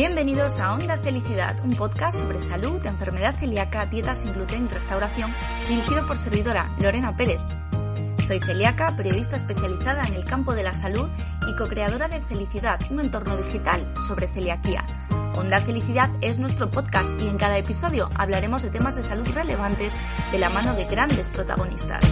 Bienvenidos 0.00 0.58
a 0.58 0.72
Onda 0.72 0.96
Felicidad, 0.96 1.62
un 1.62 1.76
podcast 1.76 2.20
sobre 2.20 2.40
salud, 2.40 2.80
enfermedad 2.86 3.34
celíaca, 3.34 3.84
dieta 3.84 4.14
sin 4.14 4.32
gluten 4.32 4.64
y 4.64 4.68
restauración, 4.68 5.30
dirigido 5.68 6.06
por 6.06 6.16
servidora 6.16 6.74
Lorena 6.80 7.14
Pérez. 7.14 7.42
Soy 8.26 8.40
celíaca, 8.40 8.96
periodista 8.96 9.36
especializada 9.36 10.04
en 10.04 10.14
el 10.14 10.24
campo 10.24 10.54
de 10.54 10.62
la 10.62 10.72
salud 10.72 11.06
y 11.46 11.54
co-creadora 11.54 12.08
de 12.08 12.22
Felicidad, 12.22 12.80
un 12.90 13.00
entorno 13.00 13.36
digital 13.36 13.92
sobre 14.06 14.28
celiaquía. 14.28 14.86
Onda 15.36 15.60
Felicidad 15.60 16.08
es 16.22 16.38
nuestro 16.38 16.70
podcast 16.70 17.10
y 17.20 17.28
en 17.28 17.36
cada 17.36 17.58
episodio 17.58 18.08
hablaremos 18.16 18.62
de 18.62 18.70
temas 18.70 18.96
de 18.96 19.02
salud 19.02 19.28
relevantes 19.34 19.94
de 20.32 20.38
la 20.38 20.48
mano 20.48 20.72
de 20.72 20.86
grandes 20.86 21.28
protagonistas. 21.28 22.10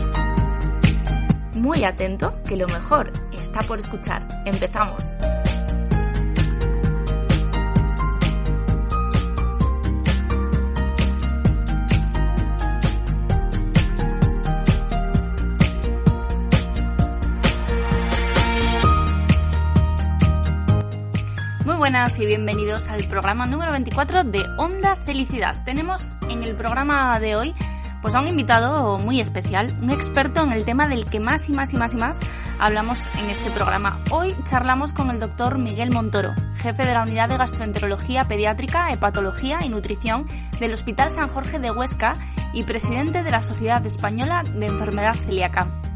Muy 1.54 1.84
atento, 1.84 2.38
que 2.42 2.58
lo 2.58 2.68
mejor 2.68 3.12
está 3.32 3.60
por 3.60 3.78
escuchar. 3.78 4.28
Empezamos. 4.44 5.16
Buenas 21.78 22.18
y 22.18 22.26
bienvenidos 22.26 22.88
al 22.88 23.06
programa 23.06 23.46
número 23.46 23.70
24 23.70 24.24
de 24.24 24.42
Onda 24.56 24.96
Felicidad. 24.96 25.62
Tenemos 25.64 26.16
en 26.28 26.42
el 26.42 26.56
programa 26.56 27.20
de 27.20 27.36
hoy 27.36 27.54
pues 28.02 28.16
a 28.16 28.20
un 28.20 28.26
invitado 28.26 28.98
muy 28.98 29.20
especial, 29.20 29.78
un 29.80 29.90
experto 29.90 30.42
en 30.42 30.50
el 30.50 30.64
tema 30.64 30.88
del 30.88 31.04
que 31.04 31.20
más 31.20 31.48
y 31.48 31.52
más 31.52 31.72
y 31.72 31.76
más 31.76 31.94
y 31.94 31.96
más 31.96 32.18
hablamos 32.58 32.98
en 33.16 33.30
este 33.30 33.52
programa. 33.52 34.02
Hoy 34.10 34.34
charlamos 34.42 34.92
con 34.92 35.08
el 35.10 35.20
doctor 35.20 35.58
Miguel 35.58 35.92
Montoro, 35.92 36.34
jefe 36.56 36.84
de 36.84 36.94
la 36.94 37.04
Unidad 37.04 37.28
de 37.28 37.36
Gastroenterología 37.36 38.26
Pediátrica, 38.26 38.90
Hepatología 38.90 39.64
y 39.64 39.68
Nutrición 39.68 40.26
del 40.58 40.72
Hospital 40.72 41.12
San 41.12 41.28
Jorge 41.28 41.60
de 41.60 41.70
Huesca 41.70 42.14
y 42.52 42.64
presidente 42.64 43.22
de 43.22 43.30
la 43.30 43.42
Sociedad 43.42 43.86
Española 43.86 44.42
de 44.42 44.66
Enfermedad 44.66 45.14
Celíaca. 45.14 45.87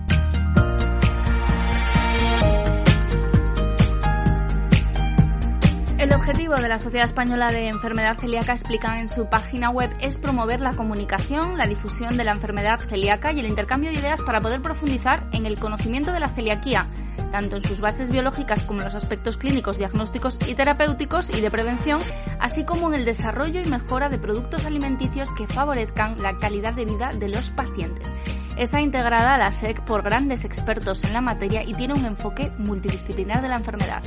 El 6.02 6.12
objetivo 6.14 6.56
de 6.56 6.68
la 6.68 6.80
Sociedad 6.80 7.06
Española 7.06 7.52
de 7.52 7.68
Enfermedad 7.68 8.18
Celíaca, 8.18 8.54
explican 8.54 8.98
en 8.98 9.06
su 9.06 9.26
página 9.26 9.70
web, 9.70 9.88
es 10.00 10.18
promover 10.18 10.60
la 10.60 10.74
comunicación, 10.74 11.56
la 11.56 11.68
difusión 11.68 12.16
de 12.16 12.24
la 12.24 12.32
enfermedad 12.32 12.80
celíaca 12.80 13.30
y 13.30 13.38
el 13.38 13.46
intercambio 13.46 13.90
de 13.90 14.00
ideas 14.00 14.20
para 14.20 14.40
poder 14.40 14.60
profundizar 14.62 15.28
en 15.30 15.46
el 15.46 15.60
conocimiento 15.60 16.10
de 16.10 16.18
la 16.18 16.26
celiaquía, 16.26 16.88
tanto 17.30 17.54
en 17.54 17.62
sus 17.62 17.80
bases 17.80 18.10
biológicas 18.10 18.64
como 18.64 18.80
en 18.80 18.86
los 18.86 18.96
aspectos 18.96 19.36
clínicos, 19.36 19.78
diagnósticos 19.78 20.40
y 20.44 20.56
terapéuticos 20.56 21.30
y 21.30 21.40
de 21.40 21.52
prevención, 21.52 22.00
así 22.40 22.64
como 22.64 22.88
en 22.88 22.94
el 22.98 23.04
desarrollo 23.04 23.60
y 23.60 23.66
mejora 23.66 24.08
de 24.08 24.18
productos 24.18 24.66
alimenticios 24.66 25.30
que 25.30 25.46
favorezcan 25.46 26.20
la 26.20 26.36
calidad 26.36 26.74
de 26.74 26.84
vida 26.84 27.10
de 27.16 27.28
los 27.28 27.50
pacientes. 27.50 28.16
Está 28.56 28.80
integrada 28.80 29.36
a 29.36 29.38
la 29.38 29.52
SEC 29.52 29.84
por 29.84 30.02
grandes 30.02 30.44
expertos 30.44 31.04
en 31.04 31.12
la 31.12 31.20
materia 31.20 31.62
y 31.62 31.74
tiene 31.74 31.94
un 31.94 32.06
enfoque 32.06 32.50
multidisciplinar 32.58 33.40
de 33.40 33.48
la 33.48 33.58
enfermedad. 33.58 34.02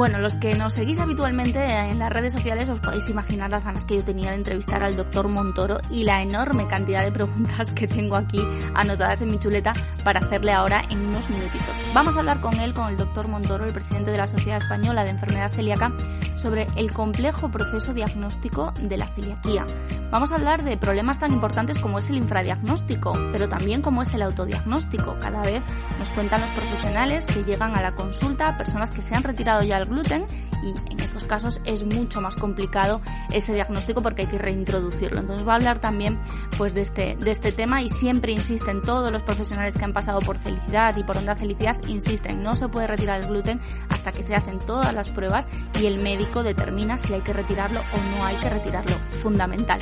Bueno, 0.00 0.18
los 0.18 0.36
que 0.36 0.54
nos 0.54 0.72
seguís 0.72 0.98
habitualmente 0.98 1.62
en 1.62 1.98
las 1.98 2.10
redes 2.10 2.32
sociales 2.32 2.70
os 2.70 2.78
podéis 2.78 3.10
imaginar 3.10 3.50
las 3.50 3.62
ganas 3.62 3.84
que 3.84 3.96
yo 3.96 4.02
tenía 4.02 4.30
de 4.30 4.36
entrevistar 4.36 4.82
al 4.82 4.96
doctor 4.96 5.28
Montoro 5.28 5.76
y 5.90 6.04
la 6.04 6.22
enorme 6.22 6.66
cantidad 6.66 7.04
de 7.04 7.12
preguntas 7.12 7.70
que 7.72 7.86
tengo 7.86 8.16
aquí 8.16 8.40
anotadas 8.74 9.20
en 9.20 9.30
mi 9.30 9.38
chuleta 9.38 9.74
para 10.02 10.20
hacerle 10.20 10.52
ahora 10.52 10.84
en 10.88 11.06
unos 11.06 11.28
minutitos. 11.28 11.76
Vamos 11.92 12.16
a 12.16 12.20
hablar 12.20 12.40
con 12.40 12.58
él, 12.60 12.72
con 12.72 12.88
el 12.88 12.96
doctor 12.96 13.28
Montoro, 13.28 13.66
el 13.66 13.74
presidente 13.74 14.10
de 14.10 14.16
la 14.16 14.26
Sociedad 14.26 14.56
Española 14.56 15.04
de 15.04 15.10
Enfermedad 15.10 15.52
Celíaca, 15.52 15.92
sobre 16.36 16.66
el 16.76 16.94
complejo 16.94 17.50
proceso 17.50 17.92
diagnóstico 17.92 18.72
de 18.80 18.96
la 18.96 19.06
celiaquía. 19.08 19.66
Vamos 20.10 20.32
a 20.32 20.36
hablar 20.36 20.64
de 20.64 20.78
problemas 20.78 21.18
tan 21.18 21.32
importantes 21.32 21.78
como 21.78 21.98
es 21.98 22.08
el 22.08 22.16
infradiagnóstico, 22.16 23.12
pero 23.32 23.50
también 23.50 23.82
como 23.82 24.00
es 24.00 24.14
el 24.14 24.22
autodiagnóstico. 24.22 25.18
Cada 25.20 25.42
vez 25.42 25.62
nos 25.98 26.10
cuentan 26.10 26.40
los 26.40 26.50
profesionales 26.52 27.26
que 27.26 27.44
llegan 27.44 27.76
a 27.76 27.82
la 27.82 27.94
consulta, 27.94 28.56
personas 28.56 28.90
que 28.90 29.02
se 29.02 29.14
han 29.14 29.22
retirado 29.22 29.62
ya 29.62 29.76
el 29.76 29.89
gluten 29.90 30.24
y 30.62 30.92
en 30.92 31.00
estos 31.00 31.24
casos 31.24 31.60
es 31.64 31.84
mucho 31.84 32.20
más 32.20 32.36
complicado 32.36 33.00
ese 33.30 33.52
diagnóstico 33.52 34.02
porque 34.02 34.22
hay 34.22 34.28
que 34.28 34.38
reintroducirlo. 34.38 35.20
Entonces 35.20 35.46
va 35.46 35.52
a 35.52 35.56
hablar 35.56 35.80
también 35.80 36.18
pues 36.56 36.74
de 36.74 36.82
este, 36.82 37.16
de 37.16 37.30
este 37.30 37.52
tema 37.52 37.82
y 37.82 37.88
siempre 37.88 38.32
insisten 38.32 38.80
todos 38.82 39.10
los 39.10 39.22
profesionales 39.22 39.76
que 39.76 39.84
han 39.84 39.92
pasado 39.92 40.20
por 40.20 40.38
felicidad 40.38 40.96
y 40.96 41.04
por 41.04 41.16
onda 41.16 41.36
felicidad, 41.36 41.76
insisten, 41.86 42.42
no 42.42 42.56
se 42.56 42.68
puede 42.68 42.86
retirar 42.86 43.20
el 43.20 43.28
gluten 43.28 43.60
hasta 43.88 44.12
que 44.12 44.22
se 44.22 44.34
hacen 44.34 44.58
todas 44.58 44.94
las 44.94 45.08
pruebas 45.08 45.48
y 45.80 45.86
el 45.86 46.02
médico 46.02 46.42
determina 46.42 46.98
si 46.98 47.12
hay 47.12 47.20
que 47.20 47.32
retirarlo 47.32 47.80
o 47.80 48.00
no 48.00 48.24
hay 48.24 48.36
que 48.36 48.50
retirarlo. 48.50 48.96
Fundamental. 49.22 49.80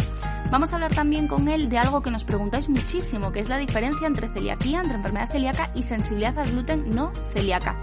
Vamos 0.51 0.73
a 0.73 0.77
hablar 0.77 0.95
también 0.95 1.29
con 1.29 1.49
él 1.49 1.69
de 1.69 1.77
algo 1.77 2.01
que 2.01 2.11
nos 2.11 2.25
preguntáis 2.25 2.71
muchísimo, 2.71 3.33
que 3.33 3.41
es 3.41 3.51
la 3.51 3.59
diferencia 3.59 4.07
entre 4.07 4.29
celiaquía, 4.29 4.81
entre 4.81 4.97
enfermedad 4.97 5.31
celíaca 5.31 5.71
y 5.75 5.83
sensibilidad 5.83 6.39
al 6.39 6.51
gluten 6.51 6.89
no 6.89 7.13
celíaca 7.35 7.79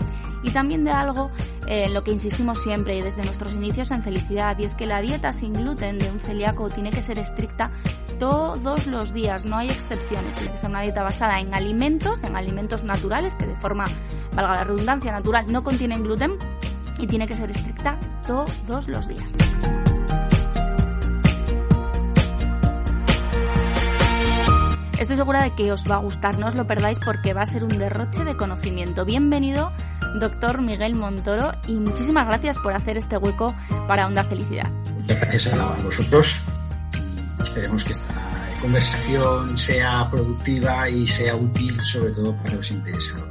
y 0.45 0.51
también 0.51 0.83
de 0.83 0.91
algo 0.91 1.31
en 1.67 1.93
lo 1.93 2.03
que 2.03 2.11
insistimos 2.15 2.61
siempre 2.61 2.97
y 2.97 3.01
desde 3.01 3.23
nuestros 3.23 3.53
inicios 3.53 3.91
en 3.91 4.01
felicidad, 4.01 4.57
y 4.57 4.63
es 4.63 4.73
que 4.73 4.85
la 4.85 5.01
dieta 5.01 5.31
sin 5.33 5.53
gluten 5.53 5.97
de 5.97 6.09
un 6.09 6.19
celíaco 6.19 6.69
tiene 6.69 6.89
que 6.91 7.01
ser 7.01 7.19
estricta 7.19 7.71
todos 8.19 8.87
los 8.87 9.13
días, 9.13 9.45
no 9.45 9.57
hay 9.57 9.69
excepciones, 9.69 10.33
tiene 10.35 10.51
que 10.51 10.57
ser 10.57 10.69
una 10.69 10.81
dieta 10.81 11.03
basada 11.03 11.39
en 11.39 11.53
alimentos, 11.53 12.23
en 12.23 12.35
alimentos 12.35 12.83
naturales, 12.83 13.35
que 13.35 13.45
de 13.45 13.55
forma, 13.55 13.85
valga 14.33 14.55
la 14.55 14.63
redundancia, 14.63 15.11
natural, 15.11 15.45
no 15.51 15.63
contienen 15.63 16.03
gluten, 16.03 16.37
y 16.97 17.07
tiene 17.07 17.27
que 17.27 17.35
ser 17.35 17.51
estricta 17.51 17.99
todos 18.25 18.87
los 18.87 19.07
días. 19.07 19.35
Estoy 24.99 25.17
segura 25.17 25.43
de 25.43 25.51
que 25.51 25.71
os 25.73 25.89
va 25.89 25.95
a 25.95 25.99
gustar, 25.99 26.39
no 26.39 26.47
os 26.47 26.55
lo 26.55 26.65
perdáis 26.65 26.99
porque 26.99 27.33
va 27.33 27.41
a 27.41 27.45
ser 27.45 27.65
un 27.65 27.77
derroche 27.77 28.23
de 28.23 28.37
conocimiento. 28.37 29.03
Bienvenido 29.03 29.73
doctor 30.19 30.61
Miguel 30.61 30.95
Montoro, 30.95 31.51
y 31.67 31.73
muchísimas 31.73 32.25
gracias 32.27 32.57
por 32.59 32.73
hacer 32.73 32.97
este 32.97 33.17
hueco 33.17 33.53
para 33.87 34.07
Onda 34.07 34.23
Felicidad. 34.23 34.69
Muchas 34.93 35.19
gracias 35.19 35.53
a 35.53 35.75
vosotros 35.83 36.37
esperemos 37.43 37.83
que 37.83 37.91
esta 37.93 38.53
conversación 38.61 39.57
sea 39.57 40.09
productiva 40.09 40.89
y 40.89 41.07
sea 41.07 41.35
útil 41.35 41.79
sobre 41.83 42.11
todo 42.11 42.35
para 42.43 42.55
los 42.55 42.71
interesados. 42.71 43.29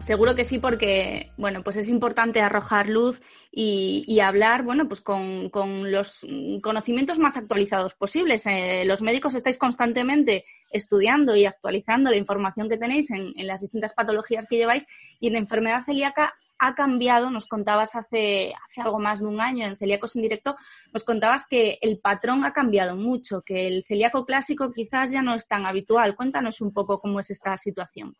Seguro 0.00 0.36
que 0.36 0.44
sí, 0.44 0.60
porque 0.60 1.32
bueno, 1.36 1.64
pues 1.64 1.76
es 1.76 1.88
importante 1.88 2.40
arrojar 2.40 2.88
luz 2.88 3.20
y, 3.50 4.20
hablar, 4.20 4.62
bueno, 4.62 4.86
pues 4.86 5.00
con, 5.00 5.50
los 5.90 6.24
conocimientos 6.62 7.18
más 7.18 7.36
actualizados 7.36 7.94
posibles. 7.94 8.46
Eh, 8.46 8.84
los 8.84 9.02
médicos 9.02 9.34
estáis 9.34 9.58
constantemente 9.58 10.44
estudiando 10.70 11.36
y 11.36 11.46
actualizando 11.46 12.10
la 12.10 12.16
información 12.16 12.68
que 12.68 12.78
tenéis 12.78 13.10
en, 13.10 13.32
las 13.46 13.60
distintas 13.60 13.94
patologías 13.94 14.46
que 14.46 14.56
lleváis 14.56 14.86
y 15.20 15.28
en 15.28 15.36
enfermedad 15.36 15.84
celíaca 15.84 16.34
ha 16.58 16.74
cambiado, 16.74 17.30
nos 17.30 17.46
contabas 17.46 17.94
hace, 17.96 18.54
hace 18.64 18.80
algo 18.80 18.98
más 18.98 19.20
de 19.20 19.26
un 19.26 19.40
año 19.40 19.66
en 19.66 19.76
Celíacos 19.76 20.16
en 20.16 20.22
Directo, 20.22 20.56
nos 20.92 21.04
contabas 21.04 21.44
que 21.48 21.78
el 21.82 21.98
patrón 21.98 22.44
ha 22.44 22.52
cambiado 22.52 22.96
mucho, 22.96 23.42
que 23.42 23.66
el 23.66 23.84
celíaco 23.84 24.24
clásico 24.24 24.72
quizás 24.72 25.10
ya 25.10 25.20
no 25.20 25.34
es 25.34 25.46
tan 25.46 25.66
habitual. 25.66 26.16
Cuéntanos 26.16 26.62
un 26.62 26.72
poco 26.72 26.98
cómo 26.98 27.20
es 27.20 27.30
esta 27.30 27.58
situación. 27.58 28.16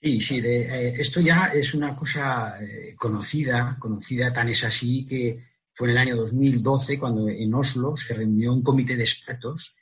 Sí, 0.00 0.20
sí, 0.20 0.40
eh, 0.44 0.94
esto 0.98 1.20
ya 1.20 1.46
es 1.54 1.74
una 1.74 1.94
cosa 1.94 2.56
eh, 2.60 2.94
conocida, 2.96 3.76
conocida, 3.78 4.32
tan 4.32 4.48
es 4.48 4.64
así 4.64 5.06
que 5.06 5.38
fue 5.72 5.88
en 5.88 5.92
el 5.92 5.98
año 5.98 6.16
2012 6.16 6.98
cuando 6.98 7.28
en 7.28 7.54
Oslo 7.54 7.96
se 7.96 8.14
reunió 8.14 8.52
un 8.52 8.62
comité 8.62 8.96
de 8.96 9.04
expertos 9.04 9.76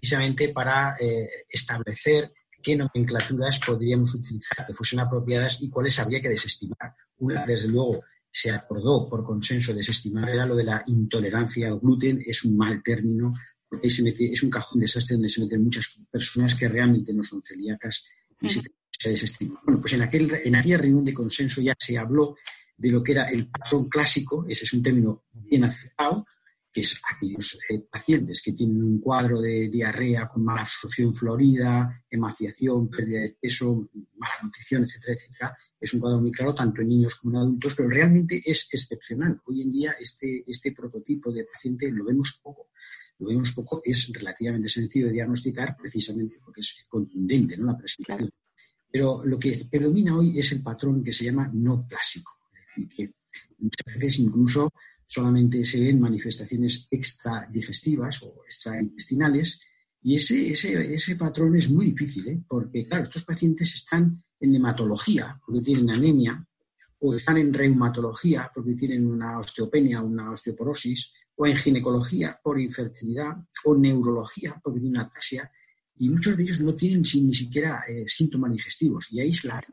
precisamente 0.00 0.50
para 0.50 0.96
eh, 1.00 1.28
establecer 1.48 2.32
qué 2.62 2.76
nomenclaturas 2.76 3.58
podríamos 3.60 4.14
utilizar 4.14 4.66
que 4.66 4.74
fuesen 4.74 5.00
apropiadas 5.00 5.62
y 5.62 5.70
cuáles 5.70 5.98
habría 5.98 6.20
que 6.20 6.28
desestimar. 6.28 6.94
Una, 7.18 7.44
desde 7.44 7.68
luego, 7.68 8.02
se 8.30 8.50
acordó 8.50 9.08
por 9.08 9.24
consenso 9.24 9.72
desestimar 9.72 10.28
era 10.28 10.46
lo 10.46 10.56
de 10.56 10.64
la 10.64 10.84
intolerancia 10.86 11.68
al 11.68 11.80
gluten, 11.80 12.22
es 12.26 12.44
un 12.44 12.56
mal 12.56 12.82
término, 12.82 13.32
porque 13.68 13.90
se 13.90 14.02
mete, 14.02 14.30
es 14.32 14.42
un 14.42 14.50
cajón 14.50 14.80
desastre 14.80 15.14
donde 15.14 15.28
se 15.28 15.40
meten 15.40 15.64
muchas 15.64 15.88
personas 16.10 16.54
que 16.54 16.68
realmente 16.68 17.12
no 17.12 17.24
son 17.24 17.42
celíacas 17.42 18.06
y 18.40 18.48
se 18.48 18.62
se 18.98 19.10
desestima. 19.10 19.60
Bueno, 19.64 19.80
pues 19.80 19.92
en, 19.92 20.02
aquel, 20.02 20.40
en 20.44 20.56
aquella 20.56 20.78
reunión 20.78 21.04
de 21.04 21.14
consenso 21.14 21.60
ya 21.60 21.74
se 21.78 21.96
habló 21.96 22.36
de 22.76 22.90
lo 22.90 23.02
que 23.02 23.12
era 23.12 23.28
el 23.28 23.48
patrón 23.48 23.88
clásico, 23.88 24.44
ese 24.48 24.64
es 24.64 24.72
un 24.72 24.82
término 24.82 25.24
bien 25.32 25.64
aceptado, 25.64 26.26
que 26.72 26.82
es 26.82 27.00
aquellos 27.10 27.58
eh, 27.68 27.80
pacientes 27.90 28.42
que 28.42 28.52
tienen 28.52 28.82
un 28.82 29.00
cuadro 29.00 29.40
de 29.40 29.68
diarrea 29.68 30.28
con 30.28 30.44
mala 30.44 30.62
absorción 30.62 31.14
florida, 31.14 32.04
emaciación, 32.10 32.88
pérdida 32.88 33.20
de 33.20 33.36
peso, 33.40 33.88
mala 34.16 34.34
nutrición, 34.42 34.84
etcétera, 34.84 35.14
etcétera. 35.14 35.58
Es 35.80 35.94
un 35.94 36.00
cuadro 36.00 36.20
muy 36.20 36.32
claro 36.32 36.54
tanto 36.54 36.82
en 36.82 36.88
niños 36.88 37.14
como 37.14 37.36
en 37.36 37.42
adultos, 37.42 37.74
pero 37.74 37.88
realmente 37.88 38.42
es 38.44 38.68
excepcional. 38.72 39.40
Hoy 39.46 39.62
en 39.62 39.72
día 39.72 39.96
este, 39.98 40.44
este 40.46 40.72
prototipo 40.72 41.32
de 41.32 41.44
paciente 41.44 41.90
lo 41.90 42.04
vemos 42.04 42.38
poco. 42.42 42.68
Lo 43.18 43.28
vemos 43.28 43.52
poco, 43.52 43.82
es 43.84 44.12
relativamente 44.12 44.68
sencillo 44.68 45.06
de 45.06 45.14
diagnosticar 45.14 45.76
precisamente 45.76 46.38
porque 46.44 46.60
es 46.60 46.86
contundente 46.88 47.56
¿no? 47.56 47.66
la 47.66 47.76
presentación 47.76 48.30
Pero 48.88 49.24
lo 49.24 49.38
que 49.38 49.58
predomina 49.68 50.16
hoy 50.16 50.38
es 50.38 50.52
el 50.52 50.62
patrón 50.62 51.02
que 51.02 51.12
se 51.12 51.24
llama 51.24 51.50
no 51.52 51.84
clásico, 51.88 52.38
que 52.94 53.10
muchas 53.58 53.94
veces 53.98 54.20
incluso 54.20 54.72
solamente 55.08 55.64
se 55.64 55.82
ven 55.82 55.98
manifestaciones 55.98 56.86
extradigestivas 56.90 58.22
o 58.22 58.44
extraintestinales 58.44 59.62
y 60.02 60.14
ese, 60.16 60.52
ese, 60.52 61.16
patrón 61.16 61.56
es 61.56 61.70
muy 61.70 61.86
difícil, 61.86 62.28
¿eh? 62.28 62.40
porque 62.46 62.86
claro, 62.86 63.04
estos 63.04 63.24
pacientes 63.24 63.74
están 63.74 64.22
en 64.38 64.54
hematología 64.54 65.40
porque 65.44 65.62
tienen 65.62 65.90
anemia 65.90 66.46
o 67.00 67.14
están 67.14 67.38
en 67.38 67.52
reumatología 67.52 68.50
porque 68.54 68.74
tienen 68.74 69.06
una 69.06 69.40
osteopenia, 69.40 70.02
una 70.02 70.30
osteoporosis, 70.32 71.12
o 71.36 71.46
en 71.46 71.56
ginecología 71.56 72.38
por 72.42 72.60
infertilidad, 72.60 73.36
o 73.64 73.76
neurología 73.76 74.60
porque 74.62 74.80
tienen 74.80 75.00
ataxia, 75.00 75.50
y 75.96 76.08
muchos 76.08 76.36
de 76.36 76.42
ellos 76.42 76.60
no 76.60 76.74
tienen 76.74 77.02
ni 77.02 77.34
siquiera 77.34 77.84
eh, 77.88 78.04
síntomas 78.06 78.52
digestivos. 78.52 79.12
Y 79.12 79.20
ahí 79.20 79.30
es 79.30 79.42
llegar 79.42 79.64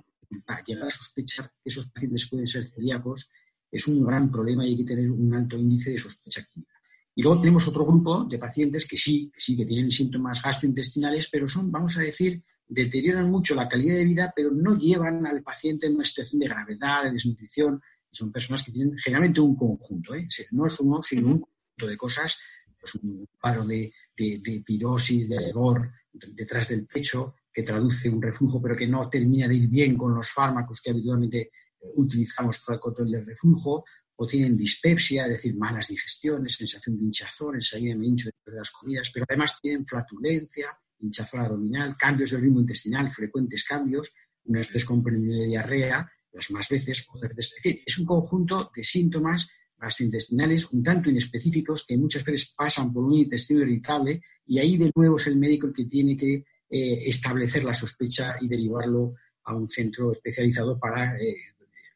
a 0.88 0.90
sospechar 0.90 1.52
que 1.64 1.70
esos 1.70 1.88
pacientes 1.88 2.28
pueden 2.30 2.48
ser 2.48 2.66
celíacos 2.66 3.30
es 3.76 3.88
un 3.88 4.06
gran 4.06 4.32
problema 4.32 4.66
y 4.66 4.70
hay 4.72 4.78
que 4.78 4.86
tener 4.86 5.12
un 5.12 5.34
alto 5.34 5.58
índice 5.58 5.92
de 5.92 5.98
sospecha 5.98 6.46
clínica. 6.46 6.76
Y 7.14 7.22
luego 7.22 7.42
tenemos 7.42 7.68
otro 7.68 7.86
grupo 7.86 8.24
de 8.24 8.38
pacientes 8.38 8.88
que 8.88 8.98
sí, 8.98 9.30
que 9.34 9.40
sí, 9.40 9.58
que 9.58 9.66
tienen 9.66 9.92
síntomas 9.92 10.42
gastrointestinales, 10.42 11.28
pero 11.30 11.48
son, 11.48 11.72
vamos 11.72 11.98
a 11.98 12.02
decir, 12.02 12.42
deterioran 12.68 13.30
mucho 13.30 13.54
la 13.54 13.68
calidad 13.68 13.96
de 13.96 14.06
vida, 14.06 14.34
pero 14.34 14.52
no 14.52 14.78
llevan 14.78 15.26
al 15.26 15.44
paciente 15.44 15.88
en 15.88 15.96
una 15.96 16.06
situación 16.06 16.40
de 16.40 16.48
gravedad, 16.48 17.04
de 17.04 17.12
desnutrición. 17.12 17.82
son 18.12 18.32
personas 18.32 18.64
que 18.64 18.72
tienen 18.72 18.98
generalmente 18.98 19.42
un 19.42 19.56
conjunto, 19.56 20.16
¿eh? 20.16 20.26
no 20.52 20.68
es 20.68 20.80
uno, 20.80 21.04
sino 21.04 21.28
un 21.28 21.40
conjunto 21.42 21.88
de 21.88 21.98
cosas, 21.98 22.40
pues 22.80 22.96
un 22.96 23.28
paro 23.42 23.66
de, 23.66 23.92
de, 24.16 24.64
pirosis, 24.66 25.28
de 25.28 25.40
rigor 25.40 25.92
detrás 26.14 26.70
del 26.70 26.86
pecho, 26.86 27.36
que 27.54 27.64
traduce 27.64 28.10
un 28.10 28.22
reflujo, 28.22 28.62
pero 28.62 28.76
que 28.76 28.88
no 28.88 29.10
termina 29.10 29.48
de 29.50 29.56
ir 29.56 29.68
bien 29.68 29.98
con 29.98 30.14
los 30.14 30.30
fármacos 30.30 30.82
que 30.82 30.92
habitualmente 30.92 31.52
utilizamos 31.96 32.60
para 32.60 32.76
el 32.76 32.82
control 32.82 33.12
del 33.12 33.26
reflujo, 33.26 33.86
o 34.18 34.28
tienen 34.28 34.56
dispepsia, 34.56 35.26
es 35.26 35.32
decir, 35.34 35.56
malas 35.56 35.88
digestiones, 35.88 36.54
sensación 36.54 36.98
de 36.98 37.04
hinchazón, 37.04 37.56
enseguida 37.56 37.96
me 37.96 38.08
hincho 38.08 38.30
de 38.46 38.54
las 38.54 38.72
comidas, 38.72 39.10
pero 39.14 39.26
además 39.28 39.60
tienen 39.62 39.86
flatulencia, 39.86 40.68
hinchazón 41.00 41.42
abdominal, 41.42 41.96
cambios 41.98 42.32
del 42.32 42.42
ritmo 42.42 42.62
intestinal, 42.62 43.12
frecuentes 43.12 43.66
cambios, 43.66 44.14
unas 44.46 44.68
veces 44.68 44.86
con 44.86 45.04
de 45.04 45.46
diarrea, 45.48 46.10
las 46.32 46.52
más 46.52 46.70
veces, 46.70 47.06
otras 47.14 47.36
veces. 47.36 47.54
Es 47.58 47.64
decir, 47.64 47.84
es 47.86 47.98
un 47.98 48.06
conjunto 48.06 48.72
de 48.76 48.84
síntomas 48.84 49.50
gastrointestinales 49.78 50.72
un 50.72 50.84
tanto 50.84 51.10
inespecíficos 51.10 51.86
que 51.86 51.98
muchas 51.98 52.24
veces 52.24 52.54
pasan 52.56 52.94
por 52.94 53.04
un 53.04 53.14
intestino 53.14 53.62
irritable 53.62 54.22
y 54.46 54.60
ahí 54.60 54.78
de 54.78 54.92
nuevo 54.96 55.18
es 55.18 55.28
el 55.28 55.36
médico 55.36 55.68
el 55.68 55.74
que 55.74 55.86
tiene 55.86 56.16
que 56.16 56.46
eh, 56.70 57.04
establecer 57.06 57.64
la 57.64 57.74
sospecha 57.74 58.38
y 58.40 58.48
derivarlo 58.48 59.16
a 59.44 59.56
un 59.56 59.70
centro 59.70 60.14
especializado 60.14 60.80
para 60.80 61.18
eh, 61.18 61.36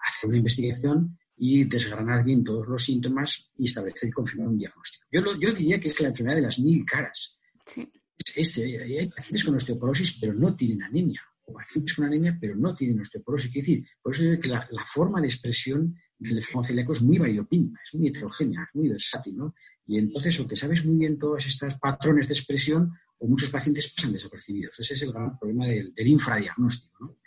hacer 0.10 0.30
una 0.30 0.38
investigación 0.38 1.18
y 1.38 1.64
desgranar 1.64 2.24
bien 2.24 2.44
todos 2.44 2.68
los 2.68 2.84
síntomas 2.84 3.52
y 3.58 3.66
establecer 3.66 4.10
y 4.10 4.12
confirmar 4.12 4.50
un 4.50 4.58
diagnóstico. 4.58 5.06
Yo, 5.12 5.22
yo 5.40 5.54
diría 5.54 5.80
que 5.80 5.88
es 5.88 6.00
la 6.02 6.10
enfermedad 6.10 6.36
de 6.36 6.44
las 6.44 6.60
mil 6.60 6.86
caras. 6.86 7.40
Sí 7.66 7.90
este, 8.36 8.82
hay 8.82 9.08
pacientes 9.08 9.44
con 9.44 9.56
osteoporosis 9.56 10.18
pero 10.20 10.34
no 10.34 10.56
tienen 10.56 10.84
anemia, 10.84 11.22
o 11.46 11.54
pacientes 11.54 11.96
con 11.96 12.06
anemia 12.06 12.38
pero 12.40 12.56
no 12.56 12.76
tienen 12.76 13.00
osteoporosis. 13.00 13.50
Es 13.50 13.54
decir, 13.56 13.86
por 14.02 14.14
eso 14.14 14.24
es 14.26 14.40
que 14.40 14.48
la, 14.48 14.68
forma 14.92 15.22
de 15.22 15.28
expresión 15.28 15.96
del 16.18 16.38
enfermo 16.38 16.64
celíaco 16.64 16.94
es 16.94 17.02
muy 17.02 17.18
variopinta, 17.18 17.80
es 17.84 17.98
muy 17.98 18.10
heterogénea, 18.10 18.64
es 18.64 18.76
muy 18.76 18.90
versátil, 18.90 19.38
¿no? 19.38 19.56
Y 19.88 19.98
entonces, 19.98 20.40
o 20.40 20.48
que 20.48 20.56
sabes 20.56 20.86
muy 20.86 20.98
bien 20.98 21.18
todos 21.18 21.46
estos 21.48 21.76
patrones 21.76 22.28
de 22.28 22.34
expresión, 22.34 22.92
o 23.18 23.28
muchos 23.28 23.50
pacientes 23.50 23.92
pasan 23.94 24.14
desapercibidos. 24.14 24.80
Ese 24.80 24.94
es 24.94 25.02
el 25.02 25.12
gran 25.12 25.38
problema 25.38 25.68
del, 25.68 25.94
del 25.94 26.08
infradiagnóstico, 26.08 27.06
¿no? 27.06 27.19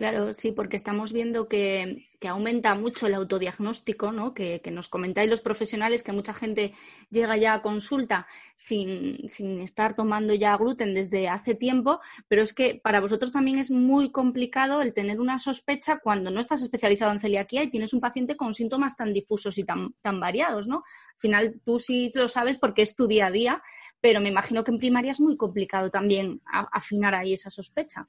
Claro, 0.00 0.32
sí, 0.32 0.50
porque 0.52 0.76
estamos 0.78 1.12
viendo 1.12 1.46
que, 1.46 2.08
aumenta 2.26 2.74
mucho 2.74 3.06
el 3.06 3.12
autodiagnóstico, 3.12 4.12
¿no? 4.12 4.32
Que, 4.32 4.62
nos 4.72 4.88
comentáis 4.88 5.28
los 5.28 5.42
profesionales 5.42 6.02
que 6.02 6.12
mucha 6.12 6.32
gente 6.32 6.72
llega 7.10 7.36
ya 7.36 7.52
a 7.52 7.60
consulta 7.60 8.26
sin, 8.54 9.28
sin, 9.28 9.60
estar 9.60 9.94
tomando 9.94 10.32
ya 10.32 10.56
gluten 10.56 10.94
desde 10.94 11.28
hace 11.28 11.54
tiempo, 11.54 12.00
pero 12.28 12.40
es 12.40 12.54
que 12.54 12.80
para 12.82 13.00
vosotros 13.00 13.30
también 13.30 13.58
es 13.58 13.70
muy 13.70 14.10
complicado 14.10 14.80
el 14.80 14.94
tener 14.94 15.20
una 15.20 15.38
sospecha 15.38 15.98
cuando 15.98 16.30
no 16.30 16.40
estás 16.40 16.62
especializado 16.62 17.12
en 17.12 17.20
celiaquía 17.20 17.62
y 17.62 17.68
tienes 17.68 17.92
un 17.92 18.00
paciente 18.00 18.38
con 18.38 18.54
síntomas 18.54 18.96
tan 18.96 19.12
difusos 19.12 19.58
y 19.58 19.64
tan, 19.64 19.92
tan 20.00 20.18
variados, 20.18 20.66
¿no? 20.66 20.76
Al 20.76 21.20
final 21.20 21.60
tú 21.62 21.78
sí 21.78 22.10
lo 22.14 22.28
sabes 22.28 22.56
porque 22.56 22.80
es 22.80 22.96
tu 22.96 23.06
día 23.06 23.26
a 23.26 23.30
día, 23.30 23.62
pero 24.00 24.22
me 24.22 24.30
imagino 24.30 24.64
que 24.64 24.70
en 24.70 24.78
primaria 24.78 25.10
es 25.10 25.20
muy 25.20 25.36
complicado 25.36 25.90
también 25.90 26.40
afinar 26.46 27.14
ahí 27.14 27.34
esa 27.34 27.50
sospecha. 27.50 28.08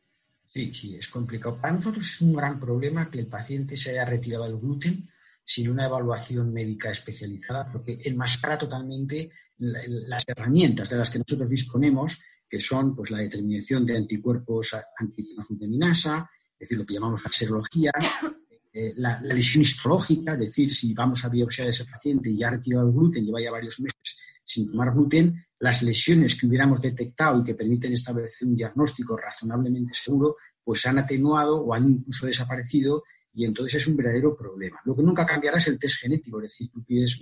Sí, 0.53 0.73
sí, 0.73 0.95
es 0.95 1.07
complicado. 1.07 1.57
Para 1.57 1.75
nosotros 1.75 2.05
es 2.05 2.21
un 2.21 2.33
gran 2.33 2.59
problema 2.59 3.09
que 3.09 3.19
el 3.19 3.27
paciente 3.27 3.77
se 3.77 3.91
haya 3.91 4.03
retirado 4.03 4.45
el 4.45 4.57
gluten 4.57 5.09
sin 5.43 5.69
una 5.69 5.85
evaluación 5.85 6.51
médica 6.51 6.91
especializada, 6.91 7.71
porque 7.71 7.99
enmascara 8.03 8.57
totalmente 8.57 9.31
las 9.57 10.23
herramientas 10.27 10.89
de 10.89 10.97
las 10.97 11.09
que 11.09 11.19
nosotros 11.19 11.49
disponemos, 11.49 12.19
que 12.49 12.59
son 12.59 12.95
pues, 12.95 13.11
la 13.11 13.19
determinación 13.19 13.85
de 13.85 13.95
anticuerpos 13.95 14.75
antitransgluteminasa, 14.97 16.29
es 16.53 16.59
decir, 16.59 16.77
lo 16.77 16.85
que 16.85 16.95
llamamos 16.95 17.23
la 17.23 17.29
serología, 17.29 17.91
eh, 18.73 18.93
la, 18.97 19.21
lesión 19.21 19.61
histológica, 19.61 20.33
es 20.33 20.39
decir, 20.39 20.73
si 20.73 20.93
vamos 20.93 21.23
a 21.23 21.29
biopsiar 21.29 21.67
a 21.67 21.71
ese 21.71 21.85
paciente 21.85 22.29
y 22.29 22.37
ya 22.37 22.49
ha 22.49 22.51
retirado 22.51 22.87
el 22.87 22.93
gluten, 22.93 23.25
lleva 23.25 23.41
ya 23.41 23.51
varios 23.51 23.79
meses 23.79 24.17
sin 24.43 24.69
tomar 24.69 24.93
gluten, 24.93 25.45
las 25.61 25.83
lesiones 25.83 26.35
que 26.35 26.47
hubiéramos 26.47 26.81
detectado 26.81 27.39
y 27.39 27.43
que 27.43 27.53
permiten 27.53 27.93
establecer 27.93 28.47
un 28.47 28.55
diagnóstico 28.55 29.15
razonablemente 29.15 29.93
seguro, 29.93 30.35
pues 30.63 30.81
se 30.81 30.89
han 30.89 30.97
atenuado 30.97 31.61
o 31.61 31.73
han 31.73 31.87
incluso 31.87 32.25
desaparecido 32.25 33.03
y 33.33 33.45
entonces 33.45 33.75
es 33.75 33.87
un 33.87 33.95
verdadero 33.95 34.35
problema. 34.35 34.79
Lo 34.85 34.95
que 34.95 35.03
nunca 35.03 35.23
cambiará 35.23 35.59
es 35.59 35.67
el 35.67 35.79
test 35.79 36.01
genético, 36.01 36.39
es 36.39 36.51
decir, 36.51 36.71
tú 36.71 36.83
pides 36.83 37.21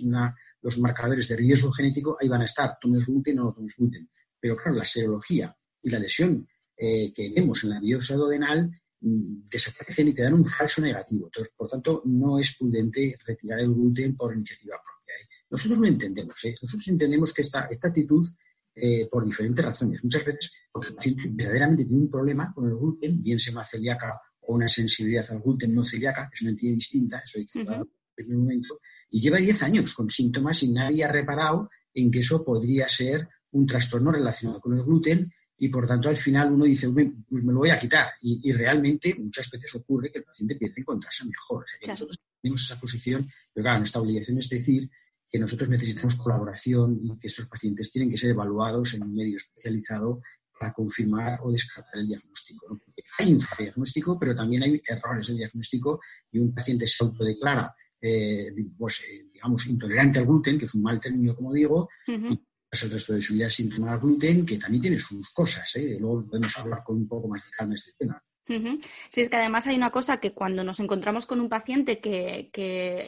los 0.62 0.78
marcadores 0.78 1.28
de 1.28 1.36
riesgo 1.36 1.70
genético, 1.70 2.16
ahí 2.18 2.28
van 2.28 2.40
a 2.40 2.46
estar, 2.46 2.78
tomes 2.80 3.04
gluten 3.04 3.38
o 3.40 3.44
no 3.44 3.52
tomes 3.52 3.74
gluten. 3.76 4.08
Pero 4.40 4.56
claro, 4.56 4.78
la 4.78 4.84
serología 4.86 5.54
y 5.82 5.90
la 5.90 5.98
lesión 5.98 6.48
eh, 6.76 7.12
que 7.12 7.30
vemos 7.30 7.62
en 7.64 7.70
la 7.70 7.80
biopsia 7.80 8.16
adenal 8.16 8.70
mm, 9.00 9.48
desaparecen 9.50 10.08
y 10.08 10.14
te 10.14 10.22
dan 10.22 10.32
un 10.32 10.46
falso 10.46 10.80
negativo. 10.80 11.26
Entonces, 11.26 11.52
por 11.54 11.68
tanto, 11.68 12.02
no 12.06 12.38
es 12.38 12.56
prudente 12.56 13.18
retirar 13.26 13.60
el 13.60 13.74
gluten 13.74 14.16
por 14.16 14.34
iniciativa 14.34 14.76
propia. 14.82 14.99
Nosotros 15.50 15.78
lo 15.78 15.86
entendemos, 15.86 16.44
¿eh? 16.44 16.54
nosotros 16.62 16.88
entendemos 16.88 17.34
que 17.34 17.42
esta, 17.42 17.66
esta 17.66 17.88
actitud, 17.88 18.26
eh, 18.74 19.08
por 19.10 19.24
diferentes 19.24 19.64
razones, 19.64 20.02
muchas 20.02 20.24
veces 20.24 20.52
porque 20.70 20.88
el 20.88 20.94
paciente 20.94 21.28
verdaderamente 21.32 21.84
tiene 21.84 22.02
un 22.02 22.10
problema 22.10 22.52
con 22.54 22.68
el 22.68 22.76
gluten, 22.76 23.22
bien 23.22 23.38
sea 23.40 23.52
una 23.54 23.64
celíaca 23.64 24.20
o 24.42 24.54
una 24.54 24.68
sensibilidad 24.68 25.26
al 25.30 25.40
gluten 25.40 25.74
no 25.74 25.84
celíaca, 25.84 26.30
es 26.32 26.42
una 26.42 26.50
entidad 26.50 26.74
distinta, 26.74 27.18
eso 27.18 27.38
hay 27.38 27.46
que 27.46 27.60
en 27.60 27.86
primer 28.14 28.38
momento, 28.38 28.80
y 29.10 29.20
lleva 29.20 29.38
10 29.38 29.62
años 29.62 29.94
con 29.94 30.10
síntomas 30.10 30.62
y 30.62 30.68
nadie 30.68 31.04
ha 31.04 31.10
reparado 31.10 31.70
en 31.94 32.10
que 32.10 32.20
eso 32.20 32.44
podría 32.44 32.88
ser 32.88 33.26
un 33.52 33.66
trastorno 33.66 34.12
relacionado 34.12 34.60
con 34.60 34.76
el 34.76 34.84
gluten 34.84 35.32
y 35.58 35.68
por 35.68 35.86
tanto 35.86 36.08
al 36.08 36.16
final 36.16 36.52
uno 36.52 36.64
dice, 36.64 36.88
pues 36.88 37.44
me 37.44 37.52
lo 37.52 37.58
voy 37.58 37.70
a 37.70 37.78
quitar. 37.78 38.12
Y, 38.22 38.50
realmente 38.52 39.14
muchas 39.18 39.50
veces 39.50 39.74
ocurre 39.74 40.10
que 40.10 40.18
el 40.18 40.24
paciente 40.24 40.54
empieza 40.54 40.74
a 40.78 40.80
encontrarse 40.80 41.24
mejor. 41.26 41.64
O 41.64 41.66
sea, 41.66 41.78
que 41.80 41.88
nosotros 41.88 42.18
tenemos 42.40 42.62
esa 42.62 42.80
posición, 42.80 43.28
pero 43.52 43.64
claro, 43.64 43.78
nuestra 43.80 44.00
obligación 44.00 44.38
es 44.38 44.48
decir 44.48 44.90
que 45.30 45.38
nosotros 45.38 45.68
necesitamos 45.68 46.16
colaboración 46.16 46.98
y 47.02 47.18
que 47.18 47.28
estos 47.28 47.46
pacientes 47.46 47.90
tienen 47.90 48.10
que 48.10 48.18
ser 48.18 48.30
evaluados 48.30 48.94
en 48.94 49.04
un 49.04 49.14
medio 49.14 49.36
especializado 49.36 50.20
para 50.58 50.72
confirmar 50.72 51.38
o 51.42 51.50
descartar 51.50 52.00
el 52.00 52.08
diagnóstico. 52.08 52.78
hay 53.18 53.32
un 53.32 53.40
diagnóstico, 53.58 54.18
pero 54.18 54.34
también 54.34 54.62
hay 54.64 54.82
errores 54.86 55.28
de 55.28 55.34
diagnóstico 55.34 56.00
y 56.30 56.38
un 56.38 56.52
paciente 56.52 56.86
se 56.86 57.02
autodeclara, 57.02 57.74
eh, 58.00 58.52
pues, 58.76 59.00
eh, 59.08 59.28
digamos, 59.32 59.66
intolerante 59.66 60.18
al 60.18 60.26
gluten, 60.26 60.58
que 60.58 60.66
es 60.66 60.74
un 60.74 60.82
mal 60.82 61.00
término, 61.00 61.34
como 61.34 61.52
digo, 61.52 61.88
y 62.06 62.38
pasa 62.68 62.86
el 62.86 62.92
resto 62.92 63.14
de 63.14 63.22
su 63.22 63.34
vida 63.34 63.48
sin 63.48 63.70
tomar 63.70 63.98
gluten, 63.98 64.44
que 64.44 64.58
también 64.58 64.82
tiene 64.82 64.98
sus 64.98 65.30
cosas. 65.30 65.74
¿eh? 65.76 65.96
Luego 65.98 66.26
podemos 66.26 66.54
hablar 66.58 66.82
con 66.84 66.96
un 66.96 67.08
poco 67.08 67.28
más 67.28 67.42
de 67.42 67.50
calma 67.50 67.74
este 67.74 67.92
tema. 67.98 68.22
Sí, 69.08 69.20
es 69.20 69.30
que 69.30 69.36
además 69.36 69.66
hay 69.66 69.76
una 69.76 69.90
cosa 69.90 70.18
que 70.18 70.32
cuando 70.32 70.64
nos 70.64 70.80
encontramos 70.80 71.26
con 71.26 71.40
un 71.40 71.48
paciente 71.48 72.00
que, 72.00 72.50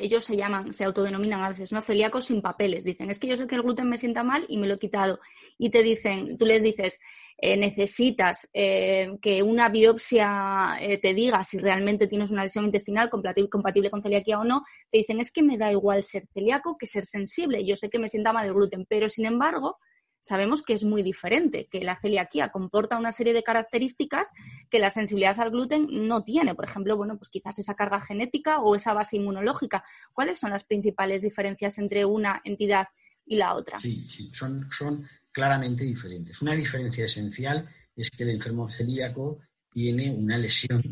ellos 0.01 0.25
se 0.25 0.37
llaman, 0.37 0.73
se 0.73 0.85
autodenominan 0.85 1.43
a 1.43 1.49
veces, 1.49 1.73
¿no? 1.73 1.83
Celíacos 1.83 2.27
sin 2.27 2.41
papeles. 2.41 2.85
Dicen, 2.85 3.11
es 3.11 3.19
que 3.19 3.27
yo 3.27 3.37
sé 3.37 3.47
que 3.47 3.57
el 3.57 3.63
gluten 3.63 3.89
me 3.89 3.99
sienta 3.99 4.23
mal 4.23 4.45
y 4.49 4.59
me 4.59 4.67
lo 4.67 4.75
he 4.75 4.79
quitado. 4.79 5.21
Y 5.59 5.71
te 5.71 5.83
dicen, 5.83 6.39
tú 6.39 6.47
les 6.47 6.63
dices, 6.63 7.01
eh, 7.39 7.57
necesitas 7.57 8.49
eh, 8.53 9.19
que 9.21 9.43
una 9.43 9.69
biopsia 9.69 10.77
eh, 10.81 10.99
te 10.99 11.13
diga 11.13 11.43
si 11.43 11.59
realmente 11.59 12.07
tienes 12.07 12.31
una 12.31 12.45
lesión 12.45 12.65
intestinal 12.65 13.11
compatible 13.11 13.91
con 13.91 14.03
celiaquía 14.03 14.39
o 14.39 14.45
no. 14.45 14.65
Te 14.91 14.99
dicen, 14.99 15.19
es 15.19 15.33
que 15.33 15.43
me 15.43 15.59
da 15.59 15.73
igual 15.73 16.03
ser 16.05 16.27
celíaco 16.27 16.77
que 16.79 16.87
ser 16.87 17.05
sensible. 17.05 17.65
Yo 17.65 17.75
sé 17.75 17.91
que 17.91 17.99
me 17.99 18.09
sienta 18.09 18.33
mal 18.33 18.47
el 18.47 18.55
gluten, 18.55 18.87
pero 18.89 19.09
sin 19.09 19.27
embargo, 19.27 19.79
sabemos 20.23 20.63
que 20.63 20.73
es 20.73 20.85
muy 20.85 21.03
diferente, 21.03 21.67
que 21.71 21.85
la 21.85 21.97
celiaquía 21.97 22.51
comporta 22.51 22.97
una 22.97 23.13
serie 23.13 23.35
de 23.35 23.43
características 23.43 24.33
que 24.71 24.79
la 24.79 24.89
sensibilidad 24.89 25.39
al 25.41 25.51
gluten 25.51 25.89
no 26.09 26.25
tiene. 26.25 26.55
Por 26.55 26.65
ejemplo, 26.65 26.97
bueno, 26.97 27.19
pues 27.19 27.29
quizás 27.29 27.59
esa 27.59 27.75
carga 27.75 28.01
genética 28.01 28.61
o 28.61 28.75
esa 28.75 28.95
base 28.95 29.17
inmunológica. 29.17 29.85
¿Cuáles 30.15 30.39
son 30.39 30.51
las 30.51 30.65
principales 30.65 31.23
diferencias 31.23 31.77
entre 31.79 32.05
una 32.05 32.41
entidad 32.45 32.89
y 33.27 33.37
la 33.37 33.55
otra? 33.55 33.81
Sí, 33.81 34.07
sí, 34.09 34.31
son, 34.33 34.69
son 34.71 35.07
claramente 35.33 35.85
diferentes. 35.85 36.41
Una 36.41 36.55
diferencia 36.55 37.05
esencial 37.05 37.69
es 37.97 38.11
que 38.11 38.23
el 38.23 38.31
enfermo 38.31 38.71
celíaco 38.71 39.41
tiene 39.73 40.11
una 40.11 40.39
lesión, 40.39 40.83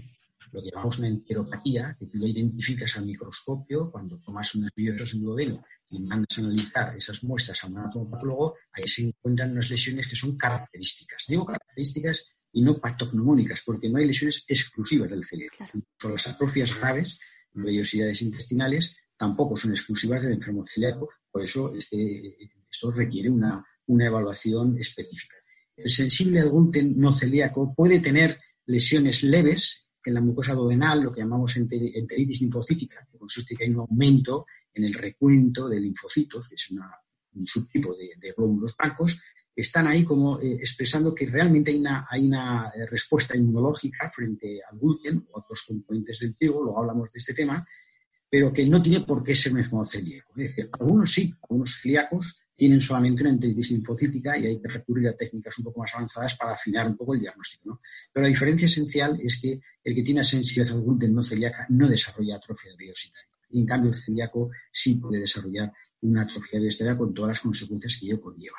lo 0.53 0.63
que 0.63 0.71
llamamos 0.71 0.99
una 0.99 1.09
enteropatía, 1.09 1.97
que 1.99 2.07
tú 2.07 2.19
lo 2.19 2.27
identificas 2.27 2.97
al 2.97 3.07
microscopio 3.07 3.91
cuando 3.91 4.19
tomas 4.19 4.55
unas 4.55 4.71
biopsias 4.75 5.15
en 5.15 5.23
duodeno 5.23 5.65
y 5.91 6.01
mandas 6.01 6.39
a 6.39 6.41
analizar 6.41 6.97
esas 6.97 7.23
muestras 7.25 7.63
a 7.63 7.67
un 7.69 7.79
anatomopatólogo, 7.79 8.57
ahí 8.73 8.89
se 8.89 9.03
encuentran 9.03 9.53
unas 9.53 9.71
lesiones 9.71 10.09
que 10.09 10.17
son 10.17 10.37
características. 10.37 11.25
Digo 11.29 11.47
características 11.47 12.27
y 12.53 12.63
no 12.63 12.79
patognomónicas, 12.79 13.63
porque 13.65 13.89
no 13.89 13.99
hay 13.99 14.07
lesiones 14.07 14.45
exclusivas 14.49 15.11
del 15.11 15.25
celíaco. 15.25 15.65
Las 16.03 16.27
atrofias 16.27 16.77
graves, 16.79 17.19
vellosidades 17.53 18.23
intestinales, 18.23 18.97
tampoco 19.17 19.57
son 19.57 19.71
exclusivas 19.71 20.23
del 20.23 20.33
enfermo 20.33 20.65
celíaco, 20.67 21.09
por 21.31 21.43
eso 21.43 21.75
este, 21.75 22.37
esto 22.71 22.91
requiere 22.91 23.31
una, 23.31 23.65
una 23.87 24.07
evaluación 24.07 24.79
específica. 24.79 25.37
El 25.77 25.91
sensible 25.91 26.41
al 26.41 26.51
gluten 26.51 26.99
no 26.99 27.13
celíaco 27.13 27.73
puede 27.75 28.01
tener 28.01 28.39
lesiones 28.67 29.23
leves 29.23 29.90
en 30.05 30.15
la 30.15 30.21
mucosa 30.21 30.55
duodenal, 30.55 31.03
lo 31.03 31.13
que 31.13 31.21
llamamos 31.21 31.57
enteritis 31.57 32.41
linfocítica, 32.41 33.07
que 33.11 33.19
consiste 33.19 33.55
en 33.55 33.59
que 33.59 33.65
hay 33.65 33.71
un 33.71 33.81
aumento 33.81 34.47
en 34.73 34.85
el 34.85 34.95
recuento 34.95 35.69
de 35.69 35.81
linfocitos, 35.81 36.49
que 36.49 36.55
es 36.55 36.71
un 36.71 37.47
subtipo 37.47 37.95
de, 37.97 38.33
glóbulos 38.37 38.77
blancos, 38.77 39.21
están 39.55 39.87
ahí 39.89 40.05
como 40.05 40.41
eh, 40.41 40.55
expresando 40.55 41.15
que 41.15 41.27
realmente 41.27 41.71
hay 41.71 41.79
una, 41.79 42.07
hay 42.09 42.27
una 42.27 42.73
eh, 42.75 42.87
respuesta 42.87 43.37
inmunológica 43.37 44.09
frente 44.09 44.61
al 44.69 44.79
gluten 44.79 45.27
o 45.31 45.37
a 45.37 45.41
otros 45.41 45.65
componentes 45.67 46.21
del 46.21 46.35
trigo, 46.35 46.63
luego 46.63 46.81
hablamos 46.81 47.13
de 47.13 47.19
este 47.19 47.35
tema, 47.35 47.67
pero 48.29 48.53
que 48.53 48.67
no 48.67 48.81
tiene 48.81 49.01
por 49.01 49.23
qué 49.23 49.35
ser 49.35 49.53
mismo 49.53 49.85
celíaco. 49.85 50.33
Es 50.37 50.55
decir, 50.55 50.71
algunos 50.79 51.13
sí, 51.13 51.35
algunos 51.43 51.79
celíacos 51.81 52.40
tienen 52.61 52.83
solamente 52.83 53.23
una 53.23 53.31
enteritis 53.31 53.71
linfocítica 53.71 54.37
y 54.37 54.45
hay 54.45 54.61
que 54.61 54.69
recurrir 54.69 55.09
a 55.09 55.17
técnicas 55.17 55.57
un 55.57 55.65
poco 55.65 55.81
más 55.81 55.95
avanzadas 55.95 56.37
para 56.37 56.53
afinar 56.53 56.87
un 56.87 56.95
poco 56.95 57.15
el 57.15 57.21
diagnóstico. 57.21 57.81
Pero 58.13 58.25
la 58.25 58.29
diferencia 58.29 58.67
esencial 58.67 59.19
es 59.19 59.41
que 59.41 59.59
el 59.83 59.95
que 59.95 60.03
tiene 60.03 60.23
sensibilidad 60.23 60.77
al 60.77 60.83
gluten 60.83 61.15
no 61.15 61.25
celíaca 61.25 61.65
no 61.71 61.89
desarrolla 61.89 62.37
atrofia 62.37 62.73
biositaria. 62.77 63.31
Y 63.49 63.61
en 63.61 63.67
cambio 63.67 63.91
el 63.91 63.97
celíaco 63.97 64.51
sí 64.71 64.97
puede 64.97 65.21
desarrollar 65.21 65.73
una 66.03 66.21
atrofia 66.21 66.61
biositaria 66.61 66.99
con 66.99 67.15
todas 67.15 67.31
las 67.31 67.41
consecuencias 67.41 67.97
que 67.99 68.07
ello 68.09 68.21
conlleva. 68.21 68.59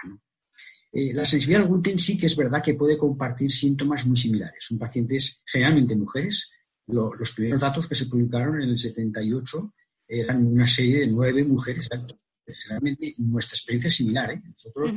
Eh, 0.91 1.13
la 1.13 1.23
sensibilidad 1.23 1.61
al 1.61 1.67
gluten 1.67 1.99
sí 1.99 2.17
que 2.17 2.25
es 2.25 2.35
verdad 2.35 2.63
que 2.63 2.73
puede 2.73 2.97
compartir 2.97 3.51
síntomas 3.51 4.03
muy 4.07 4.17
similares. 4.17 4.65
Son 4.65 4.79
pacientes 4.79 5.43
generalmente 5.45 5.95
mujeres. 5.95 6.49
los 6.87 7.31
primeros 7.33 7.61
datos 7.61 7.87
que 7.87 7.93
se 7.93 8.07
publicaron 8.07 8.63
en 8.63 8.69
el 8.69 8.79
78 8.79 9.75
eran 10.07 10.47
una 10.47 10.65
serie 10.65 11.01
de 11.01 11.07
nueve 11.07 11.43
mujeres 11.43 11.87
realmente 12.67 13.15
nuestra 13.17 13.55
experiencia 13.55 13.87
es 13.87 13.95
similar. 13.95 14.31
¿eh? 14.31 14.41
Nosotros, 14.43 14.93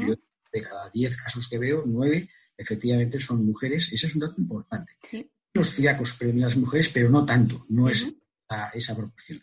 de 0.52 0.62
cada 0.62 0.90
10 0.90 1.16
casos 1.16 1.49
que 1.49 1.58
veo, 1.58 1.84
9 1.87 2.28
efectivamente 2.56 3.20
son 3.20 3.44
mujeres. 3.44 3.92
Ese 3.92 4.06
es 4.06 4.14
un 4.14 4.20
dato 4.20 4.34
importante. 4.38 4.92
Los 5.52 5.70
celíacos 5.70 6.16
en 6.20 6.40
las 6.40 6.56
mujeres, 6.56 6.88
pero 6.88 7.11
no 7.11 7.25
tanto, 7.25 7.64
no 7.68 7.88
es 7.88 8.06
esa, 8.75 8.96
proporción. 8.96 9.42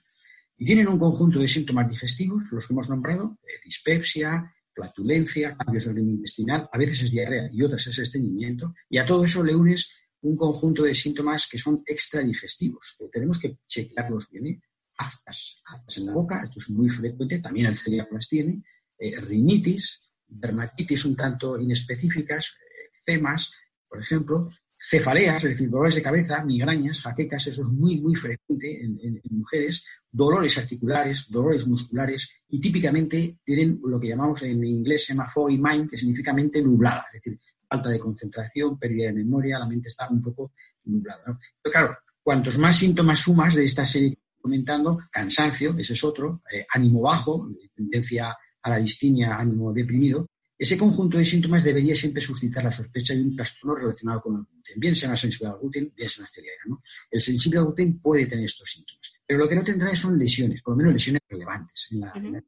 Y 0.58 0.66
tienen 0.66 0.88
un 0.88 1.00
conjunto 1.00 1.40
de 1.40 1.48
síntomas 1.48 1.90
digestivos, 1.90 2.44
los 2.52 2.68
que 2.68 2.74
hemos 2.74 2.90
nombrado, 2.90 3.38
eh, 3.44 3.60
dispepsia, 3.64 4.54
flatulencia, 4.74 5.56
cambios 5.58 5.86
del 5.86 5.96
ritmo 5.96 6.12
intestinal, 6.12 6.70
a 6.72 6.78
veces 6.78 7.04
es 7.04 7.12
diarrea 7.12 7.50
y 7.52 7.64
otras 7.64 7.86
es 7.88 7.98
estreñimiento, 7.98 8.74
y 8.90 8.98
a 8.98 9.06
todo 9.06 9.26
eso 9.26 9.44
le 9.44 9.56
unes 9.56 9.92
un 10.22 10.38
conjunto 10.38 10.84
de 10.84 10.94
síntomas 10.94 11.48
que 11.50 11.58
son 11.58 11.84
extradigestivos, 11.86 12.96
que 12.98 13.08
tenemos 13.08 13.40
que 13.40 13.58
chequearlos 13.68 14.30
bien. 14.30 14.48
¿eh? 14.48 14.62
Aftas, 15.02 15.62
en 15.98 16.06
la 16.06 16.14
boca, 16.14 16.44
esto 16.44 16.60
es 16.60 16.70
muy 16.70 16.90
frecuente, 16.90 17.40
también 17.40 17.68
el 17.68 17.78
celíaco 17.78 18.16
las 18.16 18.28
tiene, 18.28 18.64
eh, 18.98 19.20
rinitis, 19.20 20.12
dermatitis 20.28 21.06
un 21.06 21.16
tanto 21.16 21.60
inespecíficas, 21.60 22.58
cemas, 22.94 23.50
eh, 23.50 23.88
por 23.88 24.00
ejemplo, 24.00 24.50
cefaleas, 24.78 25.44
es 25.44 25.52
decir, 25.52 25.70
dolores 25.70 25.96
de 25.96 26.02
cabeza, 26.02 26.44
migrañas, 26.44 27.02
jaquecas, 27.02 27.48
eso 27.48 27.62
es 27.62 27.68
muy, 27.68 28.02
muy 28.02 28.16
frecuente 28.16 28.84
en, 28.84 29.22
mujeres, 29.30 29.86
dolores 30.12 30.58
articulares, 30.58 31.30
dolores 31.30 31.68
musculares 31.68 32.42
y 32.50 32.60
típicamente 32.60 33.40
tienen 33.44 33.80
lo 33.84 34.00
que 34.00 34.08
llamamos 34.08 34.42
en 34.42 34.64
inglés 34.64 35.06
se 35.06 35.14
llama 35.14 35.30
foggy 35.30 35.58
mind, 35.58 35.90
que 35.90 35.98
significa 35.98 36.34
mente 36.34 36.62
nublada, 36.62 37.06
es 37.14 37.22
decir, 37.22 37.40
falta 37.68 37.90
de 37.90 38.00
concentración, 38.00 38.80
pérdida 38.80 39.08
de 39.08 39.14
memoria, 39.14 39.60
la 39.60 39.68
mente 39.68 39.88
está 39.88 40.10
un 40.10 40.22
poco 40.22 40.54
nublada. 40.86 41.40
Pero 41.62 41.72
claro, 41.72 41.98
cuantos 42.24 42.58
más 42.58 42.78
síntomas 42.78 43.20
sumas 43.20 43.56
de 43.56 43.66
esta 43.66 43.86
serie 43.86 44.18
comentando, 44.42 45.00
cansancio, 45.12 45.76
ese 45.78 45.94
es 45.94 46.04
otro, 46.04 46.42
eh, 46.52 46.66
ánimo 46.74 47.02
bajo, 47.02 47.50
tendencia 47.76 48.36
a 48.62 48.70
la 48.70 48.78
distimia, 48.78 49.38
ánimo 49.38 49.72
deprimido, 49.72 50.28
ese 50.62 50.78
conjunto 50.78 51.18
de 51.18 51.26
síntomas 51.26 51.64
debería 51.64 51.96
siempre 51.96 52.22
suscitar 52.22 52.64
la 52.64 52.72
sospecha 52.72 53.16
de 53.16 53.22
un 53.22 53.36
trastorno 53.36 53.74
relacionado 53.74 54.22
con 54.22 54.36
el 54.36 54.44
gluten, 54.44 54.80
bien 54.80 54.96
sea 54.96 55.10
una 55.10 55.18
sensibilidad 55.18 55.56
al 55.56 55.60
gluten, 55.60 55.92
bien 55.96 56.08
sea 56.08 56.22
una 56.22 56.30
celíaca. 56.30 56.64
¿no? 56.68 56.84
El 57.10 57.20
sensible 57.20 57.58
al 57.58 57.66
gluten 57.66 58.00
puede 58.00 58.28
tener 58.28 58.46
estos 58.46 58.70
síntomas, 58.70 59.12
pero 59.26 59.40
lo 59.40 59.50
que 59.50 59.56
no 59.56 59.64
tendrá 59.64 59.96
son 59.96 60.20
lesiones, 60.20 60.62
por 60.62 60.74
lo 60.74 60.78
menos 60.78 60.94
lesiones 60.94 61.24
relevantes. 61.28 61.88
En 61.90 62.02
la, 62.02 62.44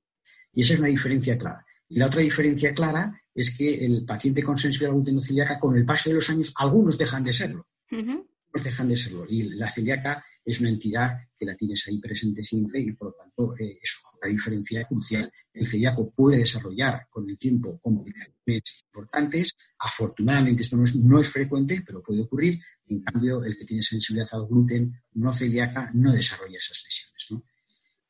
y 0.54 0.62
esa 0.62 0.74
es 0.76 0.80
una 0.80 0.90
diferencia 0.90 1.36
clara. 1.40 1.66
Y 1.90 1.98
la 1.98 2.06
otra 2.06 2.22
diferencia 2.22 2.72
clara 2.76 3.20
es 3.34 3.58
que 3.58 3.84
el 3.84 4.06
paciente 4.06 4.44
con 4.44 4.60
sensibilidad 4.60 4.92
al 4.92 4.98
gluten 4.98 5.18
o 5.18 5.22
celíaca, 5.24 5.60
con 5.60 5.76
el 5.76 5.84
paso 5.84 6.12
de 6.12 6.18
los 6.18 6.30
años, 6.30 6.54
algunos 6.58 7.00
dejan 7.00 7.24
de 7.24 7.34
serlo. 7.34 7.66
Algunos 7.90 8.64
dejan 8.64 8.90
de 8.90 8.96
serlo. 8.96 9.26
Y 9.28 9.44
la 9.56 9.72
celíaca 9.72 10.24
es 10.46 10.60
una 10.60 10.70
entidad 10.70 11.18
que 11.38 11.46
la 11.46 11.56
tienes 11.56 11.88
ahí 11.88 12.00
presente 12.00 12.44
siempre 12.44 12.82
y 12.82 12.92
por 12.94 13.10
lo 13.10 13.14
tanto 13.14 13.56
eh, 13.58 13.80
es 13.82 13.98
una 14.22 14.32
diferencia 14.32 14.84
crucial. 14.86 15.32
El 15.54 15.68
celíaco 15.68 16.12
puede 16.12 16.40
desarrollar 16.40 17.08
con 17.10 17.30
el 17.30 17.38
tiempo 17.38 17.80
complicaciones 17.82 18.84
importantes. 18.86 19.56
Afortunadamente 19.80 20.64
esto 20.64 20.78
no 20.78 20.86
es, 20.86 20.96
no 20.96 21.24
frecuente, 21.24 21.84
pero 21.86 22.02
puede 22.02 22.22
ocurrir. 22.22 22.60
En 22.88 23.02
cambio, 23.02 23.44
el 23.44 23.58
que 23.58 23.66
tiene 23.66 23.82
sensibilidad 23.82 24.30
al 24.34 24.48
gluten 24.48 24.94
no 25.14 25.34
celíaca 25.34 25.90
no 25.94 26.12
desarrolla 26.12 26.58
esas 26.58 26.84
lesiones. 26.84 27.14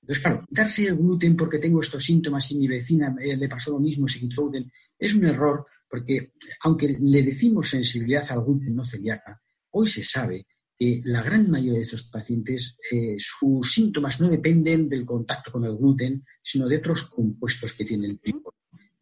Entonces, 0.02 0.22
claro, 0.22 0.46
quitarse 0.46 0.88
el 0.88 0.98
gluten 0.98 1.38
porque 1.38 1.60
tengo 1.60 1.80
estos 1.80 2.04
síntomas 2.04 2.52
y 2.52 2.58
mi 2.58 2.68
vecina 2.68 3.16
eh, 3.22 3.38
le 3.38 3.48
pasó 3.48 3.72
lo 3.72 3.80
mismo, 3.80 4.06
se 4.06 4.20
quitó 4.20 4.42
gluten, 4.42 4.70
es 5.00 5.14
un 5.14 5.24
error 5.26 5.66
porque 5.88 6.34
aunque 6.62 6.98
le 7.00 7.24
decimos 7.24 7.70
sensibilidad 7.70 8.26
al 8.32 8.44
gluten 8.44 8.76
no 8.76 8.84
celíaca, 8.84 9.42
hoy 9.72 9.88
se 9.88 10.04
sabe 10.04 10.46
la 11.06 11.22
gran 11.22 11.50
mayoría 11.50 11.74
de 11.74 11.82
estos 11.82 12.04
pacientes, 12.04 12.78
eh, 12.92 13.16
sus 13.20 13.72
síntomas 13.72 14.20
no 14.20 14.30
dependen 14.30 14.90
del 14.90 15.06
contacto 15.06 15.52
con 15.52 15.66
el 15.66 15.78
gluten, 15.78 16.26
sino 16.42 16.68
de 16.68 16.78
otros 16.78 17.04
compuestos 17.04 17.74
que 17.74 17.86
tiene 17.86 18.08
el 18.08 18.20
trigo. 18.20 18.54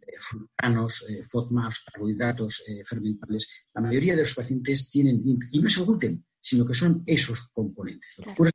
Eh, 0.02 0.14
frutanos, 0.20 1.06
eh, 1.10 1.24
FODMAPs, 1.24 1.84
carbohidratos 1.92 2.64
fermentables. 2.86 3.50
La 3.74 3.82
mayoría 3.82 4.16
de 4.16 4.22
los 4.22 4.34
pacientes 4.34 4.90
tienen, 4.90 5.22
y 5.52 5.60
no 5.60 5.68
es 5.68 5.78
el 5.78 5.86
gluten, 5.86 6.26
sino 6.42 6.66
que 6.66 6.74
son 6.74 7.04
esos 7.06 7.48
componentes. 7.54 8.10
Los 8.38 8.52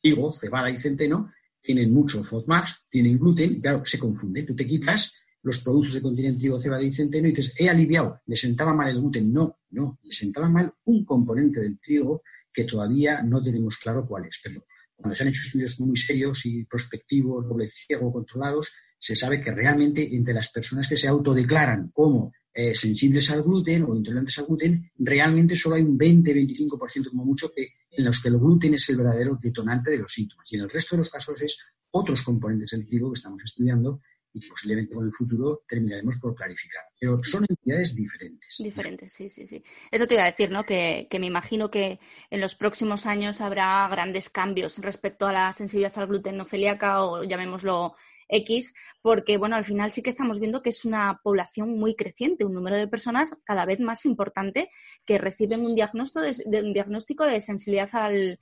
trigo, 0.00 0.32
cebada 0.34 0.70
y 0.70 0.78
centeno 0.78 1.32
tienen 1.60 1.92
mucho 1.92 2.22
FODMAPs, 2.22 2.86
tienen 2.90 3.18
gluten, 3.18 3.52
y 3.52 3.60
claro, 3.60 3.82
se 3.86 3.98
confunde. 3.98 4.42
Tú 4.42 4.54
te 4.54 4.66
quitas 4.66 5.14
los 5.42 5.58
productos 5.58 5.94
que 5.94 6.02
contienen 6.02 6.38
trigo, 6.38 6.60
cebada 6.60 6.82
y 6.82 6.92
centeno 6.92 7.28
y 7.28 7.32
dices, 7.32 7.54
he 7.58 7.68
aliviado, 7.68 8.20
le 8.26 8.36
sentaba 8.36 8.74
mal 8.74 8.90
el 8.90 9.00
gluten. 9.00 9.32
No, 9.32 9.60
no, 9.70 9.98
le 10.02 10.12
sentaba 10.12 10.48
mal 10.48 10.72
un 10.84 11.04
componente 11.04 11.60
del 11.60 11.78
trigo 11.78 12.22
que 12.54 12.64
todavía 12.64 13.20
no 13.22 13.42
tenemos 13.42 13.76
claro 13.78 14.06
cuál 14.06 14.26
es. 14.26 14.40
Pero 14.42 14.64
cuando 14.94 15.16
se 15.16 15.24
han 15.24 15.28
hecho 15.30 15.42
estudios 15.42 15.80
muy 15.80 15.96
serios 15.96 16.46
y 16.46 16.64
prospectivos, 16.64 17.46
doble 17.48 17.68
ciego, 17.68 18.12
controlados, 18.12 18.72
se 18.98 19.16
sabe 19.16 19.40
que 19.40 19.50
realmente 19.50 20.14
entre 20.14 20.32
las 20.32 20.50
personas 20.50 20.88
que 20.88 20.96
se 20.96 21.08
autodeclaran 21.08 21.90
como 21.92 22.32
eh, 22.54 22.74
sensibles 22.74 23.30
al 23.32 23.42
gluten 23.42 23.82
o 23.82 23.96
intolerantes 23.96 24.38
al 24.38 24.46
gluten, 24.46 24.90
realmente 24.96 25.56
solo 25.56 25.74
hay 25.74 25.82
un 25.82 25.98
20-25% 25.98 27.10
como 27.10 27.24
mucho 27.24 27.52
que, 27.52 27.74
en 27.90 28.04
los 28.04 28.22
que 28.22 28.28
el 28.28 28.38
gluten 28.38 28.74
es 28.74 28.88
el 28.88 28.96
verdadero 28.96 29.36
detonante 29.42 29.90
de 29.90 29.98
los 29.98 30.12
síntomas. 30.12 30.50
Y 30.52 30.56
en 30.56 30.62
el 30.62 30.70
resto 30.70 30.94
de 30.94 31.00
los 31.00 31.10
casos 31.10 31.42
es 31.42 31.58
otros 31.90 32.22
componentes 32.22 32.70
del 32.70 32.86
trigo 32.86 33.12
que 33.12 33.18
estamos 33.18 33.42
estudiando 33.44 34.00
y 34.34 34.48
posiblemente 34.48 34.94
con 34.94 35.06
el 35.06 35.12
futuro 35.12 35.62
terminaremos 35.68 36.16
por 36.20 36.34
clarificar. 36.34 36.82
Pero 36.98 37.22
son 37.22 37.46
entidades 37.48 37.94
diferentes. 37.94 38.56
Diferentes, 38.58 39.12
sí, 39.12 39.30
sí, 39.30 39.46
sí. 39.46 39.62
Eso 39.90 40.06
te 40.06 40.14
iba 40.14 40.24
a 40.24 40.30
decir, 40.30 40.50
¿no? 40.50 40.64
Que, 40.64 41.06
que, 41.08 41.20
me 41.20 41.26
imagino 41.26 41.70
que 41.70 42.00
en 42.30 42.40
los 42.40 42.56
próximos 42.56 43.06
años 43.06 43.40
habrá 43.40 43.86
grandes 43.88 44.28
cambios 44.28 44.78
respecto 44.78 45.28
a 45.28 45.32
la 45.32 45.52
sensibilidad 45.52 45.96
al 45.96 46.08
gluten 46.08 46.36
no 46.36 46.44
celíaca 46.44 47.04
o 47.04 47.22
llamémoslo 47.22 47.94
X, 48.34 48.74
porque 49.00 49.36
bueno, 49.36 49.56
al 49.56 49.64
final 49.64 49.92
sí 49.92 50.02
que 50.02 50.10
estamos 50.10 50.40
viendo 50.40 50.62
que 50.62 50.70
es 50.70 50.84
una 50.84 51.20
población 51.22 51.78
muy 51.78 51.94
creciente, 51.94 52.44
un 52.44 52.54
número 52.54 52.76
de 52.76 52.88
personas 52.88 53.36
cada 53.44 53.64
vez 53.64 53.80
más 53.80 54.04
importante 54.04 54.68
que 55.04 55.18
reciben 55.18 55.64
un 55.64 55.74
diagnóstico 55.74 56.20
de, 56.20 56.62
un 56.62 56.72
diagnóstico 56.72 57.24
de 57.24 57.40
sensibilidad 57.40 57.88
al, 57.92 58.38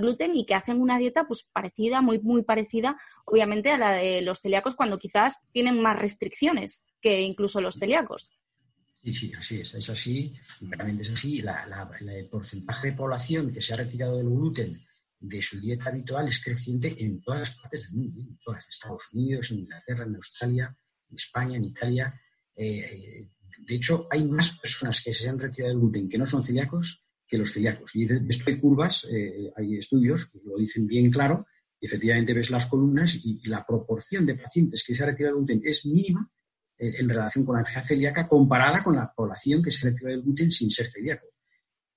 gluten 0.00 0.34
y 0.34 0.46
que 0.46 0.54
hacen 0.54 0.80
una 0.80 0.98
dieta 0.98 1.26
pues 1.26 1.46
parecida, 1.52 2.00
muy, 2.00 2.18
muy 2.20 2.42
parecida, 2.42 2.96
obviamente, 3.26 3.70
a 3.70 3.78
la 3.78 3.92
de 3.92 4.22
los 4.22 4.40
celíacos 4.40 4.74
cuando 4.74 4.98
quizás 4.98 5.38
tienen 5.52 5.80
más 5.80 5.98
restricciones 5.98 6.84
que 7.00 7.20
incluso 7.20 7.60
los 7.60 7.76
celíacos. 7.76 8.30
Sí, 9.02 9.12
sí, 9.12 9.32
así 9.38 9.60
es, 9.60 9.74
es 9.74 9.90
así, 9.90 10.32
realmente 10.62 11.02
es 11.02 11.10
así. 11.10 11.42
el 12.06 12.26
porcentaje 12.28 12.88
de 12.88 12.96
población 12.96 13.52
que 13.52 13.60
se 13.60 13.74
ha 13.74 13.76
retirado 13.76 14.16
del 14.16 14.30
gluten 14.30 14.80
de 15.20 15.42
su 15.42 15.60
dieta 15.60 15.88
habitual 15.88 16.28
es 16.28 16.42
creciente 16.42 16.94
en 16.98 17.20
todas 17.22 17.40
las 17.40 17.56
partes 17.56 17.90
del 17.90 18.00
mundo, 18.00 18.20
en 18.20 18.38
todas, 18.38 18.64
Estados 18.68 19.04
Unidos, 19.12 19.50
en 19.50 19.60
Inglaterra, 19.60 20.04
en 20.04 20.16
Australia, 20.16 20.76
en 21.08 21.16
España, 21.16 21.56
en 21.56 21.64
Italia. 21.64 22.20
Eh, 22.56 23.28
de 23.58 23.74
hecho, 23.74 24.06
hay 24.10 24.24
más 24.24 24.58
personas 24.58 25.02
que 25.02 25.14
se 25.14 25.28
han 25.28 25.38
retirado 25.38 25.72
del 25.72 25.80
gluten 25.80 26.08
que 26.08 26.18
no 26.18 26.26
son 26.26 26.44
celíacos 26.44 27.02
que 27.26 27.38
los 27.38 27.52
celíacos. 27.52 27.94
Y 27.94 28.04
esto 28.04 28.44
hay 28.46 28.58
curvas, 28.58 29.06
eh, 29.10 29.50
hay 29.56 29.78
estudios 29.78 30.26
que 30.26 30.40
lo 30.44 30.56
dicen 30.58 30.86
bien 30.86 31.10
claro, 31.10 31.46
efectivamente 31.80 32.32
ves 32.32 32.50
las 32.50 32.66
columnas 32.66 33.14
y, 33.24 33.40
la 33.48 33.64
proporción 33.64 34.24
de 34.26 34.36
pacientes 34.36 34.84
que 34.86 34.94
se 34.94 35.02
ha 35.02 35.06
retirado 35.06 35.36
el 35.36 35.44
gluten 35.44 35.62
es 35.64 35.84
mínima 35.86 36.30
eh, 36.78 36.94
en 36.98 37.08
relación 37.08 37.44
con 37.44 37.54
la 37.54 37.60
enfermedad 37.60 37.86
celíaca 37.86 38.28
comparada 38.28 38.82
con 38.82 38.96
la 38.96 39.12
población 39.12 39.62
que 39.62 39.70
se 39.70 39.90
retira 39.90 40.12
el 40.12 40.22
gluten 40.22 40.50
sin 40.50 40.70
ser 40.70 40.88
celíaco. 40.88 41.26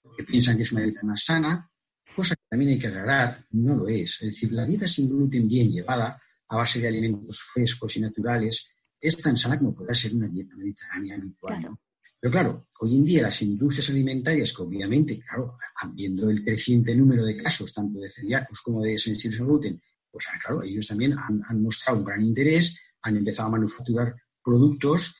Porque 0.01 0.23
piensan 0.23 0.57
que 0.57 0.63
es 0.63 0.71
una 0.71 0.81
dieta 0.81 1.01
más 1.03 1.23
sana, 1.23 1.69
cosa 2.15 2.35
que 2.35 2.43
también 2.49 2.71
hay 2.71 2.79
que 2.79 2.87
aclarar, 2.87 3.45
no 3.51 3.75
lo 3.75 3.87
es. 3.87 4.21
Es 4.21 4.29
decir, 4.29 4.51
la 4.51 4.65
dieta 4.65 4.87
sin 4.87 5.09
gluten 5.09 5.47
bien 5.47 5.71
llevada, 5.71 6.19
a 6.49 6.57
base 6.57 6.79
de 6.79 6.87
alimentos 6.87 7.41
frescos 7.41 7.95
y 7.97 8.01
naturales, 8.01 8.75
es 8.99 9.17
tan 9.17 9.37
sana 9.37 9.57
como 9.57 9.75
pueda 9.75 9.93
ser 9.93 10.13
una 10.13 10.27
dieta 10.27 10.55
mediterránea 10.55 11.15
habitual. 11.15 11.77
Pero 12.19 12.31
claro, 12.31 12.65
hoy 12.79 12.97
en 12.97 13.05
día 13.05 13.21
las 13.23 13.41
industrias 13.41 13.89
alimentarias, 13.89 14.53
que 14.53 14.63
obviamente, 14.63 15.19
claro, 15.19 15.57
viendo 15.93 16.29
el 16.29 16.43
creciente 16.43 16.95
número 16.95 17.23
de 17.25 17.37
casos, 17.37 17.73
tanto 17.73 17.99
de 17.99 18.09
celíacos 18.09 18.61
como 18.61 18.81
de 18.81 18.97
sensibles 18.97 19.39
al 19.39 19.45
gluten, 19.45 19.81
pues 20.09 20.25
ah, 20.33 20.39
claro, 20.41 20.63
ellos 20.63 20.87
también 20.87 21.15
han, 21.17 21.61
mostrado 21.61 21.99
un 21.99 22.05
gran 22.05 22.23
interés, 22.23 22.81
han 23.01 23.17
empezado 23.17 23.49
a 23.49 23.51
manufacturar 23.51 24.15
productos 24.43 25.15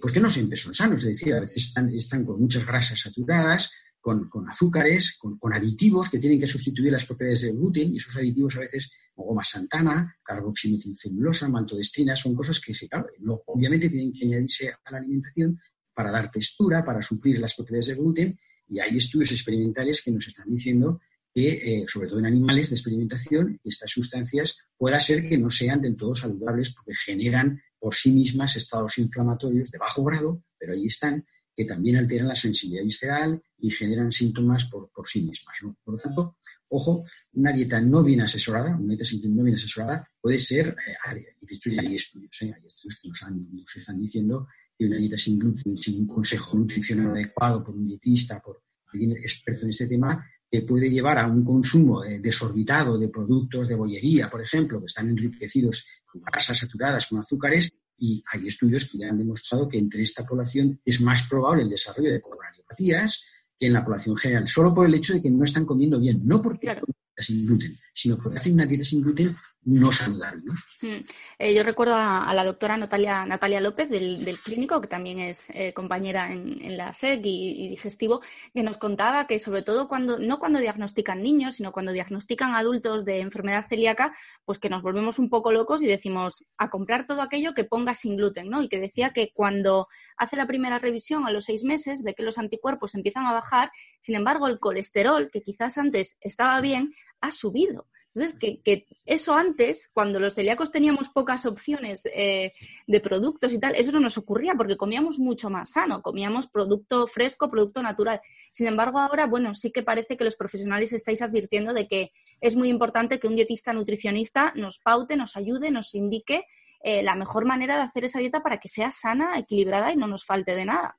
pues 0.00 0.12
que 0.12 0.20
no 0.20 0.30
siempre 0.30 0.56
son 0.56 0.74
sanos, 0.74 1.04
es 1.04 1.10
decir, 1.10 1.34
a 1.34 1.40
veces 1.40 1.72
están, 1.92 2.24
con 2.24 2.40
muchas 2.40 2.66
grasas 2.66 2.98
saturadas, 2.98 3.72
con, 4.02 4.48
azúcares, 4.48 5.16
con, 5.18 5.54
aditivos 5.54 6.10
que 6.10 6.18
tienen 6.18 6.40
que 6.40 6.46
sustituir 6.46 6.90
las 6.92 7.06
propiedades 7.06 7.42
del 7.42 7.56
gluten, 7.56 7.94
y 7.94 7.98
esos 7.98 8.16
aditivos 8.16 8.56
a 8.56 8.60
veces, 8.60 8.90
goma 9.14 9.44
santana, 9.44 10.16
carboximetilcelulosa, 10.22 11.48
maltodextrina, 11.48 12.16
son 12.16 12.34
cosas 12.34 12.60
que, 12.60 12.74
claro, 12.88 13.06
obviamente 13.46 13.88
tienen 13.88 14.12
que 14.12 14.26
añadirse 14.26 14.72
a 14.84 14.90
la 14.90 14.98
alimentación 14.98 15.58
para 15.94 16.10
dar 16.10 16.30
textura, 16.30 16.84
para 16.84 17.00
suplir 17.00 17.38
las 17.38 17.54
propiedades 17.54 17.86
del 17.86 17.98
gluten, 17.98 18.38
y 18.68 18.80
hay 18.80 18.96
estudios 18.96 19.30
experimentales 19.30 20.02
que 20.02 20.10
nos 20.10 20.26
están 20.26 20.48
diciendo 20.48 21.00
que, 21.32 21.50
eh, 21.50 21.84
sobre 21.86 22.08
todo 22.08 22.18
en 22.18 22.26
animales 22.26 22.70
de 22.70 22.76
experimentación, 22.76 23.60
estas 23.62 23.90
sustancias 23.90 24.66
pueda 24.76 24.98
ser 24.98 25.28
que 25.28 25.38
no 25.38 25.50
sean 25.50 25.80
del 25.80 25.96
todo 25.96 26.14
saludables 26.14 26.74
porque 26.74 26.92
generan 27.06 27.62
por 27.78 27.94
sí 27.94 28.10
mismas 28.10 28.56
estados 28.56 28.98
inflamatorios 28.98 29.70
de 29.70 29.78
bajo 29.78 30.02
grado, 30.04 30.42
pero 30.58 30.72
ahí 30.72 30.86
están, 30.86 31.24
que 31.54 31.64
también 31.64 31.96
alteran 31.96 32.28
la 32.28 32.36
sensibilidad 32.36 32.84
visceral 32.84 33.42
y 33.62 33.70
generan 33.70 34.10
síntomas 34.10 34.66
por, 34.66 34.90
sí 35.06 35.22
mismas. 35.22 35.56
Por 35.84 35.94
lo 35.94 36.00
tanto, 36.00 36.36
ojo, 36.68 37.04
una 37.34 37.52
dieta 37.52 37.80
no 37.80 38.02
bien 38.02 38.20
asesorada, 38.20 38.76
una 38.76 38.94
dieta 38.94 39.28
no 39.28 39.44
bien 39.44 39.56
asesorada 39.56 40.06
puede 40.20 40.38
ser, 40.38 40.76
eh, 40.86 41.36
y 41.40 41.76
ya 41.76 41.80
hay 41.80 41.94
estudios, 41.94 42.42
¿eh? 42.42 42.52
hay 42.54 42.66
estudios 42.66 42.98
que 43.00 43.08
nos, 43.08 43.22
nos 43.52 43.76
están 43.76 44.00
diciendo 44.00 44.48
una 44.86 44.96
dieta 44.96 45.16
sin 45.16 45.38
gluten, 45.38 45.76
sin 45.76 46.00
un 46.00 46.06
consejo 46.06 46.56
nutricional 46.56 47.12
adecuado 47.12 47.62
por 47.62 47.74
un 47.74 47.86
dietista, 47.86 48.40
por 48.40 48.62
alguien 48.92 49.12
experto 49.12 49.62
en 49.62 49.70
este 49.70 49.86
tema, 49.86 50.26
que 50.50 50.62
puede 50.62 50.90
llevar 50.90 51.18
a 51.18 51.26
un 51.26 51.44
consumo 51.44 52.04
eh, 52.04 52.18
desorbitado 52.20 52.98
de 52.98 53.08
productos 53.08 53.68
de 53.68 53.74
bollería, 53.74 54.28
por 54.28 54.42
ejemplo, 54.42 54.80
que 54.80 54.86
están 54.86 55.08
enriquecidos 55.08 55.86
con 56.04 56.20
grasas 56.22 56.58
saturadas, 56.58 57.06
con 57.06 57.20
azúcares, 57.20 57.70
y 57.96 58.22
hay 58.32 58.48
estudios 58.48 58.88
que 58.90 58.98
ya 58.98 59.08
han 59.08 59.18
demostrado 59.18 59.68
que 59.68 59.78
entre 59.78 60.02
esta 60.02 60.26
población 60.26 60.80
es 60.84 61.00
más 61.00 61.22
probable 61.28 61.62
el 61.62 61.70
desarrollo 61.70 62.12
de 62.12 62.20
coronariopatías 62.20 63.22
que 63.62 63.68
en 63.68 63.74
la 63.74 63.84
población 63.84 64.16
general, 64.16 64.48
solo 64.48 64.74
por 64.74 64.86
el 64.86 64.94
hecho 64.94 65.12
de 65.14 65.22
que 65.22 65.30
no 65.30 65.44
están 65.44 65.64
comiendo 65.64 66.00
bien, 66.00 66.20
no 66.24 66.42
porque 66.42 66.66
claro. 66.66 66.82
sin 67.16 67.46
gluten, 67.46 67.72
sino 67.94 68.18
porque 68.18 68.38
hacen 68.38 68.54
una 68.54 68.66
dieta 68.66 68.84
sin 68.84 69.02
gluten 69.02 69.36
no 69.64 69.92
saludable. 69.92 70.42
Hmm. 70.80 71.04
Eh, 71.38 71.54
yo 71.54 71.62
recuerdo 71.62 71.94
a, 71.96 72.32
la 72.34 72.44
doctora 72.44 72.76
Natalia, 72.76 73.24
Natalia 73.24 73.60
López 73.60 73.88
del, 73.88 74.38
clínico, 74.42 74.80
que 74.80 74.88
también 74.88 75.20
es 75.20 75.50
eh, 75.50 75.72
compañera 75.72 76.32
en, 76.32 76.76
la 76.76 76.92
SEC 76.92 77.20
y, 77.24 77.68
digestivo, 77.68 78.22
que 78.52 78.62
nos 78.62 78.78
contaba 78.78 79.26
que 79.26 79.38
sobre 79.38 79.62
todo 79.62 79.86
cuando, 79.86 80.18
no 80.18 80.38
cuando 80.40 80.58
diagnostican 80.58 81.22
niños, 81.22 81.56
sino 81.56 81.70
cuando 81.70 81.92
diagnostican 81.92 82.54
adultos 82.54 83.04
de 83.04 83.20
enfermedad 83.20 83.66
celíaca, 83.68 84.16
pues 84.44 84.58
que 84.58 84.68
nos 84.68 84.82
volvemos 84.82 85.18
un 85.18 85.28
poco 85.28 85.52
locos 85.52 85.82
y 85.82 85.86
decimos 85.86 86.44
a 86.58 86.68
comprar 86.68 87.06
todo 87.06 87.22
aquello 87.22 87.54
que 87.54 87.64
ponga 87.64 87.94
sin 87.94 88.16
gluten, 88.16 88.50
¿no? 88.50 88.62
Y 88.62 88.68
que 88.68 88.80
decía 88.80 89.12
que 89.12 89.30
cuando 89.32 89.86
hace 90.16 90.36
la 90.36 90.46
primera 90.46 90.80
revisión 90.80 91.24
a 91.26 91.30
los 91.30 91.44
seis 91.44 91.62
meses 91.62 92.02
ve 92.02 92.14
que 92.14 92.24
los 92.24 92.38
anticuerpos 92.38 92.94
empiezan 92.94 93.26
a 93.26 93.32
bajar, 93.32 93.70
sin 94.00 94.16
embargo 94.16 94.48
el 94.48 94.58
colesterol, 94.58 95.28
que 95.32 95.42
quizás 95.42 95.78
antes 95.78 96.16
estaba 96.20 96.60
bien, 96.60 96.92
ha 97.20 97.30
subido. 97.30 97.86
Entonces, 98.14 98.38
que, 98.38 98.86
eso 99.06 99.34
antes, 99.34 99.90
cuando 99.92 100.20
los 100.20 100.34
celíacos 100.34 100.70
teníamos 100.70 101.08
pocas 101.08 101.46
opciones 101.46 102.02
eh, 102.14 102.52
de 102.86 103.00
productos 103.00 103.52
y 103.52 103.58
tal, 103.58 103.74
eso 103.74 103.90
no 103.90 104.00
nos 104.00 104.18
ocurría 104.18 104.54
porque 104.54 104.76
comíamos 104.76 105.18
mucho 105.18 105.48
más 105.48 105.72
sano, 105.72 106.02
comíamos 106.02 106.46
producto 106.46 107.06
fresco, 107.06 107.50
producto 107.50 107.82
natural. 107.82 108.20
Sin 108.50 108.66
embargo, 108.66 108.98
ahora, 108.98 109.26
bueno, 109.26 109.54
sí 109.54 109.70
que 109.70 109.82
parece 109.82 110.16
que 110.16 110.24
los 110.24 110.36
profesionales 110.36 110.92
estáis 110.92 111.22
advirtiendo 111.22 111.72
de 111.72 111.88
que 111.88 112.12
es 112.40 112.54
muy 112.54 112.68
importante 112.68 113.18
que 113.18 113.28
un 113.28 113.36
dietista 113.36 113.72
nutricionista 113.72 114.52
nos 114.56 114.78
paute, 114.78 115.16
nos 115.16 115.36
ayude, 115.36 115.70
nos 115.70 115.94
indique 115.94 116.44
eh, 116.82 117.02
la 117.02 117.16
mejor 117.16 117.46
manera 117.46 117.76
de 117.76 117.82
hacer 117.82 118.04
esa 118.04 118.18
dieta 118.18 118.42
para 118.42 118.58
que 118.58 118.68
sea 118.68 118.90
sana, 118.90 119.38
equilibrada 119.38 119.90
y 119.90 119.96
no 119.96 120.06
nos 120.06 120.26
falte 120.26 120.54
de 120.54 120.66
nada. 120.66 120.98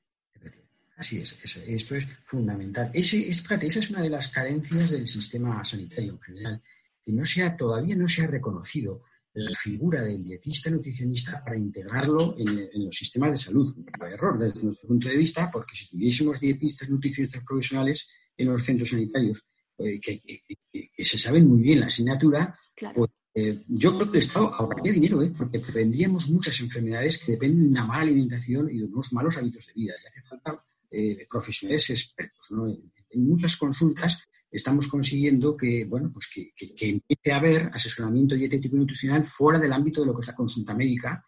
Así 0.96 1.18
es, 1.18 1.40
esto 1.44 1.96
es 1.96 2.06
fundamental. 2.24 2.90
Ese, 2.92 3.28
esa 3.28 3.56
es 3.60 3.90
una 3.90 4.00
de 4.00 4.10
las 4.10 4.28
carencias 4.28 4.90
del 4.90 5.08
sistema 5.08 5.64
sanitario 5.64 6.12
en 6.12 6.20
general 6.20 6.62
que 7.04 7.12
no 7.12 7.22
todavía 7.58 7.96
no 7.96 8.08
se 8.08 8.22
ha 8.22 8.26
reconocido 8.26 9.02
la 9.34 9.56
figura 9.56 10.00
del 10.02 10.22
dietista 10.22 10.70
nutricionista 10.70 11.42
para 11.44 11.56
integrarlo 11.56 12.36
en, 12.38 12.84
los 12.84 12.94
sistemas 12.94 13.32
de 13.32 13.36
salud. 13.36 13.74
Un 13.76 14.06
error 14.06 14.38
desde 14.38 14.62
nuestro 14.62 14.88
punto 14.88 15.08
de 15.08 15.16
vista, 15.16 15.50
porque 15.52 15.74
si 15.74 15.88
tuviésemos 15.88 16.38
dietistas 16.38 16.88
nutricionistas 16.88 17.42
profesionales 17.42 18.08
en 18.36 18.48
los 18.48 18.64
centros 18.64 18.90
sanitarios 18.90 19.44
eh, 19.78 20.00
que, 20.00 21.04
se 21.04 21.18
saben 21.18 21.48
muy 21.48 21.62
bien 21.62 21.80
la 21.80 21.86
asignatura, 21.86 22.56
pues 22.94 23.10
eh, 23.34 23.58
yo 23.68 23.96
creo 23.96 24.10
que 24.10 24.18
el 24.18 24.24
Estado 24.24 24.54
ahorraría 24.54 24.92
dinero, 24.92 25.20
¿eh? 25.20 25.32
porque 25.36 25.58
prevendríamos 25.58 26.28
muchas 26.28 26.60
enfermedades 26.60 27.18
que 27.18 27.32
dependen 27.32 27.64
de 27.64 27.70
una 27.70 27.86
mala 27.86 28.02
alimentación 28.02 28.70
y 28.70 28.78
de 28.78 28.84
unos 28.84 29.12
malos 29.12 29.36
hábitos 29.36 29.66
de 29.66 29.72
vida. 29.72 29.94
Y 30.00 30.06
hace 30.06 30.28
falta 30.28 30.64
profesionales 31.28 31.90
expertos. 31.90 32.46
En 33.10 33.26
muchas 33.26 33.56
consultas 33.56 34.22
estamos 34.54 34.86
consiguiendo 34.86 35.56
que, 35.56 35.84
bueno, 35.84 36.12
pues 36.12 36.28
que, 36.32 36.52
empiece 36.58 37.32
a 37.32 37.36
haber 37.36 37.70
asesoramiento 37.72 38.36
dietético 38.36 38.76
y 38.76 38.78
nutricional 38.78 39.24
fuera 39.24 39.58
del 39.58 39.72
ámbito 39.72 40.00
de 40.00 40.06
lo 40.06 40.14
que 40.14 40.20
es 40.20 40.28
la 40.28 40.34
consulta 40.34 40.74
médica. 40.74 41.24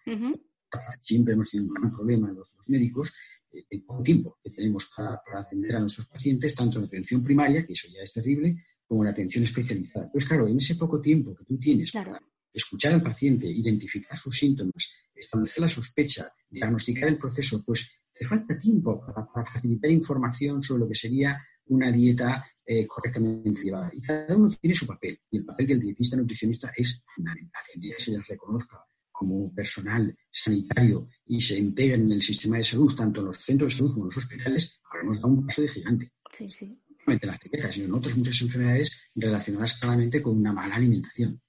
Siempre 1.01 1.35
hemos 1.35 1.51
tenido 1.51 1.69
un 1.69 1.75
gran 1.75 1.93
problema 1.93 2.33
los, 2.33 2.57
médicos, 2.69 3.13
eh, 3.53 3.65
en 3.71 3.85
poco 3.85 4.03
tiempo 4.03 4.39
que 4.43 4.51
tenemos 4.51 4.91
para, 4.97 5.21
atender 5.41 5.75
a 5.75 5.81
nuestros 5.81 6.07
pacientes, 6.07 6.55
tanto 6.55 6.79
en 6.79 6.85
atención 6.85 7.25
primaria, 7.25 7.67
que 7.67 7.73
eso 7.73 7.89
ya 7.93 8.03
es 8.03 8.13
terrible, 8.13 8.65
como 8.87 9.03
en 9.03 9.11
atención 9.11 9.43
especializada. 9.43 10.09
Pues 10.13 10.25
claro, 10.25 10.47
en 10.47 10.59
ese 10.59 10.77
poco 10.77 11.01
tiempo 11.01 11.35
que 11.35 11.45
tú 11.45 11.59
tienes 11.59 11.91
para 11.91 12.21
escuchar 12.53 12.95
al 12.95 13.03
paciente, 13.03 13.47
identificar 13.49 14.17
sus 14.17 14.39
síntomas, 14.39 14.93
establecer 15.15 15.63
la 15.63 15.69
sospecha, 15.69 16.33
diagnosticar 16.49 17.09
el 17.09 17.19
proceso, 17.19 17.63
pues 17.65 17.91
te 18.15 18.25
falta 18.25 18.57
tiempo 18.57 19.05
para 19.05 19.45
facilitar 19.45 19.91
información 19.91 20.63
sobre 20.63 20.81
lo 20.81 20.89
que 20.89 20.95
sería 20.95 21.43
una 21.67 21.91
dieta 21.91 22.45
eh, 22.67 22.87
correctamente 22.87 23.63
llevada. 23.63 23.91
Y 23.95 24.03
cada 24.03 24.37
uno 24.37 24.51
tiene 24.61 24.75
su 24.75 24.87
papel. 24.87 25.21
Y 25.31 25.39
el 25.39 25.45
papel 25.45 25.67
del 25.69 25.81
dietista 25.81 26.17
nutricionista 26.17 26.73
es 26.77 27.03
fundamental. 27.15 27.63
El 27.75 27.81
día 27.81 27.95
que 27.97 28.03
se 28.03 28.11
les 28.13 28.27
reconozca 28.27 28.85
como 29.13 29.55
personal 29.55 30.15
sanitario 30.31 31.09
y 31.27 31.41
se 31.41 31.59
integren 31.59 32.03
en 32.03 32.13
el 32.13 32.23
sistema 32.23 32.59
de 32.59 32.65
salud, 32.65 32.95
tanto 32.95 33.21
en 33.21 33.27
los 33.27 33.39
centros 33.39 33.73
de 33.73 33.79
salud 33.79 33.93
como 33.93 34.05
en 34.05 34.09
los 34.09 34.17
hospitales, 34.17 34.81
habremos 34.93 35.17
dado 35.17 35.29
un 35.29 35.47
paso 35.47 35.63
de 35.63 35.69
gigante. 35.69 36.13
Sí, 36.33 36.51
sí. 36.51 36.67
No 36.67 36.97
solamente 36.99 37.27
las 37.27 37.41
celíacas, 37.41 37.73
sino 37.73 37.87
en 37.87 37.95
otras 37.95 38.17
muchas 38.17 38.43
enfermedades 38.43 39.11
relacionadas 39.15 39.79
claramente 39.79 40.21
con 40.21 40.37
una 40.37 40.53
mala 40.53 40.75
alimentación. 40.75 41.41